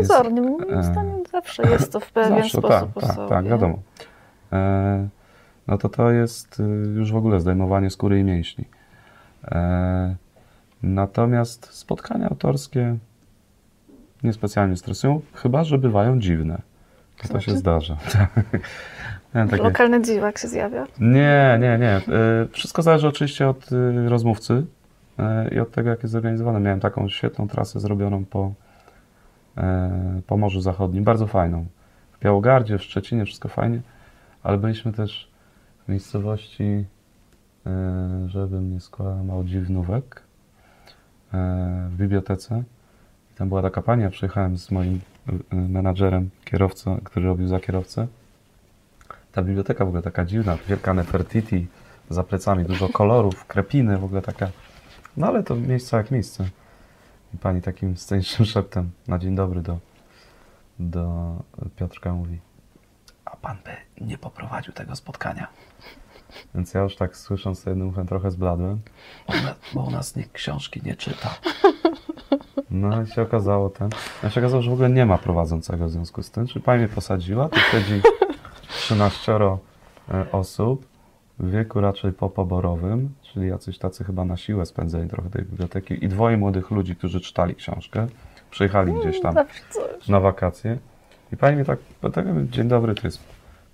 Jest- 0.00 0.10
Pozornie, 0.10 0.40
moim 0.42 0.74
e, 0.74 1.22
zawsze 1.32 1.62
jest 1.70 1.92
to 1.92 2.00
w 2.00 2.12
pewien 2.12 2.38
Zawsze, 2.42 2.58
sposób 2.58 2.94
tak, 2.94 3.16
tak, 3.16 3.28
tak, 3.28 3.44
wiadomo. 3.44 3.78
E, 4.52 5.08
no 5.66 5.78
to 5.78 5.88
to 5.88 6.10
jest 6.10 6.60
y, 6.60 6.62
już 6.96 7.12
w 7.12 7.16
ogóle 7.16 7.40
zdejmowanie 7.40 7.90
skóry 7.90 8.18
i 8.20 8.24
mięśni. 8.24 8.64
E, 9.44 10.14
natomiast 10.82 11.66
spotkania 11.72 12.28
autorskie 12.28 12.96
niespecjalnie 14.22 14.76
stresują, 14.76 15.20
chyba 15.34 15.64
że 15.64 15.78
bywają 15.78 16.20
dziwne. 16.20 16.62
To, 17.16 17.22
to 17.22 17.28
Znaczy? 17.28 17.46
się 17.50 17.56
zdarza. 17.56 17.96
Miałem 19.34 19.48
takie- 19.48 19.62
Lokalny 19.62 20.02
dziwak 20.02 20.38
się 20.38 20.48
zjawia. 20.48 20.86
nie, 21.00 21.58
nie, 21.60 21.78
nie. 21.78 21.96
E, 21.96 22.00
Wszystko 22.52 22.82
zależy 22.82 23.08
oczywiście 23.08 23.48
od 23.48 23.72
y, 23.72 24.08
rozmówcy 24.08 24.64
e, 25.18 25.48
i 25.54 25.58
od 25.60 25.70
tego, 25.70 25.90
jak 25.90 26.02
jest 26.02 26.12
zorganizowane. 26.12 26.60
Miałem 26.60 26.80
taką 26.80 27.08
świetną 27.08 27.48
trasę 27.48 27.80
zrobioną 27.80 28.24
po, 28.24 28.44
e, 28.44 28.52
po 30.26 30.36
Morzu 30.36 30.60
Zachodnim, 30.60 31.04
bardzo 31.04 31.26
fajną. 31.26 31.66
W 32.12 32.24
Białogardzie, 32.24 32.78
w 32.78 32.82
Szczecinie, 32.82 33.24
wszystko 33.24 33.48
fajnie, 33.48 33.80
ale 34.42 34.58
byliśmy 34.58 34.92
też 34.92 35.32
w 35.86 35.88
miejscowości, 35.88 36.84
e, 37.66 38.28
żebym 38.28 38.72
nie 38.72 38.80
skłamał, 38.80 39.44
Dziwnówek, 39.44 40.22
e, 41.34 41.88
w 41.90 41.96
bibliotece. 41.96 42.62
I 43.32 43.34
tam 43.34 43.48
była 43.48 43.62
taka 43.62 43.82
pani, 43.82 44.02
ja 44.02 44.10
przyjechałem 44.10 44.58
z 44.58 44.70
moim 44.70 45.00
e, 45.52 45.54
menadżerem, 45.54 46.30
kierowcą, 46.44 47.00
który 47.04 47.26
robił 47.26 47.48
za 47.48 47.60
kierowcę. 47.60 48.06
Ta 49.32 49.42
biblioteka 49.42 49.84
w 49.84 49.88
ogóle 49.88 50.02
taka 50.02 50.24
dziwna, 50.24 50.56
wielka 50.68 50.94
Nefertiti, 50.94 51.66
za 52.10 52.22
plecami 52.24 52.64
dużo 52.64 52.88
kolorów, 52.88 53.46
krepiny, 53.46 53.98
w 53.98 54.04
ogóle 54.04 54.22
taka. 54.22 54.50
No 55.16 55.26
ale 55.26 55.42
to 55.42 55.56
miejsce 55.56 55.96
jak 55.96 56.10
miejsce. 56.10 56.44
I 57.34 57.38
pani 57.38 57.62
takim 57.62 57.96
scenicznym 57.96 58.46
szeptem 58.46 58.90
na 59.08 59.18
dzień 59.18 59.34
dobry 59.34 59.62
do, 59.62 59.78
do 60.78 61.34
Piotrka 61.76 62.12
mówi: 62.12 62.38
A 63.24 63.36
pan 63.36 63.56
by 63.64 64.04
nie 64.04 64.18
poprowadził 64.18 64.72
tego 64.72 64.96
spotkania? 64.96 65.46
Więc 66.54 66.74
ja 66.74 66.80
już 66.80 66.96
tak 66.96 67.16
słysząc 67.16 67.64
to 67.64 67.70
jednym 67.70 67.88
uchem 67.88 68.06
trochę 68.06 68.30
zbladłem, 68.30 68.80
bo 69.74 69.82
u 69.82 69.90
nas 69.90 70.16
nikt 70.16 70.32
książki 70.32 70.80
nie 70.84 70.96
czyta. 70.96 71.34
No 72.70 73.02
i 73.02 73.06
się 73.06 73.22
okazało 73.22 73.70
ten, 73.70 73.90
no 74.22 74.30
się 74.30 74.40
okazało, 74.40 74.62
że 74.62 74.70
w 74.70 74.74
ogóle 74.74 74.90
nie 74.90 75.06
ma 75.06 75.18
prowadzącego 75.18 75.86
w 75.86 75.90
związku 75.90 76.22
z 76.22 76.30
tym, 76.30 76.46
czyli 76.46 76.64
pani 76.64 76.78
mnie 76.78 76.88
posadziła, 76.88 77.48
tu 77.48 77.60
siedzi 77.60 78.02
13 78.68 79.32
e, 79.32 80.32
osób 80.32 80.86
w 81.38 81.50
wieku 81.50 81.80
raczej 81.80 82.12
popoborowym, 82.12 83.14
czyli 83.32 83.48
jacyś 83.48 83.78
tacy 83.78 84.04
chyba 84.04 84.24
na 84.24 84.36
siłę 84.36 84.66
spędzeni 84.66 85.08
trochę 85.08 85.30
tej 85.30 85.44
biblioteki 85.44 86.04
i 86.04 86.08
dwoje 86.08 86.36
młodych 86.36 86.70
ludzi, 86.70 86.96
którzy 86.96 87.20
czytali 87.20 87.54
książkę, 87.54 88.06
przyjechali 88.50 88.92
gdzieś 88.92 89.20
tam 89.20 89.34
na 90.08 90.20
wakacje. 90.20 90.78
I 91.32 91.36
pani 91.36 91.56
mi 91.56 91.64
tak, 91.64 91.78
tak 92.12 92.46
dzień 92.50 92.68
dobry, 92.68 92.94
to 92.94 93.06
jest 93.06 93.18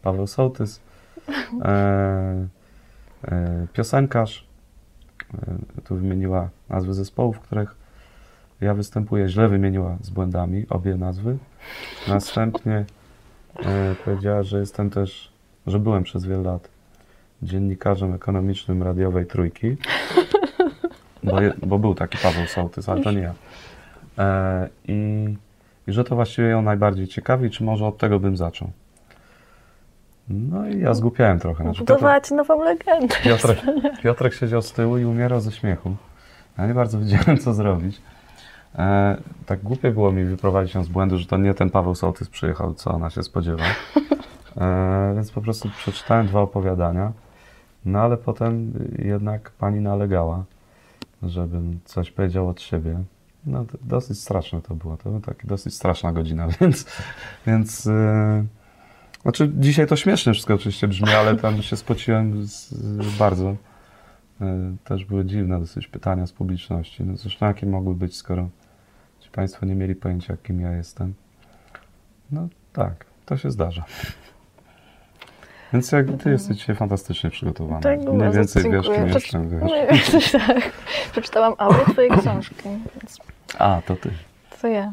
Paweł 0.03 0.27
Sołtys, 0.27 0.81
e, 1.63 2.47
e, 3.29 3.67
piosenkarz. 3.73 4.47
E, 5.35 5.83
tu 5.85 5.97
wymieniła 5.97 6.49
nazwy 6.69 6.95
zespołów, 6.95 7.37
w 7.37 7.41
których 7.41 7.77
ja 8.61 8.75
występuję. 8.75 9.29
Źle 9.29 9.49
wymieniła 9.49 9.97
z 10.01 10.11
błędami 10.11 10.67
obie 10.71 10.97
nazwy. 10.97 11.39
Następnie 12.09 12.85
e, 13.57 13.95
powiedziała, 14.05 14.43
że 14.43 14.61
jestem 14.61 14.91
też, 14.91 15.33
że 15.67 15.79
byłem 15.79 16.03
przez 16.03 16.25
wiele 16.25 16.43
lat 16.43 16.69
dziennikarzem 17.43 18.15
ekonomicznym 18.15 18.83
radiowej 18.83 19.27
Trójki. 19.27 19.77
Bo, 21.23 21.41
je, 21.41 21.53
bo 21.67 21.79
był 21.79 21.95
taki 21.95 22.19
Paweł 22.19 22.47
Sołtys, 22.47 22.89
ale 22.89 23.03
to 23.03 23.13
nie 23.13 23.21
ja. 23.21 23.35
E, 24.19 24.69
i, 24.89 25.25
I 25.87 25.93
że 25.93 26.05
to 26.05 26.15
właściwie 26.15 26.49
ją 26.49 26.63
najbardziej 26.63 27.09
ciekawi, 27.09 27.51
czy 27.51 27.65
może 27.65 27.87
od 27.87 27.99
tego 27.99 28.21
bym 28.21 28.37
zaczął. 28.37 28.71
No 30.29 30.69
i 30.69 30.81
ja 30.81 30.95
zgłupiałem 30.95 31.39
trochę. 31.39 31.65
Znaczy, 31.65 31.81
Piotr, 31.81 31.93
Budować 31.93 32.31
nową 32.31 32.65
legendę. 32.65 33.17
Piotrek, 33.25 33.59
Piotrek 34.03 34.35
siedział 34.35 34.63
z 34.63 34.73
tyłu 34.73 34.99
i 34.99 35.05
umierał 35.05 35.41
ze 35.41 35.53
śmiechu. 35.53 35.97
Ja 36.59 36.67
nie 36.67 36.75
bardzo 36.75 36.99
wiedziałem, 37.01 37.39
co 37.39 37.55
zrobić. 37.55 38.01
E, 38.79 39.17
tak 39.47 39.61
głupie 39.63 39.91
było 39.91 40.13
mi 40.13 40.25
wyprowadzić 40.25 40.75
ją 40.75 40.85
z 40.85 40.89
błędu, 40.89 41.19
że 41.19 41.27
to 41.27 41.37
nie 41.37 41.55
ten 41.55 41.71
Paweł 41.71 41.95
Sołtys 41.95 42.29
przyjechał, 42.29 42.75
co 42.75 42.91
ona 42.91 43.11
się 43.11 43.23
spodziewa. 43.23 43.65
E, 44.61 45.13
więc 45.15 45.31
po 45.31 45.41
prostu 45.41 45.69
przeczytałem 45.69 46.27
dwa 46.27 46.41
opowiadania. 46.41 47.13
No 47.85 48.01
ale 48.01 48.17
potem 48.17 48.73
jednak 48.99 49.51
pani 49.51 49.81
nalegała, 49.81 50.45
żebym 51.23 51.81
coś 51.85 52.11
powiedział 52.11 52.49
od 52.49 52.61
siebie. 52.61 53.03
No 53.47 53.65
dosyć 53.83 54.21
straszne 54.21 54.63
to 54.63 54.75
było. 54.75 54.97
To 54.97 55.09
była 55.09 55.21
taka 55.21 55.49
dosyć 55.49 55.75
straszna 55.75 56.13
godzina, 56.13 56.49
więc... 56.61 56.87
więc 57.47 57.87
e, 57.87 58.45
znaczy 59.23 59.53
dzisiaj 59.57 59.87
to 59.87 59.97
śmiesznie 59.97 60.33
wszystko 60.33 60.55
oczywiście 60.55 60.89
brzmi, 60.89 61.11
ale 61.11 61.37
tam 61.37 61.63
się 61.63 61.77
spociłem 61.77 62.47
z, 62.47 62.75
bardzo. 63.19 63.57
E, 64.41 64.77
Też 64.85 65.05
były 65.05 65.25
dziwne 65.25 65.61
dosyć 65.61 65.89
pytania 65.89 66.27
z 66.27 66.33
publiczności. 66.33 67.05
No 67.05 67.17
zresztą 67.17 67.47
jakie 67.47 67.67
mogły 67.67 67.95
być, 67.95 68.17
skoro 68.17 68.49
ci 69.21 69.31
Państwo 69.31 69.67
nie 69.67 69.75
mieli 69.75 69.95
pojęcia, 69.95 70.37
kim 70.37 70.61
ja 70.61 70.73
jestem. 70.73 71.15
No 72.31 72.49
tak, 72.73 73.05
to 73.27 73.37
się 73.37 73.51
zdarza. 73.51 73.85
Więc 75.73 75.93
jak 75.93 76.07
ty 76.23 76.31
jesteś 76.31 76.57
dzisiaj 76.57 76.77
fantastycznie 76.77 77.31
przygotowana. 77.31 77.81
Tak, 77.81 78.01
Mniej 78.01 78.31
więcej 78.33 78.63
wiesz, 78.63 78.73
dziękuję. 78.87 78.99
kim 78.99 79.09
Przeczy- 79.09 79.39
jestem, 79.39 79.61
wiesz. 79.61 80.13
Więcej 80.13 80.41
tak. 80.47 80.73
Przeczytałam 81.13 81.55
audio 81.59 81.85
twojej 81.93 82.11
książki, 82.11 82.55
więc 82.65 83.19
A, 83.59 83.81
to 83.87 83.97
ty. 83.97 84.11
to 84.63 84.69
ja. 84.69 84.93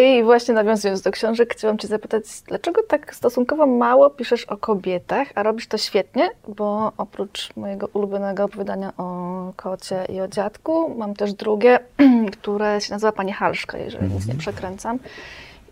I 0.00 0.22
właśnie 0.24 0.54
nawiązując 0.54 1.02
do 1.02 1.10
książek, 1.10 1.52
chciałam 1.54 1.78
Cię 1.78 1.88
zapytać, 1.88 2.24
dlaczego 2.48 2.82
tak 2.88 3.14
stosunkowo 3.14 3.66
mało 3.66 4.10
piszesz 4.10 4.44
o 4.44 4.56
kobietach, 4.56 5.28
a 5.34 5.42
robisz 5.42 5.66
to 5.66 5.78
świetnie, 5.78 6.30
bo 6.48 6.92
oprócz 6.98 7.56
mojego 7.56 7.88
ulubionego 7.92 8.44
opowiadania 8.44 8.92
o 8.98 9.52
kocie 9.56 10.04
i 10.08 10.20
o 10.20 10.28
dziadku, 10.28 10.94
mam 10.98 11.14
też 11.14 11.32
drugie, 11.32 11.78
które 12.40 12.80
się 12.80 12.92
nazywa 12.92 13.12
Pani 13.12 13.32
Halszka, 13.32 13.78
jeżeli 13.78 14.08
nic 14.14 14.26
nie 14.26 14.34
przekręcam. 14.34 14.98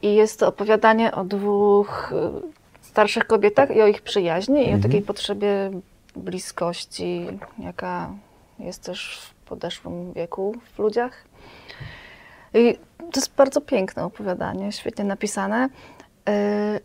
I 0.03 0.14
jest 0.14 0.40
to 0.40 0.48
opowiadanie 0.48 1.12
o 1.14 1.24
dwóch 1.24 2.12
starszych 2.94 3.26
kobietach 3.26 3.76
i 3.76 3.83
o 3.83 3.87
ich 3.87 4.02
przyjaźni 4.02 4.68
i 4.70 4.74
o 4.74 4.78
takiej 4.78 5.02
potrzebie 5.02 5.70
bliskości, 6.16 7.26
jaka 7.59 8.11
jest 8.59 8.83
też 8.83 9.20
w 9.20 9.48
podeszłym 9.48 10.12
wieku 10.12 10.54
w 10.74 10.78
ludziach. 10.78 11.24
I 12.54 12.78
to 12.98 13.20
jest 13.20 13.35
bardzo 13.37 13.61
piękne 13.61 14.04
opowiadanie, 14.04 14.72
świetnie 14.72 15.04
napisane, 15.04 15.68
yy, 16.26 16.33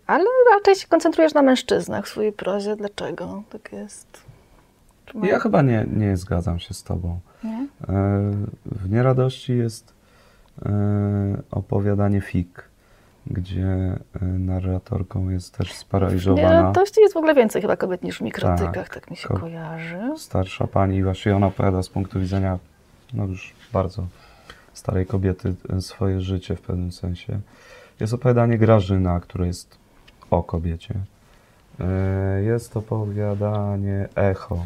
ale 0.08 0.26
raczej 0.54 0.76
się 0.76 0.88
koncentrujesz 0.88 1.34
na 1.34 1.42
mężczyznach 1.42 2.06
w 2.06 2.10
swojej 2.10 2.32
prozie. 2.32 2.76
Dlaczego 2.76 3.44
tak 3.50 3.72
jest? 3.72 4.24
Ja 5.24 5.40
chyba 5.40 5.62
nie, 5.62 5.86
nie 5.94 6.18
zgadzam 6.18 6.60
się 6.60 6.74
z 6.74 6.84
tobą. 6.84 7.20
Nie? 7.44 7.68
E, 7.90 8.32
W 8.66 8.90
Nieradości 8.92 9.58
jest 9.58 9.94
e, 10.66 10.72
opowiadanie 11.52 12.22
fig, 12.22 12.69
gdzie 13.28 13.66
e, 13.66 14.26
narratorką 14.26 15.30
jest 15.30 15.58
też 15.58 15.68
Nie, 15.70 15.76
sparaliżowana 15.76 16.72
to 16.72 16.82
jest 16.82 17.14
w 17.14 17.18
ogóle 17.18 17.36
więcej 17.36 17.62
chyba 17.62 17.78
kobiet 17.78 18.04
niż 18.04 18.18
w 18.18 18.22
mikrotykach, 18.22 18.74
tak, 18.90 18.94
Tak. 18.94 19.12
mi 19.12 19.18
się 19.18 19.28
Ko- 19.28 19.40
kojarzy. 19.40 20.00
starsza 20.18 20.68
pani 20.68 21.04
właśnie 21.04 21.36
ona 21.36 21.48
opowiada 21.48 21.84
z 21.84 21.90
punktu 21.90 22.20
widzenia 22.20 22.60
no 23.14 23.26
już 23.26 23.54
bardzo 23.74 24.04
starej 24.74 25.06
kobiety 25.06 25.54
e, 25.78 25.82
swoje 25.82 26.22
życie 26.22 26.56
w 26.56 26.62
pewnym 26.62 26.92
sensie. 26.92 27.40
Jest 28.00 28.14
opowiadanie 28.14 28.58
Grażyna, 28.58 29.20
które 29.20 29.48
jest 29.48 29.78
o 30.32 30.44
kobiecie. 30.44 30.94
E, 31.80 32.42
Jest 32.44 32.78
opowiadanie 32.78 34.08
Echo, 34.16 34.66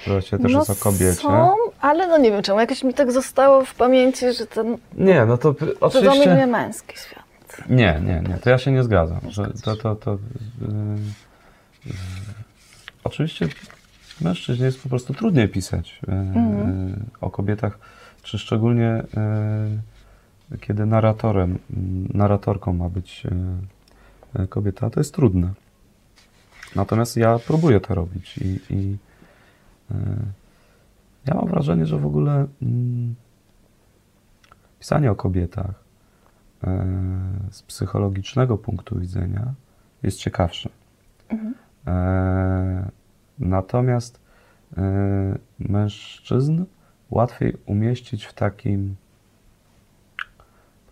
które 0.00 0.16
właśnie 0.20 0.38
też 0.38 0.52
jest 0.52 0.70
o 0.70 0.74
kobiecie. 0.74 1.28
No 1.28 1.56
Są, 1.56 1.56
ale 1.80 2.06
no 2.06 2.18
nie 2.18 2.30
wiem 2.30 2.42
czemu, 2.42 2.60
jakoś 2.60 2.84
mi 2.84 2.94
tak 2.94 3.12
zostało 3.12 3.64
w 3.64 3.74
pamięci, 3.74 4.32
że 4.32 4.46
ten 4.46 4.78
Nie, 4.94 5.26
no 5.26 5.38
to 5.38 5.54
to 5.54 5.66
oczywiście... 5.80 6.18
dominuje 6.24 6.46
męski 6.46 6.98
świat. 6.98 7.21
Nie, 7.68 8.00
nie, 8.04 8.20
nie, 8.28 8.38
to 8.38 8.50
ja 8.50 8.58
się 8.58 8.72
nie 8.72 8.82
zgadzam. 8.82 9.20
Że 9.28 9.52
to, 9.64 9.76
to, 9.76 9.96
to, 9.96 10.18
yy, 10.60 10.68
yy, 11.86 11.92
oczywiście 13.04 13.48
mężczyźnie 14.20 14.66
jest 14.66 14.82
po 14.82 14.88
prostu 14.88 15.14
trudniej 15.14 15.48
pisać 15.48 16.00
yy, 16.08 16.14
yy, 16.14 16.96
o 17.20 17.30
kobietach, 17.30 17.78
czy 18.22 18.38
szczególnie 18.38 19.04
yy, 20.50 20.58
kiedy 20.58 20.86
narratorem, 20.86 21.58
narratorką 22.14 22.72
ma 22.72 22.88
być 22.88 23.24
yy, 24.34 24.46
kobieta, 24.46 24.90
to 24.90 25.00
jest 25.00 25.14
trudne. 25.14 25.52
Natomiast 26.76 27.16
ja 27.16 27.38
próbuję 27.46 27.80
to 27.80 27.94
robić 27.94 28.38
i, 28.38 28.60
i 28.70 28.96
ja 31.26 31.34
mam 31.34 31.46
wrażenie, 31.46 31.86
że 31.86 31.98
w 31.98 32.06
ogóle 32.06 32.46
mm, 32.62 33.14
pisanie 34.78 35.10
o 35.10 35.14
kobietach 35.14 35.81
z 37.50 37.62
psychologicznego 37.62 38.58
punktu 38.58 38.98
widzenia 38.98 39.54
jest 40.02 40.18
ciekawsze. 40.18 40.70
E, 41.86 42.90
Natomiast 43.38 44.20
e, 44.76 45.38
mężczyzn 45.58 46.64
łatwiej 47.10 47.56
umieścić 47.66 48.24
w 48.24 48.32
takim, 48.32 48.96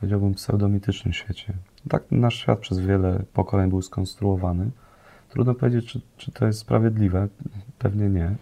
powiedziałbym, 0.01 0.35
pseudomitycznym 0.35 1.13
świecie. 1.13 1.53
Tak 1.89 2.03
nasz 2.11 2.35
świat 2.35 2.59
przez 2.59 2.79
wiele 2.79 3.23
pokoleń 3.33 3.71
był 3.71 3.83
skonstruowany. 3.83 4.71
Trudno 5.29 5.55
powiedzieć, 5.55 5.87
czy, 5.87 6.01
czy 6.17 6.33
to 6.33 6.47
jest 6.47 6.59
sprawiedliwe. 6.59 7.29
Pewnie 7.79 8.09
nie. 8.09 8.35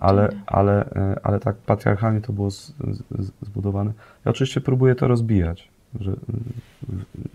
Ale, 0.00 0.28
ale, 0.46 0.90
e, 0.90 1.20
ale 1.22 1.40
tak 1.40 1.56
patriarchalnie 1.56 2.20
to 2.20 2.32
było 2.32 2.50
z, 2.50 2.74
z, 3.18 3.32
zbudowane. 3.40 3.92
Ja 4.24 4.30
oczywiście 4.30 4.60
próbuję 4.60 4.94
to 4.94 5.08
rozbijać, 5.08 5.68
że, 6.00 6.10
y, 6.10 6.16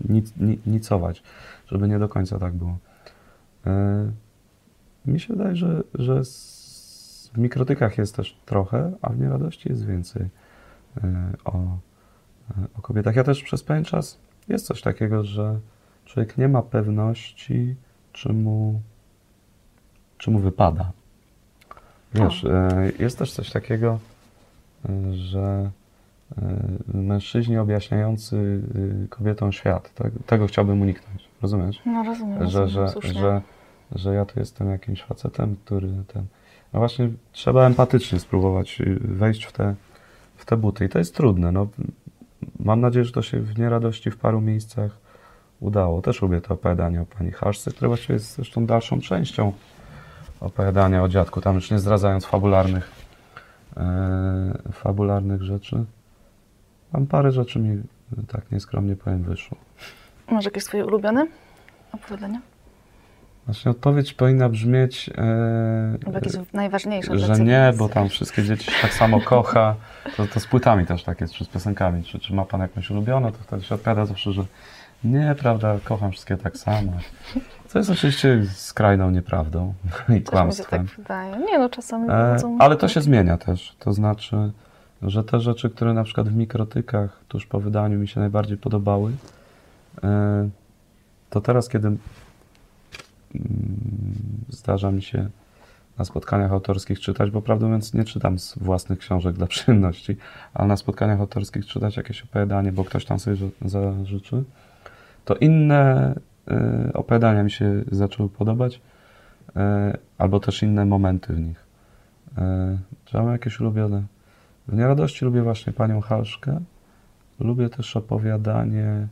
nic, 0.08 0.36
ni, 0.36 0.58
nicować, 0.66 1.22
żeby 1.66 1.88
nie 1.88 1.98
do 1.98 2.08
końca 2.08 2.38
tak 2.38 2.54
było. 2.54 2.78
E, 3.66 4.12
Mi 5.06 5.20
się 5.20 5.34
wydaje, 5.34 5.56
że, 5.56 5.82
że 5.94 6.22
w 7.34 7.38
mikrotykach 7.38 7.98
jest 7.98 8.16
też 8.16 8.36
trochę, 8.46 8.92
a 9.02 9.10
w 9.10 9.18
nieradości 9.20 9.68
jest 9.68 9.86
więcej 9.86 10.28
e, 11.04 11.32
o, 11.44 11.58
e, 11.58 12.54
o 12.78 12.82
kobietach. 12.82 13.16
Ja 13.16 13.24
też 13.24 13.42
przez 13.42 13.62
pewien 13.62 13.84
czas 13.84 14.18
jest 14.48 14.66
coś 14.66 14.82
takiego, 14.82 15.24
że 15.24 15.60
człowiek 16.04 16.38
nie 16.38 16.48
ma 16.48 16.62
pewności, 16.62 17.76
czy 18.12 18.32
mu, 18.32 18.80
czy 20.18 20.30
mu 20.30 20.38
wypada. 20.38 20.92
Wiesz, 22.14 22.46
jest 22.98 23.18
też 23.18 23.32
coś 23.32 23.50
takiego, 23.50 23.98
że 25.10 25.70
mężczyźni 26.94 27.58
objaśniający 27.58 28.62
e, 29.04 29.08
kobietom 29.08 29.52
świat, 29.52 29.94
tak? 29.94 30.12
tego 30.26 30.46
chciałbym 30.46 30.82
uniknąć, 30.82 31.28
rozumiesz? 31.42 31.82
No 31.86 32.02
rozumiem, 32.02 32.48
Że, 32.48 32.60
rozumiem, 32.60 32.88
że, 33.02 33.12
że, 33.12 33.42
że 33.92 34.14
ja 34.14 34.24
tu 34.24 34.40
jestem 34.40 34.70
jakimś 34.70 35.02
facetem, 35.02 35.56
który 35.64 35.88
ten... 36.06 36.26
No 36.72 36.78
właśnie 36.78 37.08
trzeba 37.32 37.66
empatycznie 37.66 38.20
spróbować 38.20 38.80
y, 38.80 38.98
wejść 39.00 39.44
w 39.44 39.52
te, 39.52 39.74
w 40.36 40.44
te 40.44 40.56
buty 40.56 40.84
i 40.84 40.88
to 40.88 40.98
jest 40.98 41.14
trudne. 41.14 41.52
No, 41.52 41.66
mam 42.60 42.80
nadzieję, 42.80 43.04
że 43.04 43.12
to 43.12 43.22
się 43.22 43.40
w 43.40 43.58
nieradości 43.58 44.10
w 44.10 44.16
paru 44.16 44.40
miejscach 44.40 44.98
udało. 45.60 46.02
Też 46.02 46.22
lubię 46.22 46.40
to 46.40 46.54
opowiadanie 46.54 47.02
o 47.02 47.06
pani 47.06 47.30
Haszce, 47.30 47.70
które 47.70 47.88
właściwie 47.88 48.14
jest 48.14 48.34
zresztą 48.34 48.66
dalszą 48.66 49.00
częścią 49.00 49.52
opowiadania 50.40 51.02
o 51.02 51.08
dziadku, 51.08 51.40
tam 51.40 51.54
już 51.54 51.70
nie 51.70 51.78
zdradzając 51.78 52.26
fabularnych, 52.26 52.90
e, 53.76 54.58
fabularnych 54.72 55.42
rzeczy. 55.42 55.84
Tam 56.92 57.06
parę 57.06 57.32
rzeczy 57.32 57.58
mi, 57.58 57.82
tak 58.28 58.52
nieskromnie 58.52 58.96
powiem, 58.96 59.22
wyszło. 59.22 59.56
Może 60.30 60.48
jakieś 60.50 60.64
twoje 60.64 60.86
ulubione 60.86 61.26
opowiadania? 61.92 62.40
Właśnie 63.46 63.70
odpowiedź 63.70 64.14
powinna 64.14 64.48
brzmieć, 64.48 65.10
Albo 66.06 66.18
jakieś 66.18 66.32
najważniejsze 66.52 67.18
że 67.18 67.38
nie, 67.40 67.72
bo 67.78 67.88
tam 67.88 68.08
wszystkie 68.08 68.42
dzieci 68.42 68.70
się 68.70 68.82
tak 68.82 68.94
samo 68.94 69.20
kocha. 69.20 69.74
To, 70.16 70.26
to 70.26 70.40
z 70.40 70.46
płytami 70.46 70.86
też 70.86 71.04
tak 71.04 71.20
jest, 71.20 71.34
czy 71.34 71.44
z 71.44 71.48
piosenkami. 71.48 72.04
Czy, 72.04 72.18
czy 72.18 72.34
ma 72.34 72.44
pan 72.44 72.60
jakąś 72.60 72.90
ulubioną, 72.90 73.32
to 73.32 73.38
wtedy 73.38 73.64
się 73.64 73.74
odpowiada 73.74 74.06
zawsze, 74.06 74.32
że 74.32 74.44
nie, 75.04 75.34
prawda, 75.38 75.78
kocham 75.84 76.12
wszystkie 76.12 76.36
tak 76.36 76.56
samo. 76.56 76.92
Co 77.66 77.78
jest 77.78 77.90
oczywiście 77.90 78.44
skrajną 78.54 79.10
nieprawdą 79.10 79.74
i 80.08 80.12
się 80.12 80.20
kłamstwem. 80.20 80.86
tak 80.86 80.96
wydaje. 80.96 81.36
Nie 81.36 81.58
no, 81.58 81.68
czasami 81.68 82.10
E, 82.10 82.36
ale 82.58 82.76
to 82.76 82.88
się 82.88 83.00
zmienia 83.00 83.38
też. 83.38 83.76
To 83.78 83.92
znaczy, 83.92 84.52
że 85.02 85.24
te 85.24 85.40
rzeczy, 85.40 85.70
które 85.70 85.94
na 85.94 86.04
przykład 86.04 86.28
w 86.28 86.36
mikrotykach 86.36 87.20
tuż 87.28 87.46
po 87.46 87.60
wydaniu 87.60 87.98
mi 87.98 88.08
się 88.08 88.20
najbardziej 88.20 88.58
podobały, 88.58 89.12
e, 90.04 90.48
to 91.30 91.40
teraz, 91.40 91.68
kiedy 91.68 91.88
mm, 91.88 91.98
zdarza 94.48 94.90
mi 94.90 95.02
się 95.02 95.28
na 95.98 96.04
spotkaniach 96.04 96.52
autorskich 96.52 97.00
czytać, 97.00 97.30
bo 97.30 97.42
prawdę 97.42 97.66
mówiąc 97.66 97.94
nie 97.94 98.04
czytam 98.04 98.38
z 98.38 98.58
własnych 98.58 98.98
książek 98.98 99.36
dla 99.36 99.46
przyjemności, 99.56 100.16
ale 100.54 100.68
na 100.68 100.76
spotkaniach 100.76 101.20
autorskich 101.20 101.66
czytać 101.66 101.96
jakieś 101.96 102.22
opowiadanie, 102.22 102.72
bo 102.72 102.84
ktoś 102.84 103.04
tam 103.04 103.18
sobie 103.18 103.36
ży- 103.36 103.50
zażyczy, 103.64 104.44
to 105.24 105.34
inne 105.34 106.14
e, 106.48 106.90
opowiadania 106.94 107.42
mi 107.42 107.50
się 107.50 107.84
zaczęły 107.92 108.28
podobać, 108.28 108.80
e, 109.56 109.98
albo 110.18 110.40
też 110.40 110.62
inne 110.62 110.84
momenty 110.84 111.32
w 111.32 111.40
nich. 111.40 111.68
Czy 113.04 113.16
mam 113.16 113.32
jakieś 113.32 113.60
ulubione? 113.60 114.02
W 114.68 114.74
Nieradości 114.76 115.24
lubię 115.24 115.42
właśnie 115.42 115.72
Panią 115.72 116.00
Halszkę. 116.00 116.60
Lubię 117.40 117.68
też 117.68 117.96
opowiadanie 117.96 119.08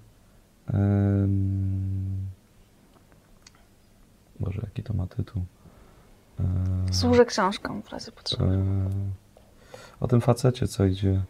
em, 0.67 2.27
Boże, 4.41 4.61
jaki 4.63 4.83
to 4.83 4.95
ma 4.95 5.07
tytuł? 5.07 5.43
E, 6.41 6.93
Służę 6.93 7.25
książką 7.25 7.83
w 7.83 7.89
razie 7.89 8.13
potrzeby. 8.13 8.45
e, 8.45 8.59
O 10.01 10.09
tym 10.09 10.21
facecie, 10.21 10.69
co 10.69 10.85
idzie 10.85 11.23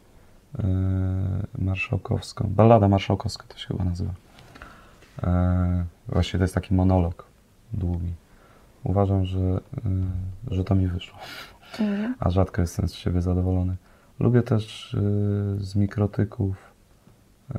e, 0.59 0.65
marszałkowską. 1.59 2.49
Ballada 2.57 2.89
marszałkowska 2.89 3.45
to 3.49 3.59
się 3.59 3.67
chyba 3.69 3.85
nazywa. 3.85 4.13
E, 5.23 5.85
Właściwie 6.09 6.39
to 6.39 6.45
jest 6.45 6.55
taki 6.55 6.75
monolog 6.75 7.27
długi. 7.73 8.15
Uważam, 8.85 9.25
że, 9.25 9.41
e, 9.41 9.61
że 10.51 10.65
to 10.65 10.75
mi 10.75 10.87
wyszło 10.87 11.19
a 12.21 12.31
rzadko 12.31 12.61
jestem 12.63 12.89
z 12.89 12.95
siebie 12.95 13.23
zadowolony. 13.23 13.77
Lubię 14.21 14.43
też 14.43 14.95
y, 14.95 14.99
z 15.61 15.77
mikrotyków 15.77 16.57
y, 17.55 17.59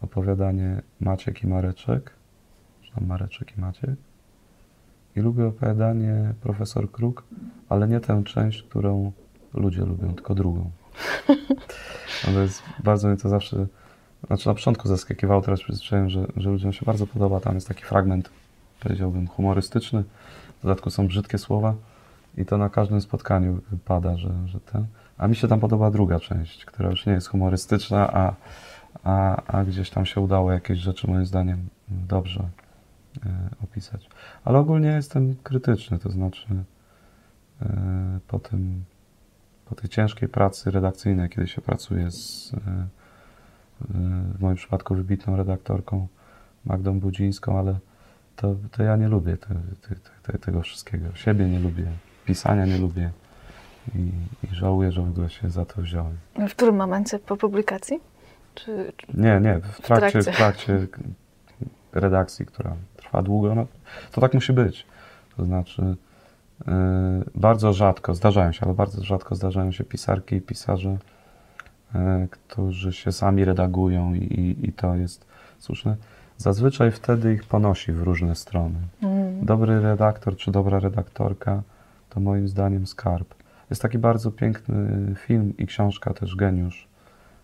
opowiadanie 0.00 0.82
Maciek 1.00 1.42
i 1.42 1.46
Mareczek, 1.46 2.10
czy 2.82 2.92
tam 2.92 3.06
Mareczek 3.06 3.58
i 3.58 3.60
Maciek. 3.60 3.96
I 5.16 5.20
lubię 5.20 5.46
opowiadanie 5.46 6.34
Profesor 6.40 6.90
Kruk, 6.90 7.24
ale 7.68 7.88
nie 7.88 8.00
tę 8.00 8.22
część, 8.24 8.62
którą 8.62 9.12
ludzie 9.54 9.84
lubią, 9.84 10.14
tylko 10.14 10.34
drugą. 10.34 10.70
To 12.24 12.40
jest, 12.40 12.62
bardzo 12.84 13.08
mnie 13.08 13.16
to 13.16 13.28
zawsze, 13.28 13.66
znaczy 14.26 14.48
na 14.48 14.54
początku 14.54 14.88
zaskakiwało, 14.88 15.42
teraz 15.42 15.60
przyzwyczaiłem, 15.60 16.10
że, 16.10 16.26
że 16.36 16.50
ludziom 16.50 16.72
się 16.72 16.86
bardzo 16.86 17.06
podoba. 17.06 17.40
Tam 17.40 17.54
jest 17.54 17.68
taki 17.68 17.84
fragment, 17.84 18.30
powiedziałbym, 18.80 19.26
humorystyczny. 19.26 20.04
W 20.58 20.62
dodatku 20.62 20.90
są 20.90 21.06
brzydkie 21.06 21.38
słowa. 21.38 21.74
I 22.36 22.44
to 22.44 22.58
na 22.58 22.68
każdym 22.68 23.00
spotkaniu 23.00 23.60
pada, 23.84 24.16
że, 24.16 24.30
że 24.46 24.60
ten. 24.60 24.86
A 25.18 25.28
mi 25.28 25.36
się 25.36 25.48
tam 25.48 25.60
podoba 25.60 25.90
druga 25.90 26.20
część, 26.20 26.64
która 26.64 26.90
już 26.90 27.06
nie 27.06 27.12
jest 27.12 27.28
humorystyczna, 27.28 28.12
a, 28.12 28.34
a, 29.04 29.42
a 29.46 29.64
gdzieś 29.64 29.90
tam 29.90 30.06
się 30.06 30.20
udało 30.20 30.52
jakieś 30.52 30.78
rzeczy 30.78 31.10
moim 31.10 31.26
zdaniem 31.26 31.68
dobrze 31.88 32.48
e, 33.26 33.30
opisać. 33.64 34.08
Ale 34.44 34.58
ogólnie 34.58 34.88
jestem 34.88 35.36
krytyczny, 35.36 35.98
to 35.98 36.10
znaczy 36.10 36.46
e, 37.62 38.18
po 38.28 38.38
tym, 38.38 38.84
po 39.64 39.74
tej 39.74 39.90
ciężkiej 39.90 40.28
pracy 40.28 40.70
redakcyjnej, 40.70 41.28
kiedy 41.28 41.46
się 41.46 41.62
pracuje 41.62 42.10
z 42.10 42.52
e, 42.54 42.86
w 44.34 44.40
moim 44.40 44.56
przypadku 44.56 44.94
wybitną 44.94 45.36
redaktorką 45.36 46.08
Magdą 46.64 47.00
Budzińską, 47.00 47.58
ale 47.58 47.78
to, 48.36 48.56
to 48.70 48.82
ja 48.82 48.96
nie 48.96 49.08
lubię 49.08 49.36
te, 49.36 49.54
te, 49.88 49.94
te, 50.22 50.38
tego 50.38 50.62
wszystkiego. 50.62 51.14
Siebie 51.14 51.48
nie 51.48 51.60
lubię, 51.60 51.86
pisania 52.24 52.66
nie 52.66 52.78
lubię 52.78 53.10
i, 53.94 54.10
i 54.46 54.54
żałuję, 54.54 54.92
że 54.92 55.02
w 55.02 55.08
ogóle 55.08 55.30
się 55.30 55.50
za 55.50 55.64
to 55.64 55.82
wziąłem. 55.82 56.16
W 56.48 56.50
którym 56.50 56.76
momencie 56.76 57.18
po 57.18 57.36
publikacji? 57.36 58.00
Czy. 58.54 58.92
Nie, 59.14 59.40
nie, 59.40 59.60
w 59.60 59.80
trakcie, 59.80 60.22
trakcie. 60.22 60.32
w 60.32 60.36
trakcie 60.36 60.86
redakcji, 61.92 62.46
która 62.46 62.76
trwa 62.96 63.22
długo, 63.22 63.54
no, 63.54 63.66
to 64.12 64.20
tak 64.20 64.34
musi 64.34 64.52
być. 64.52 64.86
To 65.36 65.44
znaczy, 65.44 65.96
yy, 66.66 66.74
bardzo 67.34 67.72
rzadko, 67.72 68.14
zdarzają 68.14 68.52
się, 68.52 68.66
ale 68.66 68.74
bardzo 68.74 69.04
rzadko 69.04 69.34
zdarzają 69.34 69.72
się 69.72 69.84
pisarki 69.84 70.36
i 70.36 70.40
pisarze, 70.40 70.98
yy, 71.94 72.28
którzy 72.30 72.92
się 72.92 73.12
sami 73.12 73.44
redagują 73.44 74.14
i, 74.14 74.18
i, 74.18 74.68
i 74.68 74.72
to 74.72 74.94
jest 74.94 75.26
słuszne. 75.58 75.96
Zazwyczaj 76.36 76.90
wtedy 76.90 77.34
ich 77.34 77.44
ponosi 77.44 77.92
w 77.92 78.02
różne 78.02 78.34
strony. 78.34 78.78
Mm. 79.02 79.44
Dobry 79.44 79.80
redaktor 79.80 80.36
czy 80.36 80.50
dobra 80.50 80.78
redaktorka 80.78 81.62
to 82.14 82.20
moim 82.20 82.48
zdaniem 82.48 82.86
skarb. 82.86 83.34
Jest 83.70 83.82
taki 83.82 83.98
bardzo 83.98 84.30
piękny 84.30 85.14
film 85.16 85.54
i 85.58 85.66
książka 85.66 86.14
też 86.14 86.36
Geniusz 86.36 86.88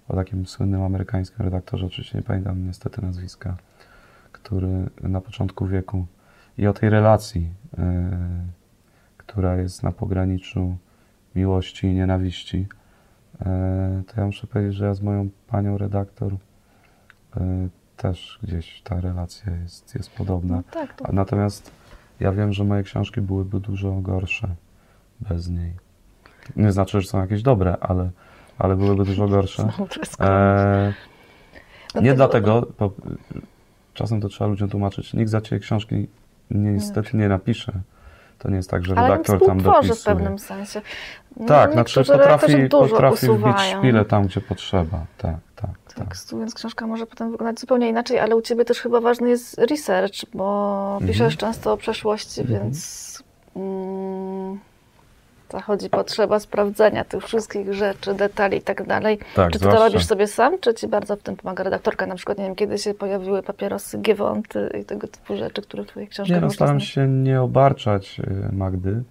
o 0.09 0.17
takim 0.17 0.47
słynnym 0.47 0.83
amerykańskim 0.83 1.45
redaktorze, 1.45 1.87
oczywiście 1.87 2.19
nie 2.19 2.25
pamiętam 2.25 2.67
niestety 2.67 3.03
nazwiska, 3.03 3.57
który 4.33 4.69
na 5.03 5.21
początku 5.21 5.67
wieku 5.67 6.07
i 6.59 6.67
o 6.67 6.73
tej 6.73 6.91
relacji, 6.91 7.51
yy, 7.79 7.85
która 9.17 9.57
jest 9.57 9.83
na 9.83 9.93
pograniczu 9.93 10.77
miłości 11.35 11.87
i 11.87 11.95
nienawiści, 11.95 12.59
yy, 12.59 13.47
to 14.07 14.21
ja 14.21 14.27
muszę 14.27 14.47
powiedzieć, 14.47 14.75
że 14.75 14.85
ja 14.85 14.95
z 14.95 15.01
moją 15.01 15.29
panią 15.47 15.79
redaktor 15.79 16.33
yy, 16.33 17.41
też 17.97 18.39
gdzieś 18.43 18.83
ta 18.83 19.01
relacja 19.01 19.53
jest, 19.63 19.95
jest 19.95 20.11
podobna. 20.11 20.57
No 20.57 20.63
tak, 20.71 20.95
to 20.95 21.13
Natomiast 21.13 21.80
ja 22.21 22.33
wiem, 22.33 22.53
że 22.53 22.65
moje 22.65 22.83
książki 22.83 23.21
byłyby 23.21 23.61
dużo 23.61 23.93
gorsze 23.93 24.49
bez 25.21 25.49
niej. 25.49 25.73
Nie 26.57 26.73
znaczy, 26.73 27.01
że 27.01 27.09
są 27.09 27.21
jakieś 27.21 27.43
dobre, 27.43 27.77
ale, 27.81 28.11
ale 28.59 28.77
byłyby 28.77 29.05
dużo 29.05 29.29
gorsze. 29.29 29.69
E, 30.21 30.95
No 31.95 32.01
nie 32.01 32.15
tego- 32.15 32.17
dlatego, 32.17 32.67
czasem 33.95 34.21
to 34.21 34.29
trzeba 34.29 34.51
ludziom 34.51 34.69
tłumaczyć, 34.69 35.15
nikt 35.15 35.31
za 35.31 35.41
ciebie 35.41 35.61
książki 35.61 36.09
niestety 36.51 37.17
nie 37.17 37.29
napisze. 37.29 37.73
To 38.43 38.51
nie 38.51 38.57
jest 38.57 38.71
tak, 38.71 38.85
że 38.85 38.95
Ale 38.99 39.09
redaktor 39.09 39.39
tam 39.47 39.59
współtworzy 39.59 39.89
w 39.89 39.91
dopisuje. 39.91 40.17
pewnym 40.17 40.39
sensie. 40.39 40.83
No, 41.37 41.47
Tak, 41.47 41.73
znaczy 41.73 42.05
potrafi, 42.05 42.69
potrafi 42.71 43.27
wbić 43.27 43.57
szpilę 43.79 44.05
tam, 44.05 44.27
gdzie 44.27 44.41
potrzeba. 44.41 44.99
Tak, 45.19 45.35
tak, 45.57 45.71
tak. 45.95 45.97
Tak, 46.17 46.39
więc 46.39 46.55
książka 46.55 46.87
może 46.87 47.07
potem 47.07 47.31
wyglądać 47.31 47.61
zupełnie 47.61 47.89
inaczej, 47.89 48.19
ale 48.19 48.37
u 48.37 48.43
Ciebie 48.43 48.65
też 48.65 48.81
chyba 48.81 49.01
ważny 49.01 49.29
jest 49.29 49.59
research, 49.59 50.15
bo 50.35 50.91
Mhm. 50.93 51.13
piszesz 51.13 51.37
często 51.37 51.73
o 51.73 51.77
przeszłości, 51.77 52.45
więc 52.45 53.23
mm, 53.57 54.20
zachodzi 55.53 55.91
potrzeba 55.91 56.41
sprawdzenia 56.41 57.05
tych 57.05 57.25
wszystkich 57.25 57.73
rzeczy, 57.75 58.15
detali 58.15 58.59
i 58.59 58.63
tak 58.63 58.87
dalej. 58.87 59.19
Tak, 59.35 59.53
czy 59.53 59.59
Ty 59.59 59.65
to 59.65 59.79
robisz 59.89 60.07
sobie 60.07 60.27
sam, 60.27 60.59
czy 60.61 60.75
Ci 60.75 60.89
bardzo 60.89 61.17
w 61.17 61.23
tym 61.23 61.37
pomaga 61.37 61.65
redaktorka? 61.65 62.07
Na 62.07 62.15
przykład, 62.15 62.39
nie 62.39 62.45
wiem, 62.45 62.55
kiedy 62.55 62.79
się 62.79 62.95
pojawiły 62.95 63.43
papierosy 63.43 63.99
Giewonty 63.99 64.71
i 64.81 64.85
tego 64.85 65.09
typu 65.09 65.37
rzeczy, 65.37 65.63
które 65.63 65.83
w 65.85 65.87
Twoich 65.87 66.09
książkach 66.09 66.37
Nie, 66.37 66.41
no, 66.41 66.51
staram 66.51 66.81
się 66.81 67.09
nie 67.09 67.41
obarczać 67.43 68.21
y, 68.21 68.53
Magdy. 68.53 69.03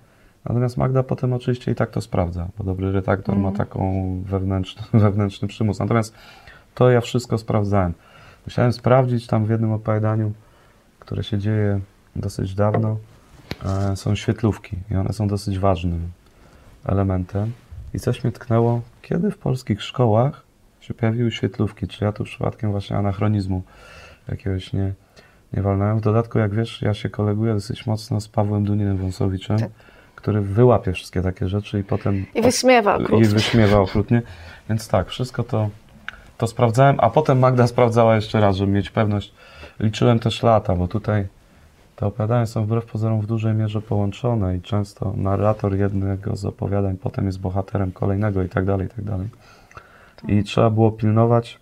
Natomiast 0.45 0.77
Magda 0.77 1.03
potem 1.03 1.33
oczywiście 1.33 1.71
i 1.71 1.75
tak 1.75 1.89
to 1.91 2.01
sprawdza, 2.01 2.47
bo 2.57 2.63
dobry 2.63 2.91
redaktor 2.91 3.35
ma 3.35 3.49
Mhm. 3.49 3.55
taką 3.57 4.03
wewnętrzny, 4.25 4.83
wewnętrzny 4.99 5.47
przymus. 5.47 5.79
Natomiast 5.79 6.13
to 6.75 6.89
ja 6.89 7.01
wszystko 7.01 7.37
sprawdzałem. 7.37 7.93
Musiałem 8.45 8.73
sprawdzić 8.73 9.27
tam 9.27 9.45
w 9.45 9.49
jednym 9.49 9.71
opowiadaniu, 9.71 10.31
które 10.99 11.23
się 11.23 11.37
dzieje 11.37 11.79
dosyć 12.15 12.55
dawno, 12.55 12.97
e, 13.65 13.95
są 13.95 14.15
świetlówki 14.15 14.77
i 14.91 14.95
one 14.95 15.13
są 15.13 15.27
dosyć 15.27 15.59
ważnym 15.59 16.11
elementem. 16.85 17.51
I 17.93 17.99
coś 17.99 18.23
mnie 18.23 18.33
tknęło, 18.33 18.81
kiedy 19.01 19.31
w 19.31 19.37
polskich 19.37 19.83
szkołach 19.83 20.43
się 20.79 20.93
pojawiły 20.93 21.31
świetlówki, 21.31 21.87
czy 21.87 22.05
ja 22.05 22.11
tu 22.11 22.23
przypadkiem 22.23 22.71
właśnie 22.71 22.97
anachronizmu 22.97 23.63
jakiegoś 24.27 24.73
nie, 24.73 24.93
nie 25.53 25.61
walnąłem. 25.61 25.97
W 25.99 26.01
dodatku, 26.01 26.39
jak 26.39 26.55
wiesz, 26.55 26.81
ja 26.81 26.93
się 26.93 27.09
koleguję 27.09 27.53
dosyć 27.53 27.85
mocno 27.85 28.21
z 28.21 28.27
Pawłem 28.27 28.63
Duninem 28.65 28.97
Wąsowiczem, 28.97 29.59
Tak. 29.59 29.69
który 30.15 30.41
wyłapie 30.41 30.93
wszystkie 30.93 31.21
takie 31.21 31.47
rzeczy 31.47 31.79
i 31.79 31.83
potem 31.83 32.25
I 32.35 32.41
wyśmiewa 32.41 32.97
i 32.97 33.03
okrutnie. 33.03 33.27
wyśmiewa 33.27 33.79
okrutnie. 33.79 34.21
Więc 34.69 34.87
tak, 34.87 35.09
wszystko 35.09 35.43
to, 35.43 35.69
to 36.37 36.47
sprawdzałem, 36.47 36.95
a 36.99 37.09
potem 37.09 37.39
Magda 37.39 37.67
sprawdzała 37.67 38.15
jeszcze 38.15 38.39
raz, 38.39 38.55
żeby 38.55 38.71
mieć 38.71 38.89
pewność. 38.89 39.33
Liczyłem 39.79 40.19
też 40.19 40.43
lata, 40.43 40.75
bo 40.75 40.87
tutaj 40.87 41.27
te 41.99 42.05
opowiadania 42.05 42.45
są 42.45 42.65
wbrew 42.65 42.85
pozorom 42.85 43.21
w 43.21 43.25
dużej 43.25 43.53
mierze 43.53 43.81
połączone 43.81 44.57
i 44.57 44.61
często 44.61 45.13
narrator 45.17 45.75
jednego 45.75 46.35
z 46.35 46.45
opowiadań 46.45 46.97
potem 46.97 47.25
jest 47.25 47.39
bohaterem 47.39 47.91
kolejnego 47.91 48.43
i 48.43 48.49
tak 48.49 48.65
dalej, 48.65 48.87
i 48.87 48.89
tak 48.89 49.05
dalej. 49.05 49.27
I 50.27 50.43
trzeba 50.43 50.69
było 50.69 50.91
pilnować, 50.91 51.59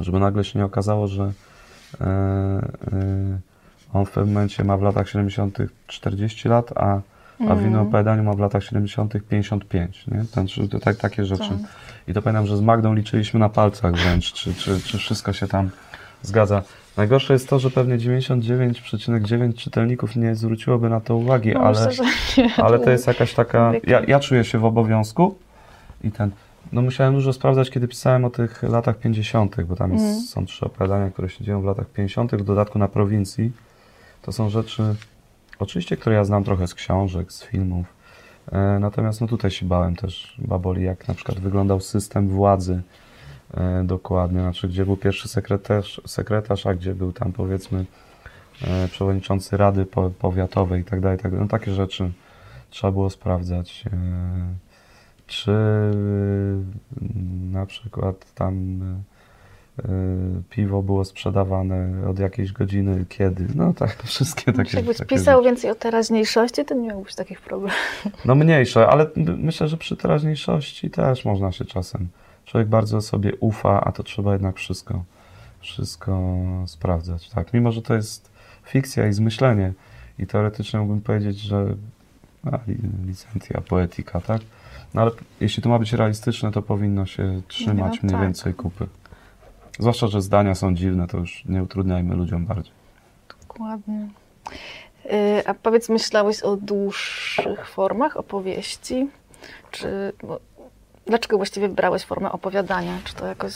żeby 0.00 0.20
nagle 0.20 0.44
się 0.44 0.58
nie 0.58 0.64
okazało, 0.64 1.08
że 1.08 1.32
e, 2.00 2.04
e, 2.04 2.62
on 3.92 4.06
w 4.06 4.10
pewnym 4.10 4.34
momencie 4.34 4.64
ma 4.64 4.76
w 4.76 4.82
latach 4.82 5.08
70. 5.08 5.58
40 5.86 6.48
lat, 6.48 6.72
a, 6.76 7.00
a 7.48 7.54
w 7.54 7.62
innym 7.62 7.80
opowiadaniu 7.80 8.22
ma 8.22 8.34
w 8.34 8.38
latach 8.38 8.64
70. 8.64 9.12
55. 9.28 10.06
Nie? 10.06 10.24
Ten, 10.34 10.46
to, 10.70 10.78
tak, 10.78 10.96
takie 10.96 11.24
rzeczy. 11.24 11.48
Tak. 11.48 11.58
I 12.08 12.12
to 12.14 12.22
pamiętam, 12.22 12.46
że 12.46 12.56
z 12.56 12.60
Magdą 12.60 12.94
liczyliśmy 12.94 13.40
na 13.40 13.48
palcach 13.48 13.94
wręcz, 13.94 14.32
czy, 14.32 14.54
czy, 14.54 14.80
czy 14.80 14.98
wszystko 14.98 15.32
się 15.32 15.48
tam 15.48 15.70
zgadza. 16.22 16.62
Najgorsze 16.96 17.32
jest 17.32 17.48
to, 17.48 17.58
że 17.58 17.70
pewnie 17.70 17.98
99,9 17.98 19.54
czytelników 19.54 20.16
nie 20.16 20.34
zwróciłoby 20.34 20.88
na 20.88 21.00
to 21.00 21.16
uwagi, 21.16 21.52
No, 21.54 21.60
ale, 21.60 21.86
myślę, 21.88 22.04
ale 22.56 22.78
to 22.78 22.90
jest 22.90 23.06
jakaś 23.06 23.34
taka. 23.34 23.72
Ja, 23.86 24.00
ja 24.08 24.20
czuję 24.20 24.44
się 24.44 24.58
w 24.58 24.64
obowiązku 24.64 25.34
i 26.04 26.10
ten. 26.10 26.30
No 26.72 26.82
musiałem 26.82 27.14
dużo 27.14 27.32
sprawdzać, 27.32 27.70
kiedy 27.70 27.88
pisałem 27.88 28.24
o 28.24 28.30
tych 28.30 28.62
latach 28.62 28.98
50., 28.98 29.62
bo 29.64 29.76
tam 29.76 29.92
jest, 29.92 30.04
Mhm. 30.04 30.22
są 30.26 30.46
trzy 30.46 30.66
opowiadania, 30.66 31.10
które 31.10 31.28
się 31.28 31.44
dzieją 31.44 31.62
w 31.62 31.64
latach 31.64 31.86
50., 31.86 32.32
w 32.34 32.44
dodatku 32.44 32.78
na 32.78 32.88
prowincji. 32.88 33.52
To 34.22 34.32
są 34.32 34.48
rzeczy, 34.50 34.82
oczywiście, 35.58 35.96
które 35.96 36.16
ja 36.16 36.24
znam 36.24 36.44
trochę 36.44 36.66
z 36.66 36.74
książek, 36.74 37.32
z 37.32 37.44
filmów. 37.44 37.86
E, 38.52 38.78
natomiast 38.80 39.20
no 39.20 39.26
tutaj 39.26 39.50
się 39.50 39.66
bałem 39.66 39.96
też 39.96 40.34
baboli, 40.38 40.84
jak 40.84 41.08
na 41.08 41.14
przykład 41.14 41.40
wyglądał 41.40 41.80
system 41.80 42.28
władzy 42.28 42.82
dokładnie, 43.84 44.40
znaczy 44.40 44.68
gdzie 44.68 44.84
był 44.84 44.96
pierwszy 44.96 45.28
sekretarz, 45.28 46.00
sekretarz 46.06 46.66
a 46.66 46.74
gdzie 46.74 46.94
był 46.94 47.12
tam 47.12 47.32
powiedzmy 47.32 47.84
e, 48.64 48.88
przewodniczący 48.88 49.56
Rady 49.56 49.86
po, 49.86 50.10
Powiatowej 50.10 50.80
i 50.80 50.84
tak 50.84 51.00
dalej, 51.00 51.18
tak 51.18 51.30
dalej. 51.30 51.40
No 51.44 51.48
takie 51.48 51.72
rzeczy 51.72 52.12
trzeba 52.70 52.92
było 52.92 53.10
sprawdzać. 53.10 53.84
E, 53.86 53.92
czy 55.26 55.52
e, 55.52 55.94
na 57.52 57.66
przykład 57.66 58.34
tam 58.34 58.80
e, 58.82 59.82
e, 59.82 59.88
piwo 60.50 60.82
było 60.82 61.04
sprzedawane 61.04 62.08
od 62.08 62.18
jakiejś 62.18 62.52
godziny, 62.52 63.04
kiedy. 63.08 63.46
No 63.54 63.72
tak, 63.72 64.02
wszystkie 64.04 64.52
takie 64.52 64.76
Jakbyś 64.76 64.96
takie 64.96 65.16
pisał 65.16 65.38
rzeczy. 65.38 65.50
więcej 65.50 65.70
o 65.70 65.74
teraźniejszości, 65.74 66.64
to 66.64 66.74
nie 66.74 66.88
miałbyś 66.88 67.14
takich 67.14 67.40
problemów. 67.40 67.76
No 68.24 68.34
mniejsze, 68.34 68.88
ale 68.88 69.06
myślę, 69.16 69.68
że 69.68 69.76
przy 69.76 69.96
teraźniejszości 69.96 70.90
też 70.90 71.24
można 71.24 71.52
się 71.52 71.64
czasem. 71.64 72.08
Człowiek 72.52 72.68
bardzo 72.68 73.00
sobie 73.00 73.36
ufa, 73.36 73.80
a 73.84 73.92
to 73.92 74.02
trzeba 74.02 74.32
jednak 74.32 74.56
wszystko, 74.56 75.04
wszystko 75.60 76.38
sprawdzać. 76.66 77.28
Tak, 77.30 77.52
mimo 77.52 77.72
że 77.72 77.82
to 77.82 77.94
jest 77.94 78.30
fikcja 78.64 79.06
i 79.06 79.12
zmyślenie 79.12 79.72
i 80.18 80.26
teoretycznie 80.26 80.80
mógłbym 80.80 81.00
powiedzieć, 81.00 81.38
że 81.38 81.74
a, 82.52 82.56
li- 82.66 83.06
licentia, 83.06 83.60
poetyka, 83.68 84.20
tak? 84.20 84.40
No 84.94 85.02
ale 85.02 85.10
jeśli 85.40 85.62
to 85.62 85.68
ma 85.68 85.78
być 85.78 85.92
realistyczne, 85.92 86.52
to 86.52 86.62
powinno 86.62 87.06
się 87.06 87.42
trzymać 87.48 87.92
No 87.94 87.98
mniej 88.02 88.12
tak. 88.12 88.20
więcej 88.20 88.54
kupy. 88.54 88.86
Zwłaszcza, 89.78 90.06
że 90.06 90.22
zdania 90.22 90.54
są 90.54 90.74
dziwne, 90.74 91.06
to 91.06 91.18
już 91.18 91.44
nie 91.44 91.62
utrudniajmy 91.62 92.14
ludziom 92.16 92.46
bardziej. 92.46 92.72
Dokładnie. 93.48 94.08
Y, 95.06 95.46
A 95.46 95.54
powiedz, 95.54 95.88
myślałeś 95.88 96.40
o 96.42 96.56
dłuższych 96.56 97.68
formach 97.68 98.16
opowieści? 98.16 99.08
Czy 99.70 100.12
bo, 100.22 100.40
dlaczego 101.06 101.36
właściwie 101.36 101.68
wybrałeś 101.68 102.04
formę 102.04 102.32
opowiadania? 102.32 102.98
Czy 103.04 103.14
to 103.14 103.26
jakoś 103.26 103.52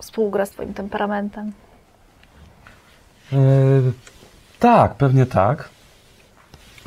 współgra 0.00 0.46
z 0.46 0.50
Twoim 0.50 0.74
temperamentem? 0.74 1.52
E, 3.32 3.38
tak, 4.58 4.94
pewnie 4.94 5.26
tak. 5.26 5.68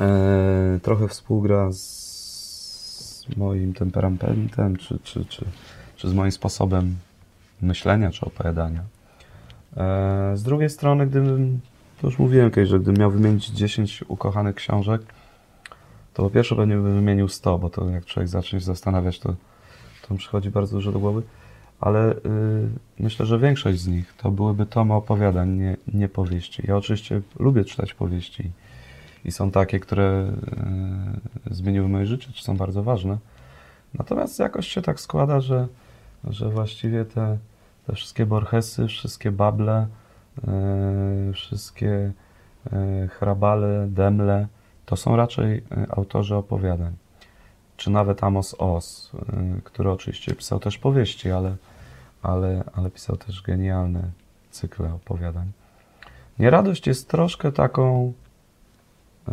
E, 0.00 0.80
trochę 0.82 1.08
współgra 1.08 1.72
z 1.72 3.26
moim 3.36 3.74
temperamentem, 3.74 4.76
czy, 4.76 4.98
czy, 5.02 5.24
czy, 5.24 5.44
czy 5.96 6.08
z 6.08 6.14
moim 6.14 6.32
sposobem 6.32 6.96
myślenia, 7.62 8.10
czy 8.10 8.26
opowiadania. 8.26 8.82
E, 9.76 10.32
z 10.36 10.42
drugiej 10.42 10.70
strony, 10.70 11.06
gdybym, 11.06 11.60
to 12.00 12.06
już 12.06 12.18
mówiłem 12.18 12.50
kiedyś, 12.50 12.68
że 12.70 12.80
gdybym 12.80 13.00
miał 13.00 13.10
wymienić 13.10 13.46
10 13.46 14.04
ukochanych 14.08 14.54
książek, 14.54 15.02
to 16.14 16.22
po 16.22 16.30
pierwsze 16.30 16.56
pewnie 16.56 16.74
bym 16.74 16.94
wymienił 16.94 17.28
100, 17.28 17.58
bo 17.58 17.70
to 17.70 17.88
jak 17.88 18.04
człowiek 18.04 18.28
zacznie 18.28 18.60
się 18.60 18.66
zastanawiać, 18.66 19.18
to, 19.18 19.34
to 20.02 20.14
mu 20.14 20.18
przychodzi 20.18 20.50
bardzo 20.50 20.76
dużo 20.76 20.92
do 20.92 20.98
głowy. 20.98 21.22
Ale 21.80 22.12
y, 22.12 22.18
myślę, 22.98 23.26
że 23.26 23.38
większość 23.38 23.80
z 23.80 23.88
nich 23.88 24.14
to 24.16 24.30
byłyby 24.30 24.66
tomy 24.66 24.94
opowiadań, 24.94 25.50
nie, 25.50 25.76
nie 25.94 26.08
powieści. 26.08 26.62
Ja 26.68 26.76
oczywiście 26.76 27.20
lubię 27.38 27.64
czytać 27.64 27.94
powieści 27.94 28.50
i 29.24 29.32
są 29.32 29.50
takie, 29.50 29.80
które 29.80 30.32
y, 31.50 31.54
zmieniły 31.54 31.88
moje 31.88 32.06
życie, 32.06 32.32
czy 32.32 32.44
są 32.44 32.56
bardzo 32.56 32.82
ważne. 32.82 33.18
Natomiast 33.94 34.38
jakoś 34.38 34.68
się 34.68 34.82
tak 34.82 35.00
składa, 35.00 35.40
że, 35.40 35.68
że 36.24 36.48
właściwie 36.48 37.04
te, 37.04 37.38
te 37.86 37.92
wszystkie 37.94 38.26
Borgesy, 38.26 38.86
wszystkie 38.86 39.30
Bable, 39.30 39.86
y, 41.28 41.32
wszystkie 41.32 42.12
y, 42.72 43.08
Hrabale, 43.08 43.86
Demle, 43.90 44.46
to 44.86 44.96
są 44.96 45.16
raczej 45.16 45.56
y, 45.58 45.62
autorzy 45.90 46.36
opowiadań. 46.36 46.92
Czy 47.80 47.90
nawet 47.90 48.24
Amos 48.24 48.54
Oz, 48.58 49.10
y, 49.58 49.62
który 49.64 49.90
oczywiście 49.90 50.34
pisał 50.34 50.60
też 50.60 50.78
powieści, 50.78 51.30
ale, 51.30 51.56
ale, 52.22 52.64
ale 52.72 52.90
pisał 52.90 53.16
też 53.16 53.42
genialne 53.42 54.02
cykle 54.50 54.94
opowiadań. 54.94 55.52
Nieradość 56.38 56.86
jest 56.86 57.08
troszkę 57.08 57.52
taką. 57.52 58.12
y, 59.28 59.32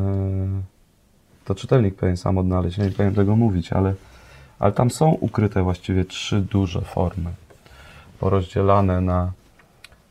To 1.45 1.55
czytelnik 1.55 1.95
powinien 1.95 2.17
sam 2.17 2.37
odnaleźć, 2.37 2.77
ja 2.77 2.85
nie 2.85 2.91
powinien 2.91 3.15
tego 3.15 3.35
mówić, 3.35 3.73
ale, 3.73 3.93
ale 4.59 4.71
tam 4.71 4.91
są 4.91 5.09
ukryte 5.09 5.63
właściwie 5.63 6.05
trzy 6.05 6.41
duże 6.41 6.81
formy, 6.81 7.29
porozdzielane 8.19 9.01
na, 9.01 9.31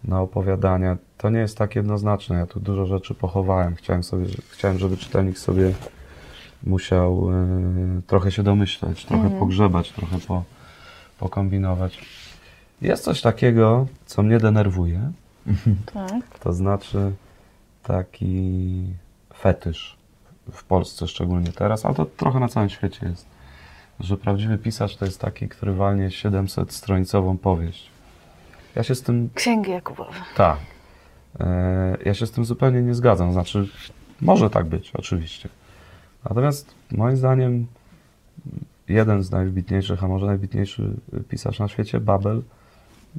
na 0.04 0.20
opowiadania. 0.20 0.96
To 1.18 1.30
nie 1.30 1.38
jest 1.38 1.58
tak 1.58 1.76
jednoznaczne. 1.76 2.36
Ja 2.36 2.46
tu 2.46 2.60
dużo 2.60 2.86
rzeczy 2.86 3.14
pochowałem. 3.14 3.74
Chciałem, 3.74 4.02
sobie, 4.02 4.26
chciałem 4.50 4.78
żeby 4.78 4.96
czytelnik 4.96 5.38
sobie 5.38 5.72
musiał 6.62 7.30
e, 7.32 8.00
trochę 8.06 8.32
się 8.32 8.42
domyśleć, 8.42 9.04
trochę 9.04 9.22
Mhm. 9.22 9.40
pogrzebać, 9.40 9.92
trochę 9.92 10.18
po, 10.18 10.42
pokombinować. 11.18 11.98
Jest 12.82 13.04
coś 13.04 13.20
takiego, 13.20 13.86
co 14.06 14.22
mnie 14.22 14.38
denerwuje, 14.38 15.12
Tak. 15.94 16.38
to 16.40 16.52
znaczy 16.52 17.12
taki 17.82 18.82
fetysz, 19.38 19.96
w 20.52 20.64
Polsce 20.64 21.08
szczególnie 21.08 21.52
teraz, 21.52 21.84
ale 21.86 21.94
to 21.94 22.04
trochę 22.06 22.40
na 22.40 22.48
całym 22.48 22.68
świecie 22.68 23.06
jest, 23.08 23.26
że 24.00 24.16
prawdziwy 24.16 24.58
pisarz 24.58 24.96
to 24.96 25.04
jest 25.04 25.20
taki, 25.20 25.48
który 25.48 25.72
walnie 25.74 26.08
700-stronicową 26.08 27.38
powieść. 27.38 27.90
Ja 28.74 28.82
się 28.82 28.94
z 28.94 29.02
tym 29.02 29.30
Księgi 29.34 29.70
Jakubowe. 29.70 30.12
tak. 30.36 30.58
E, 31.40 31.96
Ja 32.04 32.14
się 32.14 32.26
z 32.26 32.30
tym 32.30 32.44
zupełnie 32.44 32.82
nie 32.82 32.94
zgadzam. 32.94 33.32
Znaczy, 33.32 33.68
może 34.20 34.50
tak 34.50 34.66
być, 34.66 34.90
oczywiście. 34.94 35.48
Natomiast 36.28 36.74
moim 36.90 37.16
zdaniem 37.16 37.66
jeden 38.88 39.22
z 39.22 39.30
najwybitniejszych, 39.30 40.04
a 40.04 40.08
może 40.08 40.26
najwybitniejszy 40.26 40.90
pisarz 41.28 41.58
na 41.58 41.68
świecie, 41.68 42.00
Babel, 42.00 42.42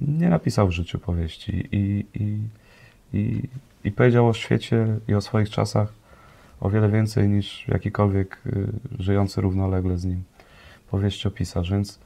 nie 0.01 0.29
napisał 0.29 0.67
w 0.67 0.71
życiu 0.71 0.99
powieści 0.99 1.69
i, 1.71 2.05
i, 2.13 2.39
i, 3.13 3.41
i 3.83 3.91
powiedział 3.91 4.27
o 4.27 4.33
świecie 4.33 4.87
i 5.07 5.13
o 5.13 5.21
swoich 5.21 5.49
czasach 5.49 5.93
o 6.59 6.69
wiele 6.69 6.89
więcej 6.89 7.29
niż 7.29 7.67
jakikolwiek 7.67 8.41
y, 8.45 8.67
żyjący 8.99 9.41
równolegle 9.41 9.97
z 9.97 10.05
nim 10.05 10.23
powieściopisarz, 10.91 11.71
więc, 11.71 11.99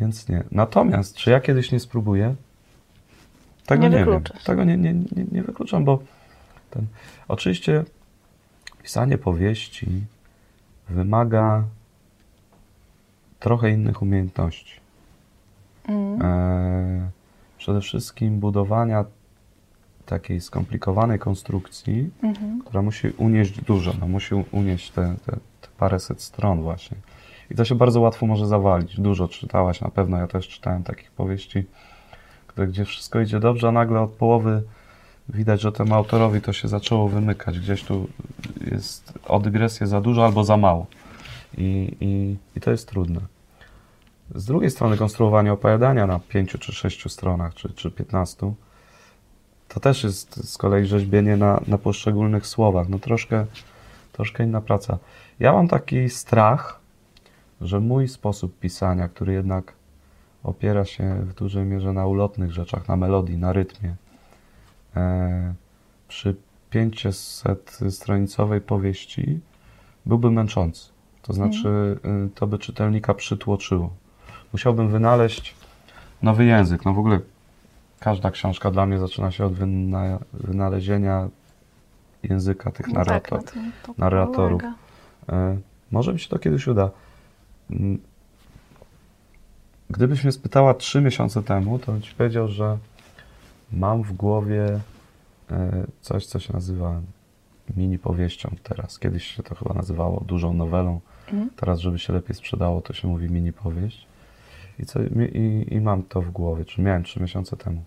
więc 0.00 0.28
nie. 0.28 0.44
Natomiast, 0.50 1.16
czy 1.16 1.30
ja 1.30 1.40
kiedyś 1.40 1.72
nie 1.72 1.80
spróbuję? 1.80 2.34
Tego 3.66 3.82
Nie 3.82 3.90
nie, 3.90 4.04
wiem. 4.04 4.22
Tego 4.44 4.64
nie, 4.64 4.76
nie, 4.76 4.94
nie, 4.94 5.24
nie 5.32 5.42
wykluczam, 5.42 5.84
bo 5.84 6.02
ten, 6.70 6.86
oczywiście 7.28 7.84
pisanie 8.82 9.18
powieści 9.18 9.86
wymaga 10.88 11.64
trochę 13.40 13.70
innych 13.70 14.02
umiejętności. 14.02 14.80
Mm. 15.88 16.22
E, 16.22 17.10
przede 17.58 17.80
wszystkim 17.80 18.40
budowania 18.40 19.04
takiej 20.06 20.40
skomplikowanej 20.40 21.18
konstrukcji, 21.18 22.10
Mhm. 22.22 22.62
która 22.62 22.82
musi 22.82 23.08
unieść 23.08 23.60
dużo, 23.60 23.92
no, 24.00 24.08
musi 24.08 24.34
unieść 24.34 24.90
te, 24.90 25.14
te, 25.26 25.32
te 25.32 25.68
paręset 25.78 26.22
stron 26.22 26.62
właśnie. 26.62 26.96
I 27.50 27.54
to 27.54 27.64
się 27.64 27.74
bardzo 27.74 28.00
łatwo 28.00 28.26
może 28.26 28.46
zawalić. 28.46 29.00
Dużo 29.00 29.28
czytałaś 29.28 29.80
na 29.80 29.88
pewno, 29.88 30.18
ja 30.18 30.26
też 30.26 30.48
czytałem 30.48 30.82
takich 30.82 31.10
powieści, 31.10 31.64
które, 32.46 32.66
gdzie 32.66 32.84
wszystko 32.84 33.20
idzie 33.20 33.40
dobrze, 33.40 33.68
a 33.68 33.72
nagle 33.72 34.00
od 34.00 34.10
połowy 34.10 34.62
widać, 35.28 35.60
że 35.60 35.72
temu 35.72 35.94
autorowi 35.94 36.40
to 36.40 36.52
się 36.52 36.68
zaczęło 36.68 37.08
wymykać. 37.08 37.58
Gdzieś 37.58 37.84
tu 37.84 38.08
jest 38.70 39.18
o 39.28 39.40
dygresję 39.40 39.86
za 39.86 40.00
dużo 40.00 40.24
albo 40.24 40.44
za 40.44 40.56
mało. 40.56 40.86
I, 41.58 41.96
i, 42.00 42.36
i 42.56 42.60
to 42.60 42.70
jest 42.70 42.88
trudne. 42.88 43.20
Z 44.34 44.44
drugiej 44.44 44.70
strony 44.70 44.96
konstruowanie 44.96 45.52
opowiadania 45.52 46.06
na 46.06 46.18
pięciu 46.18 46.58
czy 46.58 46.72
sześciu 46.72 47.08
stronach, 47.08 47.54
czy, 47.54 47.70
czy 47.74 47.90
piętnastu, 47.90 48.54
to 49.68 49.80
też 49.80 50.04
jest 50.04 50.50
z 50.50 50.58
kolei 50.58 50.86
rzeźbienie 50.86 51.36
na, 51.36 51.60
na 51.66 51.78
poszczególnych 51.78 52.46
słowach. 52.46 52.88
No 52.88 52.98
troszkę, 52.98 53.46
troszkę 54.12 54.44
inna 54.44 54.60
praca. 54.60 54.98
Ja 55.40 55.52
mam 55.52 55.68
taki 55.68 56.10
strach, 56.10 56.80
że 57.60 57.80
mój 57.80 58.08
sposób 58.08 58.58
pisania, 58.58 59.08
który 59.08 59.32
jednak 59.32 59.72
opiera 60.44 60.84
się 60.84 61.14
w 61.14 61.34
dużej 61.34 61.64
mierze 61.64 61.92
na 61.92 62.06
ulotnych 62.06 62.52
rzeczach, 62.52 62.88
na 62.88 62.96
melodii, 62.96 63.36
na 63.36 63.52
rytmie, 63.52 63.94
przy 66.08 66.36
500-stronicowej 66.72 68.60
powieści 68.60 69.40
byłby 70.06 70.30
męczący. 70.30 70.92
To 71.22 71.32
znaczy, 71.32 71.98
y, 72.26 72.30
to 72.34 72.46
by 72.46 72.58
czytelnika 72.58 73.14
przytłoczyło. 73.14 73.90
Musiałbym 74.52 74.88
wynaleźć 74.88 75.54
nowy 76.22 76.44
język. 76.44 76.84
No 76.84 76.92
w 76.92 76.98
ogóle 76.98 77.20
każda 78.00 78.30
książka 78.30 78.70
dla 78.70 78.86
mnie 78.86 78.98
zaczyna 78.98 79.30
się 79.30 79.44
od 79.44 79.52
wyna 79.52 80.18
wynalezienia 80.32 81.28
języka 82.22 82.70
tych 82.70 82.88
No 82.88 82.94
tak, 82.94 83.06
narrator 83.06 83.38
na 83.38 83.50
tym 83.50 83.72
to 83.82 83.94
narratorów. 83.98 84.62
E, 85.28 85.58
Może 85.90 86.12
mi 86.12 86.20
się 86.20 86.28
to 86.28 86.38
kiedyś 86.38 86.66
uda. 86.66 86.90
Mm. 87.70 87.98
Gdybyś 89.90 90.24
mnie 90.24 90.32
spytała 90.32 90.74
trzy 90.74 91.00
miesiące 91.00 91.42
temu, 91.42 91.78
to 91.78 91.92
bym 91.92 92.02
ci 92.02 92.14
powiedział, 92.14 92.48
że 92.48 92.78
mam 93.72 94.02
w 94.02 94.12
głowie 94.12 94.80
e, 95.50 95.86
coś, 96.00 96.26
co 96.26 96.38
się 96.38 96.52
nazywa 96.52 97.00
mini 97.76 97.98
powieścią 97.98 98.56
teraz. 98.62 98.98
Kiedyś 98.98 99.24
się 99.24 99.42
to 99.42 99.54
chyba 99.54 99.74
nazywało 99.74 100.24
dużą 100.26 100.52
nowelą. 100.52 101.00
Mhm. 101.28 101.50
Teraz, 101.56 101.80
żeby 101.80 101.98
się 101.98 102.12
lepiej 102.12 102.36
sprzedało, 102.36 102.80
to 102.80 102.92
się 102.92 103.08
mówi 103.08 103.30
mini 103.30 103.52
powieść. 103.52 104.06
I, 104.78 104.86
co, 104.86 105.02
i, 105.02 105.66
I 105.70 105.80
mam 105.80 106.02
to 106.02 106.22
w 106.22 106.30
głowie, 106.30 106.64
czy 106.64 106.82
miałem 106.82 107.02
trzy 107.02 107.20
miesiące 107.20 107.56
temu. 107.56 107.84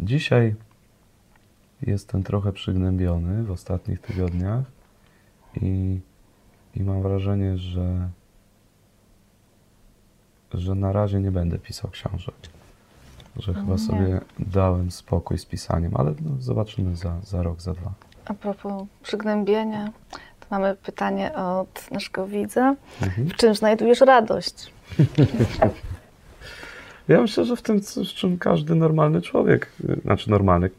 Dzisiaj 0.00 0.54
jestem 1.82 2.22
trochę 2.22 2.52
przygnębiony 2.52 3.44
w 3.44 3.50
ostatnich 3.50 4.00
tygodniach 4.00 4.64
i, 5.62 6.00
i 6.74 6.82
mam 6.82 7.02
wrażenie, 7.02 7.58
że, 7.58 8.08
że 10.54 10.74
na 10.74 10.92
razie 10.92 11.20
nie 11.20 11.30
będę 11.30 11.58
pisał 11.58 11.90
książek. 11.90 12.34
Że 13.36 13.54
chyba 13.54 13.72
Nie. 13.72 13.78
sobie 13.78 14.20
dałem 14.38 14.90
spokój 14.90 15.38
z 15.38 15.44
pisaniem, 15.46 15.92
ale 15.96 16.14
no, 16.24 16.30
zobaczymy 16.40 16.96
za, 16.96 17.20
za 17.24 17.42
rok, 17.42 17.60
za 17.60 17.72
dwa. 17.74 17.92
A 18.24 18.34
propos 18.34 18.82
przygnębienia, 19.02 19.92
to 20.40 20.46
mamy 20.50 20.74
pytanie 20.74 21.34
od 21.34 21.90
naszego 21.90 22.26
widza. 22.26 22.74
Mhm. 23.02 23.28
W 23.28 23.34
czym 23.34 23.54
znajdujesz 23.54 24.00
radość? 24.00 24.54
Ja 27.08 27.20
myślę, 27.20 27.44
że 27.44 27.56
w 27.56 27.62
tym, 27.62 27.80
w 27.80 28.06
czym 28.14 28.38
każdy 28.38 28.74
normalny 28.74 29.22
człowiek, 29.22 29.72
znaczy 30.02 30.30
normalny, 30.30 30.70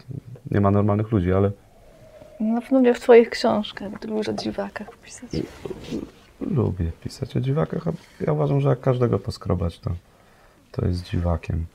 nie 0.51 0.61
ma 0.61 0.71
normalnych 0.71 1.11
ludzi, 1.11 1.33
ale 1.33 1.51
Na 2.39 2.61
pewno 2.61 2.79
nie 2.79 2.93
w 2.93 2.99
twoich 2.99 3.29
książkach, 3.29 3.91
ty 3.99 4.07
lubisz 4.07 4.27
o 4.29 4.33
dziwakach 4.33 4.97
pisać. 4.97 5.29
lubię 6.41 6.91
pisać 7.03 7.37
o 7.37 7.39
dziwakach, 7.39 7.87
a 7.87 7.91
ja 8.25 8.33
uważam, 8.33 8.61
że 8.61 8.69
jak 8.69 8.79
każdego 8.79 9.19
poskrobać, 9.19 9.79
to, 9.79 9.91
to 10.71 10.85
jest 10.85 11.03
dziwakiem 11.03 11.65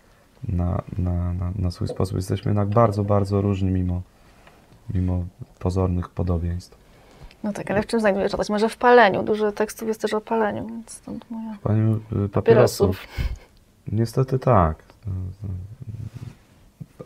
na, 0.48 0.82
na, 0.98 1.32
na, 1.32 1.52
na 1.56 1.70
swój 1.70 1.88
sposób. 1.88 2.16
Jesteśmy 2.16 2.48
jednak 2.48 2.68
bardzo, 2.68 3.04
bardzo 3.04 3.40
różni 3.40 3.70
mimo, 3.70 4.02
mimo 4.94 5.24
pozornych 5.58 6.08
podobieństw. 6.08 6.78
No 7.44 7.52
tak, 7.52 7.70
ale 7.70 7.82
w 7.82 7.86
czym 7.86 8.00
znajdujesz 8.00 8.32
radość? 8.32 8.50
Może 8.50 8.68
w 8.68 8.76
paleniu. 8.76 9.22
Dużo 9.22 9.52
tekstów 9.52 9.88
jest 9.88 10.00
też 10.00 10.14
o 10.14 10.20
paleniu, 10.20 10.66
więc 10.66 10.90
stąd 10.90 11.30
moja... 11.30 11.56
Pani 11.62 11.92
y, 11.92 12.28
papierosów. 12.28 12.32
Papierosów. 12.32 13.06
Niestety 13.92 14.38
tak. 14.38 14.82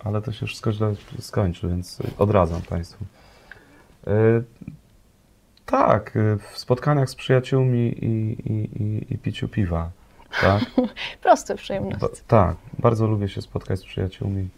Ale 0.05 0.23
to 0.23 0.33
się 0.33 0.47
wszystko 0.47 0.73
źle 0.73 0.95
skończy, 1.21 1.69
więc 1.69 1.99
odradzam 2.19 2.63
Państwu. 2.63 3.05
E, 4.07 4.43
Tak, 5.67 6.17
e, 6.17 6.39
w 6.53 6.59
spotkaniach 6.59 7.11
z 7.11 7.15
przyjaciółmi 7.15 7.89
i, 7.89 8.37
i, 8.53 8.83
i, 8.83 9.15
i 9.15 9.19
piciu 9.19 9.49
piwa. 9.49 9.91
Tak? 10.41 10.63
Proste 11.23 11.55
przyjemności. 11.55 12.01
Ba- 12.01 12.09
tak, 12.27 12.57
bardzo 12.79 13.07
lubię 13.07 13.29
się 13.29 13.43
spotkać 13.43 13.81
z 13.81 13.85
przyjaciółmi 13.85 14.49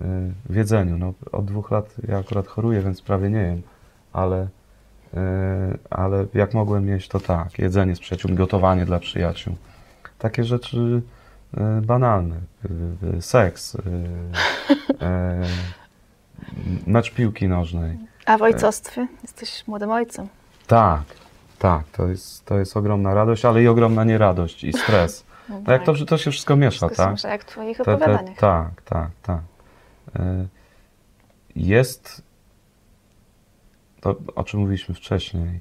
e, 0.00 0.04
w 0.46 0.54
jedzeniu. 0.54 0.98
No, 0.98 1.12
od 1.32 1.44
dwóch 1.44 1.70
lat 1.70 1.94
ja 2.08 2.18
akurat 2.18 2.46
choruję, 2.46 2.80
więc 2.80 3.02
prawie 3.02 3.30
nie 3.30 3.38
jem, 3.38 3.62
ale, 4.12 4.48
e, 5.14 5.78
ale 5.90 6.26
jak 6.34 6.54
mogłem 6.54 6.88
jeść, 6.88 7.08
to 7.08 7.20
tak. 7.20 7.58
Jedzenie 7.58 7.96
z 7.96 8.00
przyjaciółmi, 8.00 8.36
gotowanie 8.36 8.86
dla 8.86 8.98
przyjaciół. 8.98 9.54
Takie 10.18 10.44
rzeczy 10.44 11.02
e, 11.56 11.80
banalne. 11.80 12.36
Seks, 13.20 13.76
mecz 16.86 17.14
piłki 17.14 17.48
nożnej. 17.48 17.98
A 18.26 18.38
w 18.38 18.42
ojcostwie? 18.42 19.06
Jesteś 19.22 19.66
młodym 19.66 19.90
ojcem. 19.90 20.28
Tak, 20.66 21.02
tak, 21.58 21.84
to 21.88 22.08
jest, 22.08 22.44
to 22.44 22.58
jest 22.58 22.76
ogromna 22.76 23.14
radość, 23.14 23.44
ale 23.44 23.62
i 23.62 23.68
ogromna 23.68 24.04
nieradość 24.04 24.64
i 24.64 24.72
stres. 24.72 25.24
No 25.48 25.60
No 25.66 25.72
jak 25.72 25.84
to, 25.84 25.94
to 25.94 26.18
się 26.18 26.30
wszystko 26.30 26.56
miesza, 26.56 26.86
Wszystko 26.86 26.96
tak? 26.96 27.12
słyszę, 27.12 27.28
jak 27.28 27.42
w 27.42 27.46
twoich 27.46 27.76
Te- 27.76 27.84
te- 27.98 28.24
tak, 28.38 28.82
tak, 28.82 29.10
tak. 29.22 29.40
E, 30.16 30.46
Jest 31.56 32.22
to, 34.00 34.16
o 34.34 34.44
czym 34.44 34.60
mówiliśmy 34.60 34.94
wcześniej, 34.94 35.60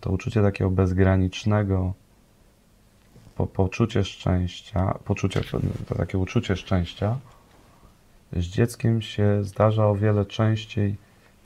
to 0.00 0.10
uczucie 0.10 0.42
takiego 0.42 0.70
bezgranicznego, 0.70 1.92
po, 3.36 3.46
poczucie 3.46 4.04
szczęścia, 4.04 4.98
poczucie, 5.04 5.40
to 5.88 5.94
takie 5.94 6.18
uczucie 6.18 6.56
szczęścia 6.56 7.16
z 8.32 8.44
dzieckiem 8.44 9.02
się 9.02 9.44
zdarza 9.44 9.86
o 9.86 9.94
wiele 9.94 10.26
częściej 10.26 10.96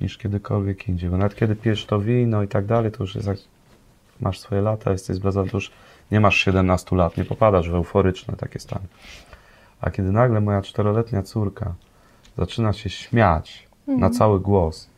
niż 0.00 0.18
kiedykolwiek 0.18 0.88
indziej. 0.88 1.10
Bo 1.10 1.16
nawet 1.16 1.36
kiedy 1.36 1.56
pijesz 1.56 1.86
to 1.86 2.00
wino 2.00 2.42
i 2.42 2.48
tak 2.48 2.66
dalej, 2.66 2.92
to 2.92 3.02
już 3.04 3.14
jest 3.14 3.26
jak 3.26 3.38
masz 4.20 4.38
swoje 4.38 4.60
lata, 4.60 4.92
jesteś 4.92 5.16
już 5.52 5.70
nie 6.10 6.20
masz 6.20 6.36
17 6.36 6.96
lat, 6.96 7.16
nie 7.16 7.24
popadasz 7.24 7.70
w 7.70 7.74
euforyczne 7.74 8.36
takie 8.36 8.58
stany. 8.58 8.86
A 9.80 9.90
kiedy 9.90 10.12
nagle 10.12 10.40
moja 10.40 10.62
czteroletnia 10.62 11.22
córka 11.22 11.74
zaczyna 12.38 12.72
się 12.72 12.90
śmiać 12.90 13.68
na 13.86 14.10
cały 14.10 14.40
głos 14.40 14.90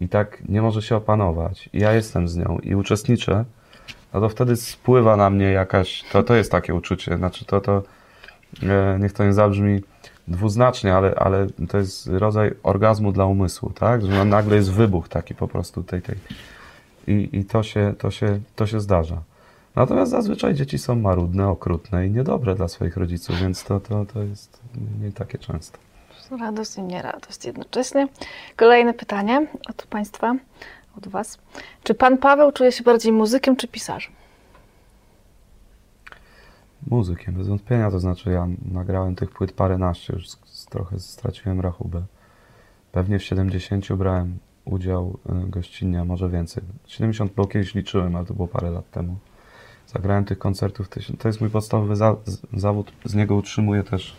i 0.00 0.08
tak 0.08 0.48
nie 0.48 0.62
może 0.62 0.82
się 0.82 0.96
opanować, 0.96 1.70
i 1.72 1.78
ja 1.78 1.92
jestem 1.92 2.28
z 2.28 2.36
nią 2.36 2.58
i 2.62 2.74
uczestniczę, 2.74 3.44
no 4.14 4.20
to 4.20 4.28
wtedy 4.28 4.56
spływa 4.56 5.16
na 5.16 5.30
mnie 5.30 5.52
jakaś, 5.52 6.04
to, 6.12 6.22
to 6.22 6.34
jest 6.34 6.52
takie 6.52 6.74
uczucie, 6.74 7.16
znaczy 7.16 7.44
to, 7.44 7.60
to 7.60 7.82
e, 8.62 8.98
niech 9.00 9.12
to 9.12 9.24
nie 9.24 9.32
zabrzmi 9.32 9.80
dwuznacznie, 10.28 10.94
ale, 10.94 11.14
ale 11.14 11.46
to 11.68 11.78
jest 11.78 12.06
rodzaj 12.06 12.54
orgazmu 12.62 13.12
dla 13.12 13.24
umysłu, 13.24 13.70
tak? 13.70 14.06
Że 14.06 14.24
nagle 14.24 14.56
jest 14.56 14.72
wybuch 14.72 15.08
taki 15.08 15.34
po 15.34 15.48
prostu 15.48 15.82
tej, 15.82 16.02
tej. 16.02 16.16
I, 17.06 17.28
i 17.32 17.44
to, 17.44 17.62
się, 17.62 17.94
to, 17.98 18.10
się, 18.10 18.40
to 18.56 18.66
się 18.66 18.80
zdarza. 18.80 19.22
Natomiast 19.76 20.10
zazwyczaj 20.10 20.54
dzieci 20.54 20.78
są 20.78 20.96
marudne, 20.96 21.48
okrutne 21.48 22.06
i 22.06 22.10
niedobre 22.10 22.54
dla 22.54 22.68
swoich 22.68 22.96
rodziców, 22.96 23.36
więc 23.40 23.64
to, 23.64 23.80
to, 23.80 24.06
to 24.06 24.22
jest 24.22 24.60
nie 25.02 25.12
takie 25.12 25.38
częste. 25.38 25.78
Radość 26.40 26.76
i 26.76 26.82
nieradość 26.82 27.44
jednocześnie. 27.44 28.08
Kolejne 28.56 28.94
pytanie 28.94 29.46
od 29.68 29.86
Państwa, 29.86 30.34
od 30.98 31.08
Was. 31.08 31.38
Czy 31.82 31.94
Pan 31.94 32.18
Paweł 32.18 32.52
czuje 32.52 32.72
się 32.72 32.84
bardziej 32.84 33.12
muzykiem 33.12 33.56
czy 33.56 33.68
pisarzem? 33.68 34.12
Muzykiem, 36.86 37.34
bez 37.34 37.48
wątpienia, 37.48 37.90
to 37.90 38.00
znaczy 38.00 38.30
ja 38.30 38.46
nagrałem 38.72 39.14
tych 39.14 39.30
płyt 39.30 39.52
paręnaście, 39.52 40.12
już 40.12 40.26
trochę 40.70 40.98
straciłem 40.98 41.60
rachubę. 41.60 42.02
Pewnie 42.92 43.18
w 43.18 43.24
70 43.24 43.92
brałem 43.92 44.38
udział 44.66 45.18
y, 45.46 45.50
gościnnie, 45.50 46.00
a 46.00 46.04
może 46.04 46.28
więcej. 46.28 46.62
70 46.86 47.32
bo 47.32 47.46
kiedyś 47.46 47.74
liczyłem, 47.74 48.16
ale 48.16 48.26
to 48.26 48.34
było 48.34 48.48
parę 48.48 48.70
lat 48.70 48.90
temu. 48.90 49.16
Zagrałem 49.86 50.24
tych 50.24 50.38
koncertów, 50.38 50.88
to 51.18 51.28
jest 51.28 51.40
mój 51.40 51.50
podstawowy 51.50 51.96
za, 51.96 52.16
zawód, 52.52 52.92
z 53.04 53.14
niego 53.14 53.34
utrzymuję 53.34 53.82
też 53.82 54.16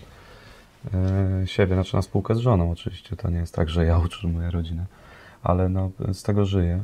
y, 1.43 1.47
siebie, 1.47 1.73
znaczy 1.75 1.95
na 1.95 2.01
spółkę 2.01 2.35
z 2.35 2.37
żoną 2.37 2.71
oczywiście, 2.71 3.15
to 3.15 3.29
nie 3.29 3.37
jest 3.37 3.55
tak, 3.55 3.69
że 3.69 3.85
ja 3.85 3.97
utrzymuję 4.05 4.51
rodzinę, 4.51 4.85
ale 5.43 5.69
no, 5.69 5.91
z 6.13 6.23
tego 6.23 6.45
żyję. 6.45 6.83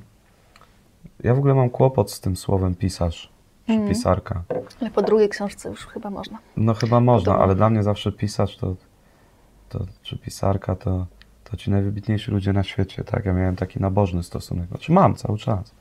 Ja 1.24 1.34
w 1.34 1.38
ogóle 1.38 1.54
mam 1.54 1.70
kłopot 1.70 2.12
z 2.12 2.20
tym 2.20 2.36
słowem 2.36 2.76
pisarz, 2.76 3.32
czy 3.68 3.74
Mhm. 3.74 3.90
pisarka. 3.90 4.44
Ale 4.82 4.92
po 4.92 5.02
drugiej 5.02 5.30
książce 5.30 5.70
już 5.70 5.86
chyba 5.86 6.10
można. 6.10 6.38
No 6.58 6.74
chyba 6.74 7.00
można, 7.00 7.32
Wiadomo. 7.32 7.44
ale 7.44 7.56
dla 7.56 7.70
mnie 7.70 7.84
zawsze 7.84 8.12
pisarz 8.12 8.58
to, 8.58 8.76
to 9.70 9.86
czy 10.02 10.18
pisarka 10.18 10.76
to, 10.76 11.06
to 11.44 11.58
ci 11.58 11.72
najwybitniejsi 11.72 12.32
ludzie 12.32 12.54
na 12.54 12.64
świecie, 12.64 13.04
tak? 13.04 13.26
Ja 13.26 13.34
miałem 13.34 13.56
taki 13.56 13.80
nabożny 13.80 14.24
stosunek, 14.24 14.68
znaczy 14.68 14.92
mam 14.92 15.16
cały 15.16 15.38
czas. 15.38 15.72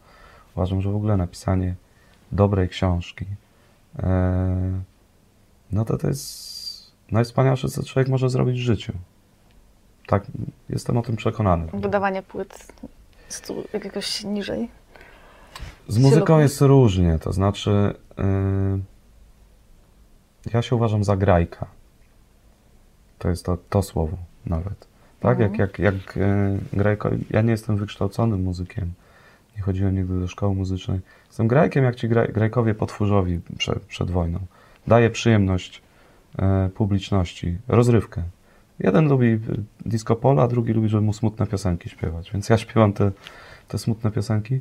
Uważam, 0.57 0.83
że 0.83 0.91
w 0.91 0.97
ogóle 0.97 1.17
napisanie 1.17 1.75
dobrej 2.33 2.69
książki, 2.69 3.27
e, 3.99 4.83
no 5.73 5.85
to 5.85 5.99
to 5.99 6.09
jest 6.09 6.93
najwspanialsze, 7.11 7.69
co 7.69 7.83
człowiek 7.83 8.09
może 8.09 8.31
zrobić 8.31 8.61
w 8.61 8.65
życiu. 8.65 8.93
Tak, 10.07 10.27
jestem 10.69 10.97
o 10.97 11.03
tym 11.03 11.17
przekonany. 11.17 11.67
Wydawanie 11.75 12.23
płyt 12.23 12.73
jakiegoś 13.73 14.25
niżej. 14.25 14.69
Z 15.89 15.99
muzyką 15.99 16.39
jest 16.39 16.61
różnie, 16.61 17.19
to 17.19 17.33
znaczy 17.33 17.95
yy, 18.19 18.81
ja 20.55 20.63
się 20.63 20.77
uważam 20.77 21.05
za 21.05 21.17
grajka. 21.17 21.67
To 23.19 23.29
jest 23.29 23.45
to, 23.45 23.59
to 23.71 23.83
słowo 23.83 24.17
nawet. 24.47 24.92
Tak, 25.23 25.39
jak, 25.39 25.59
jak, 25.59 25.79
jak 25.79 26.17
e, 26.17 26.59
grajko, 26.73 27.11
ja 27.31 27.43
nie 27.43 27.51
jestem 27.51 27.77
wykształconym 27.77 28.43
muzykiem, 28.43 28.93
nie 29.57 29.63
chodziłem 29.63 29.95
nigdy 29.95 30.21
do 30.21 30.29
szkoły 30.29 30.55
muzycznej. 30.55 31.01
Jestem 31.27 31.49
grajkiem, 31.49 31.85
jak 31.85 31.97
ci 31.97 32.09
graj, 32.09 32.29
grajkowie 32.29 32.75
potwórzowi 32.75 33.41
przed, 33.59 33.83
przed 33.83 34.11
wojną. 34.11 34.39
Daje 34.87 35.11
przyjemność 35.11 35.83
e, 36.39 36.69
publiczności, 36.75 37.57
rozrywkę. 37.69 38.23
Jeden 38.79 39.09
lubi 39.09 39.41
disco 39.87 40.17
polo, 40.17 40.43
a 40.43 40.49
drugi 40.49 40.73
lubi, 40.73 40.89
żeby 40.89 41.03
mu 41.03 41.13
smutne 41.13 41.47
piosenki 41.47 41.89
śpiewać. 41.89 42.31
Więc 42.33 42.49
ja 42.49 42.59
śpiewam 42.59 42.93
te, 42.93 43.11
te 43.69 43.79
smutne 43.79 44.11
piosenki. 44.11 44.61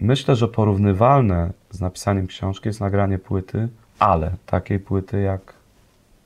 Myślę, 0.00 0.36
że 0.36 0.48
porównywalne 0.48 1.52
z 1.70 1.80
napisaniem 1.80 2.26
książki 2.26 2.68
jest 2.68 2.80
nagranie 2.80 3.18
płyty, 3.18 3.68
ale 3.98 4.36
takiej 4.46 4.78
płyty 4.78 5.20
jak 5.20 5.54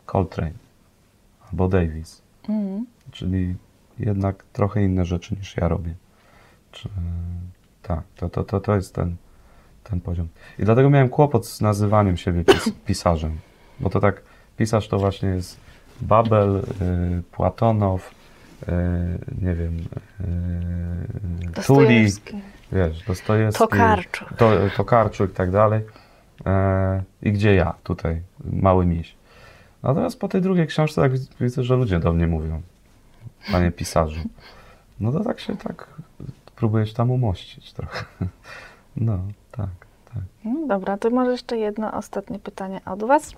Coltrane 0.07 0.53
albo 1.51 1.69
Davis. 1.69 2.23
Mhm. 2.49 2.87
Czyli 3.11 3.55
jednak 3.99 4.45
trochę 4.53 4.85
inne 4.85 5.05
rzeczy 5.05 5.37
niż 5.39 5.57
ja 5.57 5.69
robię. 5.69 5.95
Czy, 6.73 6.89
tak, 7.83 8.03
to, 8.17 8.29
to, 8.29 8.45
to, 8.45 8.61
to 8.61 8.75
jest 8.75 8.95
ten, 8.95 9.17
ten 9.85 10.01
poziom. 10.01 10.29
I 10.59 10.65
dlatego 10.65 10.91
miałem 10.91 11.09
kłopot 11.09 11.47
z 11.47 11.61
nazywaniem 11.61 12.17
siebie 12.17 12.45
pis, 12.45 12.73
pisarzem. 12.87 13.39
Bo 13.81 13.91
to 13.91 14.01
tak, 14.01 14.23
pisarz 14.57 14.89
to 14.89 14.99
właśnie 14.99 15.29
jest 15.29 15.61
Babel, 16.01 16.57
y, 16.57 16.63
Płatonow, 17.33 18.11
y, 18.63 18.73
nie 19.43 19.55
wiem, 19.55 19.77
y, 21.59 21.63
Tuli, 21.67 22.07
wiesz, 22.73 23.05
Dostojewski, 23.07 23.59
Tokarczuk. 23.59 24.29
to, 24.37 24.51
Tokarczuk 24.77 25.31
i 25.31 25.35
tak 25.35 25.51
dalej. 25.51 25.83
E, 26.47 27.03
I 27.23 27.33
gdzie 27.33 27.55
ja 27.55 27.75
tutaj, 27.83 28.23
mały 28.45 28.87
miś. 28.87 29.15
Natomiast 29.83 30.21
po 30.21 30.29
tej 30.29 30.41
drugiej 30.41 30.67
książce 30.67 31.01
tak 31.01 31.13
widzę, 31.41 31.65
że 31.65 31.77
ludzie 31.77 32.01
do 32.01 32.13
mnie 32.13 32.27
mówią, 32.27 32.63
panie 33.53 33.71
pisarzu. 33.71 34.21
No 35.01 35.13
to 35.13 35.25
tak 35.25 35.41
się 35.41 35.57
tak 35.57 35.89
próbujesz 36.57 36.93
tam 36.93 37.11
umościć 37.11 37.73
trochę. 37.73 38.05
No, 38.97 39.19
tak, 39.53 39.69
tak. 40.15 40.23
No 40.45 40.67
dobra, 40.67 40.97
to 40.97 41.11
może 41.11 41.31
jeszcze 41.31 41.57
jedno 41.57 41.93
ostatnie 41.93 42.39
pytanie 42.39 42.81
od 42.87 43.05
Was. 43.05 43.33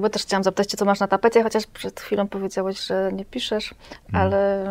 Bo 0.00 0.10
też 0.10 0.22
chciałam 0.22 0.44
zapytać 0.44 0.66
Cię, 0.70 0.76
co 0.76 0.84
masz 0.84 1.00
na 1.00 1.08
tapecie, 1.08 1.42
chociaż 1.42 1.66
przed 1.66 2.00
chwilą 2.00 2.28
powiedziałeś, 2.28 2.86
że 2.86 3.10
nie 3.12 3.24
piszesz, 3.24 3.74
ale 4.12 4.66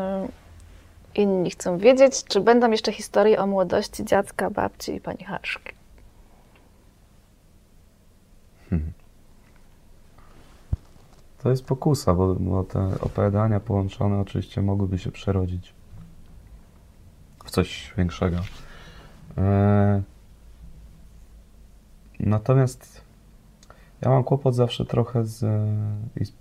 inni 1.16 1.52
chcą 1.52 1.78
wiedzieć, 1.78 2.24
czy 2.24 2.42
będą 2.42 2.72
jeszcze 2.72 2.92
historie 2.92 3.40
o 3.40 3.48
młodości 3.48 4.06
dziadka, 4.06 4.50
babci 4.50 4.96
i 4.96 5.02
pani 5.02 5.24
Haszki. 5.24 5.74
To 11.44 11.50
jest 11.50 11.66
pokusa, 11.66 12.14
bo, 12.14 12.36
bo 12.36 12.64
te 12.64 13.00
opowiadania 13.02 13.60
połączone 13.60 14.20
oczywiście 14.20 14.62
mogłyby 14.62 14.98
się 14.98 15.12
przerodzić 15.12 15.74
w 17.46 17.52
coś 17.52 17.94
większego. 17.98 18.38
E, 19.38 20.02
natomiast 22.20 23.02
ja 24.02 24.10
mam 24.10 24.24
kłopot 24.24 24.56
zawsze 24.56 24.86
trochę 24.86 25.26
z, 25.26 25.40
z 26.22 26.32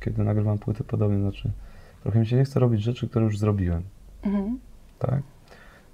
kiedy 0.00 0.24
nagrywam 0.24 0.58
płyty 0.58 0.84
podobnie, 0.84 1.20
znaczy 1.20 1.50
trochę 2.02 2.18
mi 2.18 2.26
się 2.26 2.36
nie 2.36 2.44
chce 2.44 2.60
robić 2.60 2.82
rzeczy, 2.82 3.08
które 3.08 3.24
już 3.24 3.38
zrobiłem, 3.38 3.82
Mhm. 4.22 4.58
tak? 4.98 5.22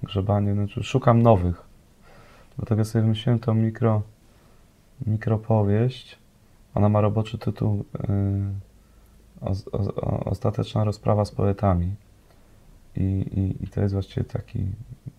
Grzebanie, 0.03 0.53
znaczy 0.53 0.83
szukam 0.83 1.21
nowych. 1.21 1.61
Dlatego 2.57 2.85
sobie 2.85 3.01
wymyśliłem 3.01 3.39
tą 3.39 3.53
mikro, 3.53 4.01
mikropowieść. 5.05 6.17
Ona 6.77 6.89
ma 6.89 7.01
roboczy 7.01 7.37
tytuł 7.37 7.85
yy, 7.93 8.09
o, 9.41 9.51
o, 9.71 9.95
o, 9.95 10.23
Ostateczna 10.23 10.83
rozprawa 10.83 11.25
z 11.25 11.31
poetami. 11.31 11.95
I, 12.95 13.01
i, 13.01 13.63
I 13.63 13.67
to 13.67 13.81
jest 13.81 13.93
właściwie 13.93 14.23
taki, 14.23 14.59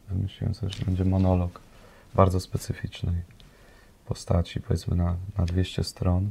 wymyśliłem 0.09 0.54
sobie, 0.54 0.72
że 0.72 0.84
będzie 0.84 1.04
monolog 1.04 1.61
bardzo 2.14 2.40
specyficznej 2.40 3.14
postaci, 4.06 4.61
powiedzmy 4.61 4.96
na, 4.96 5.16
na 5.38 5.44
200 5.44 5.84
stron, 5.84 6.30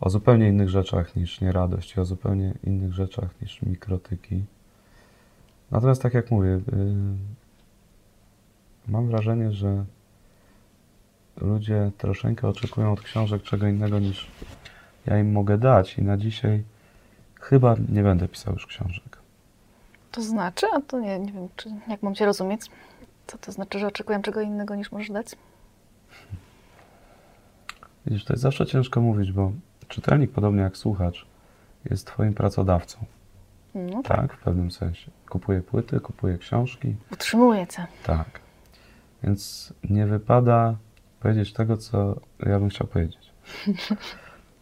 o 0.00 0.10
zupełnie 0.10 0.48
innych 0.48 0.68
rzeczach 0.68 1.16
niż 1.16 1.40
nieradość 1.40 1.96
i 1.96 2.00
o 2.00 2.04
zupełnie 2.04 2.54
innych 2.64 2.92
rzeczach 2.92 3.40
niż 3.42 3.62
mikrotyki. 3.62 4.44
Natomiast 5.70 6.02
tak 6.02 6.14
jak 6.14 6.30
mówię, 6.30 6.50
yy, 6.50 6.60
mam 8.88 9.06
wrażenie, 9.06 9.52
że 9.52 9.84
ludzie 11.40 11.90
troszeczkę 11.98 12.48
oczekują 12.48 12.92
od 12.92 13.00
książek 13.00 13.42
czego 13.42 13.66
innego 13.66 13.98
niż 13.98 14.26
ja 15.06 15.18
im 15.18 15.32
mogę 15.32 15.58
dać 15.58 15.98
i 15.98 16.02
na 16.02 16.16
dzisiaj 16.16 16.62
chyba 17.40 17.76
nie 17.88 18.02
będę 18.02 18.28
pisał 18.28 18.52
już 18.52 18.66
książek. 18.66 19.18
To 20.12 20.22
znaczy, 20.22 20.66
a 20.76 20.80
to 20.80 21.00
nie, 21.00 21.18
nie 21.18 21.32
wiem, 21.32 21.48
czy, 21.56 21.70
jak 21.88 22.02
mam 22.02 22.14
Cię 22.14 22.26
rozumieć, 22.26 22.60
co 23.26 23.38
to 23.38 23.52
znaczy, 23.52 23.78
że 23.78 23.86
oczekuję 23.86 24.20
czego 24.22 24.40
innego 24.40 24.74
niż 24.74 24.92
możesz 24.92 25.10
dać? 25.10 25.26
Widzisz, 28.06 28.24
to 28.24 28.32
jest 28.32 28.42
zawsze 28.42 28.66
ciężko 28.66 29.00
mówić, 29.00 29.32
bo 29.32 29.52
czytelnik, 29.88 30.30
podobnie 30.30 30.62
jak 30.62 30.76
słuchacz, 30.76 31.26
jest 31.90 32.06
twoim 32.06 32.34
pracodawcą, 32.34 32.98
No 33.74 34.02
tak? 34.02 34.32
W 34.32 34.38
pewnym 34.38 34.70
sensie. 34.70 35.10
Kupuje 35.28 35.60
płyty, 35.62 36.00
kupuje 36.00 36.38
książki, 36.38 36.96
Utrzymuję 37.12 37.66
Cię. 37.66 37.86
tak. 38.04 38.40
Więc 39.22 39.72
nie 39.90 40.06
wypada 40.06 40.74
powiedzieć 41.22 41.52
tego, 41.52 41.76
co 41.76 42.20
ja 42.46 42.58
bym 42.58 42.68
chciał 42.68 42.86
powiedzieć. 42.86 43.30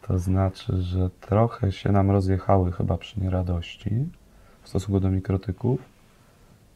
To 0.09 0.19
znaczy, 0.19 0.83
że 0.83 1.11
trochę 1.21 1.73
się 1.73 1.93
nam 1.93 2.11
rozjechały 2.11 2.73
chyba 2.73 2.99
przy 2.99 3.21
nieradości 3.21 3.91
w 4.63 4.69
stosunku 4.69 5.01
do 5.01 5.11
mikrotyków. 5.11 5.81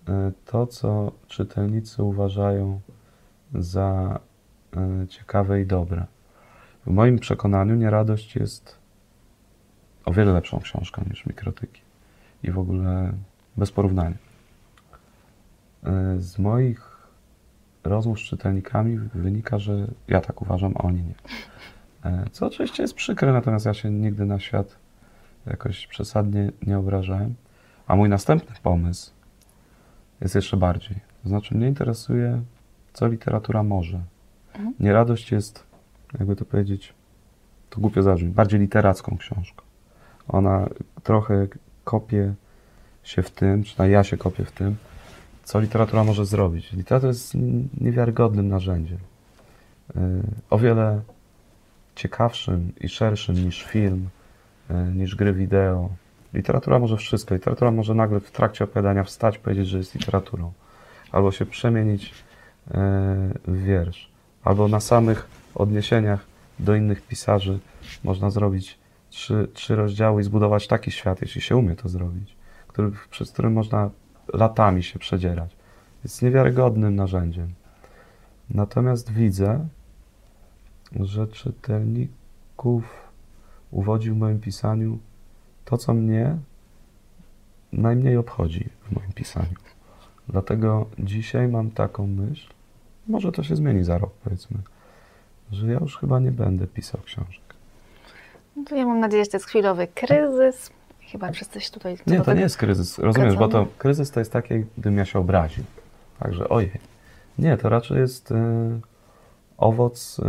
y, 0.09 0.13
To, 0.47 0.67
co 0.67 1.13
czytelnicy 1.29 2.03
uważają 2.03 2.81
za 3.55 4.21
y, 5.05 5.09
ciekawe 5.09 5.61
i 5.61 5.67
dobre. 5.67 6.07
W 6.87 6.91
moim 6.91 7.19
przekonaniu 7.19 7.75
nieradość 7.75 8.37
jest 8.37 8.79
o 10.05 10.13
wiele 10.13 10.33
lepszą 10.33 10.61
książką 10.61 11.05
niż 11.11 11.27
mikrotyki. 11.27 11.81
I 12.43 12.51
w 12.51 12.59
ogóle 12.59 13.13
bez 13.57 13.73
porównania. 13.73 14.17
Y, 16.17 16.21
Z 16.21 16.39
moich 16.39 16.94
rozmów 17.85 18.19
z 18.19 18.23
czytelnikami 18.23 18.99
wynika, 18.99 19.59
że 19.59 19.87
ja 20.09 20.21
tak 20.21 20.43
uważam, 20.43 20.75
a 20.77 20.83
oni 20.83 21.03
nie. 21.03 21.15
E, 22.11 22.25
Co 22.33 22.47
oczywiście 22.47 22.83
jest 22.83 22.95
przykre, 22.95 23.33
natomiast 23.33 23.67
ja 23.67 23.75
się 23.75 23.91
nigdy 23.91 24.25
na 24.25 24.39
świat 24.39 24.77
jakoś 25.47 25.87
przesadnie 25.87 26.51
nie 26.67 26.79
obrażałem. 26.79 27.35
A 27.87 27.97
mój 27.97 28.09
następny 28.09 28.57
pomysł 28.63 29.13
jest 30.21 30.35
jeszcze 30.35 30.57
bardziej. 30.57 30.97
To 31.23 31.29
znaczy, 31.29 31.55
mnie 31.55 31.69
interesuje, 31.69 32.43
co 32.93 33.07
literatura 33.07 33.63
może. 33.63 34.01
Mhm. 34.55 34.75
Nieradość 34.81 35.33
jest, 35.33 35.65
jakby 36.19 36.37
to 36.37 36.45
powiedzieć, 36.45 36.95
to 37.71 37.81
głupio 37.81 38.03
zabrzmi, 38.03 38.29
bardziej 38.29 38.61
literacką 38.61 39.17
książką. 39.19 39.65
Ona 40.29 40.69
trochę 41.03 41.47
kopie 41.85 42.35
się 43.03 43.23
w 43.23 43.31
tym, 43.31 43.63
przynajmniej 43.63 43.95
ja 43.95 44.05
się 44.05 44.17
kopię 44.17 44.45
w 44.45 44.53
tym, 44.53 44.77
co 45.45 45.61
literatura 45.61 46.05
może 46.05 46.27
zrobić. 46.27 46.73
Literatura 46.73 47.09
jest 47.09 47.35
niewiarygodnym 47.81 48.49
narzędziem. 48.49 48.99
Yy, 49.95 50.03
O 50.51 50.59
wiele 50.59 51.01
ciekawszym 51.95 52.73
i 52.81 52.89
szerszym 52.89 53.45
niż 53.45 53.65
film, 53.65 54.09
yy, 54.71 54.77
niż 54.95 55.15
gry 55.15 55.33
wideo. 55.33 55.91
Literatura 56.35 56.79
może 56.79 56.97
wszystko. 56.97 57.35
Literatura 57.35 57.71
może 57.71 57.95
nagle 57.95 58.21
w 58.21 58.31
trakcie 58.31 58.65
opowiadania 58.65 59.05
wstać, 59.05 59.39
powiedzieć, 59.39 59.69
że 59.69 59.79
jest 59.79 59.95
literaturą. 59.95 60.53
Albo 61.13 61.33
się 61.33 61.47
przemienić 61.47 62.05
yy, 62.05 62.15
w 63.45 63.63
wiersz. 63.65 64.11
Albo 64.45 64.69
na 64.69 64.81
samych 64.81 65.27
odniesieniach 65.55 66.27
do 66.59 66.75
innych 66.75 67.03
pisarzy 67.03 67.59
można 68.05 68.31
zrobić 68.31 68.79
trzy, 69.11 69.49
trzy 69.55 69.77
rozdziały 69.77 70.21
i 70.21 70.25
zbudować 70.25 70.67
taki 70.67 70.91
świat, 70.91 71.21
jeśli 71.23 71.41
się 71.41 71.57
umie 71.57 71.77
to 71.77 71.89
zrobić, 71.89 72.37
który, 72.69 72.91
przez 73.11 73.33
który 73.33 73.51
można 73.51 73.91
latami 74.33 74.83
się 74.83 74.99
przedzierać. 74.99 75.57
Jest 76.05 76.23
niewiarygodnym 76.23 76.97
narzędziem. 76.97 77.49
Natomiast 78.51 79.13
widzę, 79.13 79.69
że 81.01 81.27
czytelników 81.27 82.85
uwodzi 83.71 84.11
w 84.11 84.17
moim 84.17 84.41
pisaniu 84.41 84.99
to, 85.65 85.79
co 85.79 85.95
mnie 85.95 86.37
najmniej 87.73 88.17
obchodzi 88.17 88.69
w 88.83 88.93
moim 88.93 89.13
pisaniu. 89.13 89.55
Dlatego 90.29 90.87
dzisiaj 90.99 91.49
mam 91.49 91.71
taką 91.71 92.07
myśl, 92.07 92.51
może 93.09 93.33
to 93.33 93.43
się 93.43 93.57
zmieni 93.57 93.85
za 93.85 93.99
rok, 93.99 94.11
powiedzmy, 94.25 94.59
że 95.53 95.73
ja 95.73 95.79
już 95.79 95.99
chyba 95.99 96.21
nie 96.21 96.33
będę 96.33 96.67
pisał 96.67 97.01
książek. 97.01 97.55
No 98.57 98.65
to 98.65 98.77
ja 98.77 98.87
mam 98.87 99.01
nadzieję, 99.01 99.25
że 99.25 99.31
to 99.31 99.37
jest 99.37 99.47
chwilowy 99.47 99.87
kryzys. 99.87 100.71
Chyba 101.15 101.33
wszyscy 101.33 101.61
się 101.61 101.71
tutaj... 101.71 101.97
co 101.97 102.03
Nie, 102.07 102.21
to 102.21 102.33
nie 102.33 102.41
jest 102.41 102.57
kryzys. 102.57 102.99
Rozumiesz, 102.99 103.37
bo 103.37 103.49
to 103.49 103.67
kryzys 103.79 104.11
to 104.11 104.21
jest 104.21 104.33
takie, 104.33 104.59
gdybym 104.59 104.99
ja 104.99 105.05
się 105.05 105.19
obraził. 105.19 105.65
Także 106.19 106.49
ojej. 106.49 106.81
Nie, 107.39 107.57
to 107.57 107.69
raczej 107.69 107.99
jest 107.99 108.31
y, 108.31 108.35
owoc 109.57 110.19
y, 110.19 110.23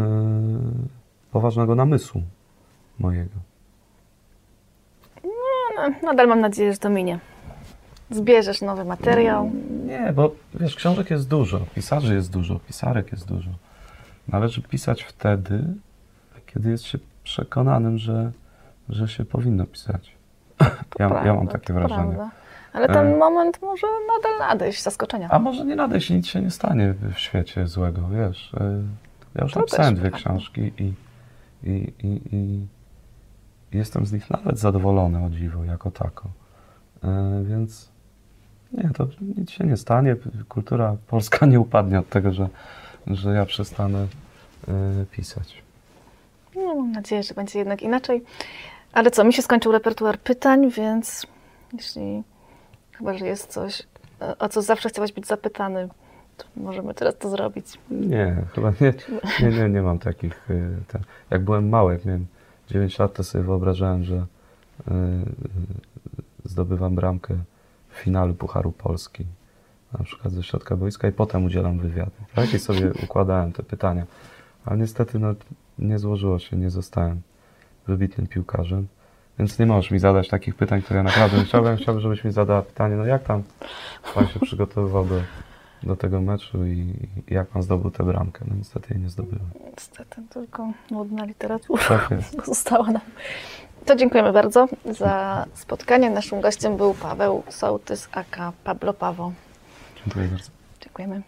poważnego 1.32 1.76
namysłu 1.76 2.22
mojego. 3.00 3.36
No, 5.24 5.90
nadal 6.04 6.28
mam 6.28 6.42
nadzieję, 6.42 6.72
że 6.72 6.78
to 6.78 6.90
minie. 6.90 7.20
Zbierzesz 8.10 8.62
nowy 8.62 8.86
materiał. 8.86 9.52
Nie, 9.86 10.14
bo 10.14 10.36
wiesz, 10.54 10.76
książek 10.76 11.10
jest 11.10 11.28
dużo, 11.28 11.60
pisarzy 11.76 12.16
jest 12.16 12.32
dużo, 12.32 12.60
pisarek 12.60 13.12
jest 13.12 13.28
dużo. 13.28 13.50
Należy 14.28 14.62
pisać 14.62 15.04
wtedy, 15.04 15.64
kiedy 16.46 16.70
jest 16.70 16.84
się 16.84 16.98
przekonanym, 17.24 17.98
że, 17.98 18.32
że 18.90 19.08
się 19.08 19.26
powinno 19.26 19.66
pisać. 19.66 20.15
Ja, 20.60 20.70
ja 21.00 21.08
mam 21.10 21.18
Prawda, 21.26 21.52
takie 21.52 21.74
wrażenie. 21.74 22.04
prawda. 22.04 22.30
Ale 22.74 22.88
ten 22.88 23.08
E. 23.08 23.18
moment 23.18 23.62
może 23.62 23.88
nadal 24.16 24.50
nadejść, 24.50 24.84
zaskoczenia. 24.84 25.30
A 25.32 25.40
może 25.40 25.66
nie 25.66 25.76
nadejść, 25.76 26.10
nic 26.10 26.28
się 26.28 26.42
nie 26.42 26.52
stanie 26.52 26.94
w 26.94 27.18
świecie 27.20 27.68
złego, 27.68 28.02
wiesz. 28.10 28.54
y, 28.54 28.58
Ja 29.36 29.44
już 29.44 29.54
To 29.54 29.60
napisałem 29.60 29.96
dwie 29.96 30.10
prawda. 30.10 30.18
książki 30.30 30.62
i, 30.62 30.94
i, 31.64 31.94
i, 32.04 32.22
i 32.36 32.68
jestem 33.72 34.06
z 34.06 34.12
nich 34.14 34.30
nawet 34.30 34.60
zadowolony 34.60 35.26
o 35.26 35.30
dziwo, 35.30 35.64
jako 35.64 35.92
tako. 35.92 36.30
Y, 37.04 37.08
Więc 37.44 37.90
nie, 38.72 38.90
to 38.90 39.08
nic 39.38 39.52
się 39.52 39.64
nie 39.64 39.78
stanie. 39.78 40.16
Kultura 40.50 40.96
polska 41.08 41.46
nie 41.52 41.60
upadnie 41.60 42.00
od 42.00 42.10
tego, 42.10 42.34
że, 42.34 42.48
że 43.08 43.34
ja 43.34 43.46
przestanę 43.46 44.08
y, 45.02 45.06
pisać. 45.12 45.64
No, 46.56 46.76
mam 46.76 46.92
nadzieję, 46.92 47.24
że 47.24 47.34
będzie 47.34 47.60
jednak 47.60 47.82
inaczej. 47.82 48.24
Ale 48.96 49.12
co, 49.12 49.24
mi 49.24 49.34
się 49.34 49.42
skończył 49.42 49.72
repertuar 49.72 50.20
pytań, 50.20 50.70
więc 50.70 51.28
jeśli 51.74 52.24
chyba, 52.92 53.14
że 53.14 53.26
jest 53.26 53.52
coś, 53.52 53.84
e, 54.22 54.38
o 54.38 54.50
co 54.50 54.62
zawsze 54.62 54.90
chciałaś 54.90 55.12
być 55.12 55.28
zapytany, 55.28 55.90
to 56.38 56.46
możemy 56.58 56.94
teraz 56.94 57.18
to 57.18 57.30
zrobić. 57.30 57.66
Nie, 57.92 58.36
chyba 58.56 58.74
nie, 58.82 58.94
nie, 59.42 59.58
nie, 59.58 59.70
nie 59.70 59.82
mam 59.82 60.00
takich. 60.00 60.48
Ten, 60.88 61.02
jak 61.30 61.44
byłem 61.44 61.70
mały, 61.70 61.94
jak 61.94 62.06
miałem 62.06 62.26
9 62.68 63.00
lat, 63.00 63.14
to 63.14 63.24
sobie 63.24 63.44
wyobrażałem, 63.44 64.04
że 64.04 64.16
y, 64.16 64.24
zdobywam 66.44 66.96
bramkę 66.96 67.36
w 67.90 67.98
finalu 67.98 68.34
Pucharu 68.34 68.72
Polski, 68.72 69.26
na 70.00 70.06
przykład 70.06 70.34
ze 70.34 70.44
środka 70.44 70.76
boiska 70.76 71.08
i 71.08 71.12
potem 71.12 71.46
udzielam 71.46 71.80
wywiadu. 71.80 72.12
Tak? 72.36 72.54
I 72.54 72.60
sobie 72.60 72.92
układałem 73.04 73.52
te 73.52 73.64
pytania. 73.64 74.06
Ale 74.66 74.78
niestety 74.78 75.20
no, 75.20 75.34
nie 75.80 76.00
złożyło 76.00 76.40
się, 76.40 76.58
nie 76.58 76.70
zostałem 76.70 77.22
wybitnym 77.88 78.28
piłkarzem. 78.28 78.88
Więc 79.40 79.60
nie 79.60 79.66
możesz 79.66 79.92
mi 79.92 80.00
zadać 80.00 80.28
takich 80.28 80.56
pytań, 80.56 80.82
które 80.82 80.98
ja 80.98 81.04
naprawdę 81.04 81.44
chciałbym. 81.44 81.78
Chciałbym, 81.78 82.02
żebyś 82.02 82.24
mi 82.24 82.32
zadała 82.32 82.62
pytanie, 82.62 82.96
no 82.96 83.06
jak 83.06 83.24
tam 83.24 83.44
pan 84.14 84.28
się 84.28 84.40
przygotowywał 84.40 85.06
do, 85.06 85.22
do 85.84 85.96
tego 85.96 86.22
meczu 86.22 86.66
i, 86.66 86.94
jak 87.28 87.48
pan 87.48 87.64
zdobył 87.64 87.92
tę 87.92 88.04
bramkę. 88.04 88.46
No 88.48 88.56
niestety 88.58 88.94
jej 88.94 89.04
nie 89.04 89.10
zdobyłem. 89.10 89.46
Niestety, 89.72 90.22
tylko 90.30 90.72
nudna 90.92 91.26
literatura 91.26 91.84
Tak 91.88 92.12
jest. 92.12 92.36
pozostała 92.38 92.92
nam. 92.92 93.02
To 93.86 93.96
dziękujemy 93.96 94.34
bardzo 94.34 94.68
za 94.92 95.46
spotkanie. 95.54 96.10
Naszym 96.10 96.42
gościem 96.42 96.78
był 96.78 96.94
Paweł 96.94 97.44
Sołtys, 97.50 98.10
aka 98.12 98.54
Pablo 98.64 98.94
Pawo. 98.94 99.32
Dziękuję 100.04 100.28
bardzo. 100.28 100.50
Dziękujemy. 100.82 101.22